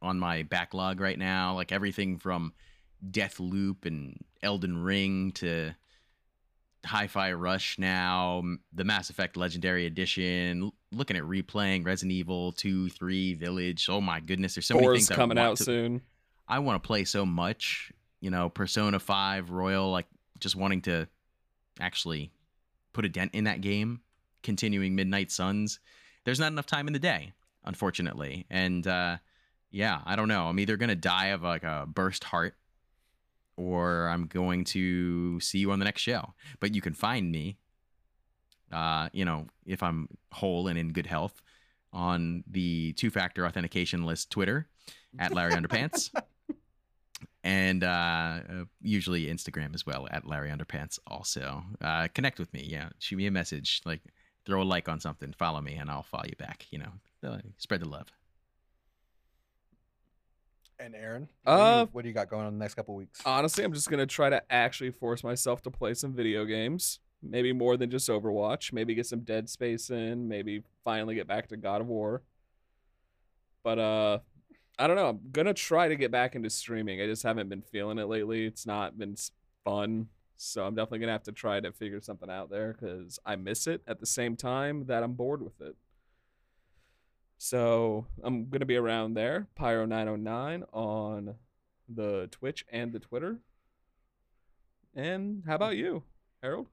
on 0.02 0.18
my 0.20 0.44
backlog 0.44 1.00
right 1.00 1.18
now. 1.20 1.56
Like 1.56 1.72
everything 1.72 2.18
from 2.18 2.54
Death 3.12 3.40
Loop 3.40 3.86
and 3.86 4.18
Elden 4.42 4.82
Ring 4.82 5.32
to 5.34 5.74
Hi-Fi 6.86 7.34
Rush 7.34 7.78
now, 7.78 8.44
the 8.74 8.84
Mass 8.84 9.10
Effect 9.10 9.36
Legendary 9.36 9.86
Edition. 9.86 10.72
Looking 10.92 11.18
at 11.18 11.24
replaying 11.24 11.86
Resident 11.86 12.14
Evil 12.14 12.52
2, 12.54 12.90
3, 12.90 13.36
Village. 13.36 13.88
Oh 13.90 14.02
my 14.02 14.20
goodness, 14.20 14.56
there's 14.56 14.66
so 14.66 14.76
many 14.76 14.88
things 14.88 15.10
coming 15.10 15.38
out 15.38 15.58
to- 15.58 15.64
soon. 15.64 16.02
I 16.48 16.60
want 16.60 16.82
to 16.82 16.88
play 16.88 17.06
so 17.06 17.28
much, 17.28 17.92
you 18.22 18.32
know, 18.32 18.50
Persona 18.50 19.00
5 19.00 19.52
Royal, 19.52 19.92
like 19.92 20.08
just 20.40 20.56
wanting 20.56 20.82
to 20.84 21.08
actually 21.80 22.32
put 22.92 23.06
a 23.06 23.10
dent 23.10 23.36
in 23.36 23.44
that 23.44 23.62
game, 23.62 24.02
continuing 24.42 24.96
Midnight 24.96 25.32
Suns. 25.32 25.80
There's 26.26 26.40
not 26.40 26.52
enough 26.52 26.66
time 26.66 26.88
in 26.88 26.94
the 26.94 27.00
day, 27.00 27.34
unfortunately. 27.66 28.48
And 28.50 28.86
uh 28.88 29.18
yeah, 29.72 30.02
I 30.06 30.16
don't 30.16 30.28
know. 30.28 30.48
I'm 30.48 30.60
either 30.60 30.78
going 30.78 30.90
to 30.90 30.96
die 30.96 31.28
of 31.28 31.44
like 31.44 31.64
a 31.64 31.86
burst 31.88 32.24
heart 32.24 32.56
or 33.56 34.08
I'm 34.08 34.26
going 34.26 34.64
to 34.66 35.40
see 35.40 35.60
you 35.60 35.72
on 35.72 35.80
the 35.80 35.86
next 35.86 36.02
show. 36.02 36.34
But 36.60 36.74
you 36.74 36.82
can 36.82 36.94
find 36.94 37.32
me 37.32 37.58
uh, 38.72 39.10
you 39.14 39.26
know, 39.26 39.48
if 39.66 39.82
I'm 39.84 40.08
whole 40.32 40.68
and 40.68 40.78
in 40.78 40.92
good 40.94 41.06
health 41.08 41.42
on 41.92 42.44
the 42.48 42.94
two-factor 42.94 43.46
authentication 43.46 44.06
list 44.06 44.30
Twitter 44.30 44.68
at 45.18 45.34
Larry 45.34 45.54
Underpants 45.54 46.12
and 47.44 47.84
uh, 47.84 47.88
uh, 47.88 48.64
usually 48.82 49.26
Instagram 49.28 49.74
as 49.74 49.86
well 49.86 50.08
at 50.12 50.26
Larry 50.28 50.50
Underpants. 50.50 51.00
Also, 51.08 51.64
uh, 51.82 52.08
connect 52.14 52.38
with 52.40 52.54
me. 52.54 52.64
Yeah, 52.70 52.90
shoot 53.00 53.18
me 53.18 53.26
a 53.26 53.32
message. 53.32 53.82
Like, 53.86 54.02
throw 54.46 54.62
a 54.62 54.64
like 54.64 54.88
on 54.88 55.00
something, 55.00 55.34
follow 55.34 55.62
me, 55.62 55.76
and 55.76 55.90
I'll 55.90 56.04
follow 56.04 56.26
you 56.28 56.36
back. 56.38 56.68
You 56.72 56.80
know, 56.80 56.92
Uh, 57.24 57.40
spread 57.58 57.82
the 57.82 57.88
love. 57.90 58.08
And 60.80 60.96
Aaron, 60.96 61.28
what, 61.44 61.56
do 61.56 61.62
Uh, 61.62 61.80
you, 61.82 61.90
what 61.92 62.02
do 62.04 62.08
you 62.08 62.14
got 62.14 62.30
going 62.30 62.46
on 62.46 62.54
the 62.54 62.60
next 62.60 62.76
couple 62.76 62.96
weeks? 62.96 63.22
Honestly, 63.26 63.64
I'm 63.66 63.74
just 63.74 63.90
gonna 63.90 64.06
try 64.06 64.30
to 64.30 64.42
actually 64.52 64.92
force 64.92 65.24
myself 65.26 65.62
to 65.64 65.72
play 65.72 65.94
some 65.94 66.14
video 66.14 66.46
games. 66.46 67.00
Maybe 67.22 67.52
more 67.52 67.76
than 67.76 67.90
just 67.90 68.10
Overwatch. 68.10 68.72
Maybe 68.72 68.96
get 68.96 69.06
some 69.06 69.22
Dead 69.22 69.50
Space 69.50 69.90
in. 69.90 70.28
Maybe 70.28 70.64
finally 70.84 71.16
get 71.16 71.28
back 71.28 71.48
to 71.50 71.58
God 71.58 71.82
of 71.82 71.88
War. 71.88 72.22
But 73.64 73.80
uh, 73.80 74.20
I 74.78 74.88
don't 74.88 74.96
know. 74.96 75.10
I'm 75.10 75.20
gonna 75.32 75.54
try 75.54 75.90
to 75.90 75.96
get 75.96 76.12
back 76.12 76.36
into 76.36 76.50
streaming. 76.50 77.02
I 77.02 77.06
just 77.06 77.24
haven't 77.24 77.50
been 77.50 77.62
feeling 77.62 78.00
it 78.00 78.08
lately. 78.08 78.46
It's 78.46 78.66
not 78.66 78.98
been 78.98 79.16
fun. 79.66 80.08
So 80.38 80.66
I'm 80.66 80.74
definitely 80.74 81.00
gonna 81.00 81.12
have 81.12 81.24
to 81.24 81.34
try 81.34 81.60
to 81.60 81.74
figure 81.74 82.00
something 82.00 82.30
out 82.30 82.50
there 82.50 82.78
because 82.80 83.20
I 83.26 83.36
miss 83.36 83.68
it 83.68 83.82
at 83.86 84.00
the 84.00 84.06
same 84.06 84.38
time 84.38 84.86
that 84.86 85.04
I'm 85.04 85.14
bored 85.14 85.42
with 85.42 85.60
it. 85.60 85.76
So 87.38 88.08
I'm 88.24 88.50
gonna 88.50 88.66
be 88.66 88.78
around 88.78 89.16
there, 89.16 89.48
Pyro909 89.60 90.64
on 90.74 91.36
the 91.90 92.30
Twitch 92.32 92.66
and 92.72 92.94
the 92.94 93.00
Twitter. 93.00 93.40
And 94.96 95.44
how 95.46 95.56
about 95.56 95.76
you, 95.76 96.04
Harold? 96.42 96.68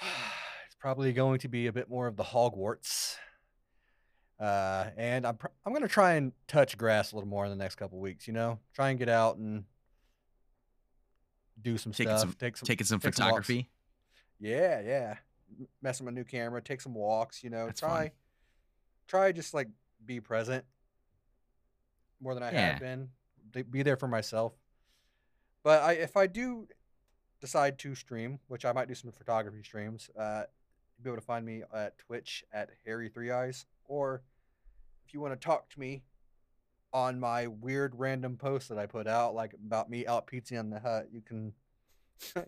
it's 0.66 0.74
probably 0.80 1.12
going 1.12 1.38
to 1.40 1.48
be 1.48 1.66
a 1.66 1.72
bit 1.72 1.88
more 1.88 2.06
of 2.06 2.16
the 2.16 2.24
Hogwarts. 2.24 3.16
Uh, 4.38 4.90
and 4.98 5.26
I'm 5.26 5.36
pr- 5.36 5.46
I'm 5.64 5.72
gonna 5.72 5.88
try 5.88 6.14
and 6.14 6.32
touch 6.46 6.76
grass 6.76 7.12
a 7.12 7.16
little 7.16 7.28
more 7.28 7.44
in 7.46 7.50
the 7.50 7.56
next 7.56 7.76
couple 7.76 7.98
weeks. 7.98 8.26
You 8.26 8.34
know, 8.34 8.58
try 8.74 8.90
and 8.90 8.98
get 8.98 9.08
out 9.08 9.38
and 9.38 9.64
do 11.62 11.78
some 11.78 11.92
Taking 11.92 12.10
stuff. 12.10 12.20
some- 12.20 12.32
take 12.34 12.56
some, 12.56 12.66
Taking 12.66 12.86
some 12.86 13.00
take 13.00 13.14
some 13.14 13.24
photography. 13.24 13.70
yeah, 14.38 14.80
yeah. 14.80 15.16
M- 15.58 15.68
Mess 15.80 16.00
with 16.00 16.04
my 16.06 16.12
new 16.12 16.24
camera. 16.24 16.60
Take 16.60 16.80
some 16.82 16.94
walks. 16.94 17.42
You 17.42 17.48
know, 17.50 17.66
That's 17.66 17.80
fun. 17.80 17.90
try, 17.90 18.12
try 19.08 19.32
just 19.32 19.54
like 19.54 19.68
be 20.04 20.20
present 20.20 20.64
more 22.20 22.34
than 22.34 22.42
I 22.42 22.52
Yeah. 22.52 22.72
have 22.72 22.80
been. 22.80 23.08
Be- 23.52 23.62
Be 23.62 23.82
there 23.82 23.96
for 23.96 24.08
myself. 24.08 24.52
But 25.62 25.82
I, 25.82 25.92
if 25.94 26.16
I 26.16 26.26
do 26.26 26.68
decide 27.40 27.78
to 27.78 27.94
stream, 27.94 28.38
which 28.48 28.64
I 28.64 28.72
might 28.72 28.88
do 28.88 28.94
some 28.94 29.12
photography 29.12 29.62
streams, 29.62 30.10
uh, 30.18 30.44
you'll 30.96 31.04
be 31.04 31.10
able 31.10 31.20
to 31.20 31.26
find 31.26 31.44
me 31.44 31.62
at 31.74 31.98
Twitch 31.98 32.44
at 32.52 32.70
Harry 32.84 33.08
Three 33.08 33.30
Eyes, 33.30 33.66
or 33.84 34.22
if 35.06 35.14
you 35.14 35.20
want 35.20 35.38
to 35.38 35.44
talk 35.44 35.68
to 35.70 35.80
me 35.80 36.02
on 36.92 37.20
my 37.20 37.46
weird 37.46 37.94
random 37.96 38.36
post 38.36 38.68
that 38.68 38.78
I 38.78 38.86
put 38.86 39.06
out, 39.06 39.34
like 39.34 39.54
about 39.54 39.90
me 39.90 40.06
out 40.06 40.26
pizza 40.26 40.56
in 40.56 40.70
the 40.70 40.80
hut, 40.80 41.08
you 41.12 41.20
can 41.20 41.52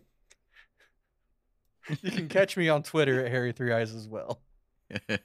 you 2.01 2.11
can 2.11 2.27
catch 2.27 2.57
me 2.57 2.69
on 2.69 2.83
Twitter 2.83 3.23
at 3.23 3.31
Harry 3.31 3.51
Three 3.51 3.73
Eyes 3.73 3.93
as 3.93 4.07
well. 4.07 4.41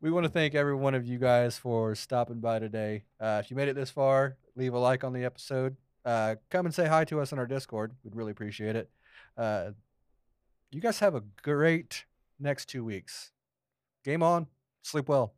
We 0.00 0.12
want 0.12 0.24
to 0.24 0.30
thank 0.30 0.54
every 0.54 0.76
one 0.76 0.94
of 0.94 1.04
you 1.06 1.18
guys 1.18 1.58
for 1.58 1.94
stopping 1.96 2.40
by 2.40 2.60
today. 2.60 3.04
Uh, 3.20 3.40
if 3.42 3.50
you 3.50 3.56
made 3.56 3.68
it 3.68 3.74
this 3.74 3.90
far, 3.90 4.36
leave 4.54 4.74
a 4.74 4.78
like 4.78 5.02
on 5.02 5.12
the 5.12 5.24
episode. 5.24 5.76
Uh, 6.04 6.36
come 6.50 6.66
and 6.66 6.74
say 6.74 6.86
hi 6.86 7.04
to 7.04 7.20
us 7.20 7.32
on 7.32 7.38
our 7.38 7.46
Discord. 7.46 7.92
We'd 8.02 8.16
really 8.16 8.32
appreciate 8.32 8.76
it. 8.76 8.90
Uh, 9.36 9.70
you 10.70 10.80
guys 10.80 10.98
have 10.98 11.14
a 11.14 11.22
great 11.42 12.04
next 12.40 12.66
two 12.66 12.84
weeks. 12.84 13.30
Game 14.04 14.22
on. 14.22 14.46
Sleep 14.82 15.08
well. 15.08 15.34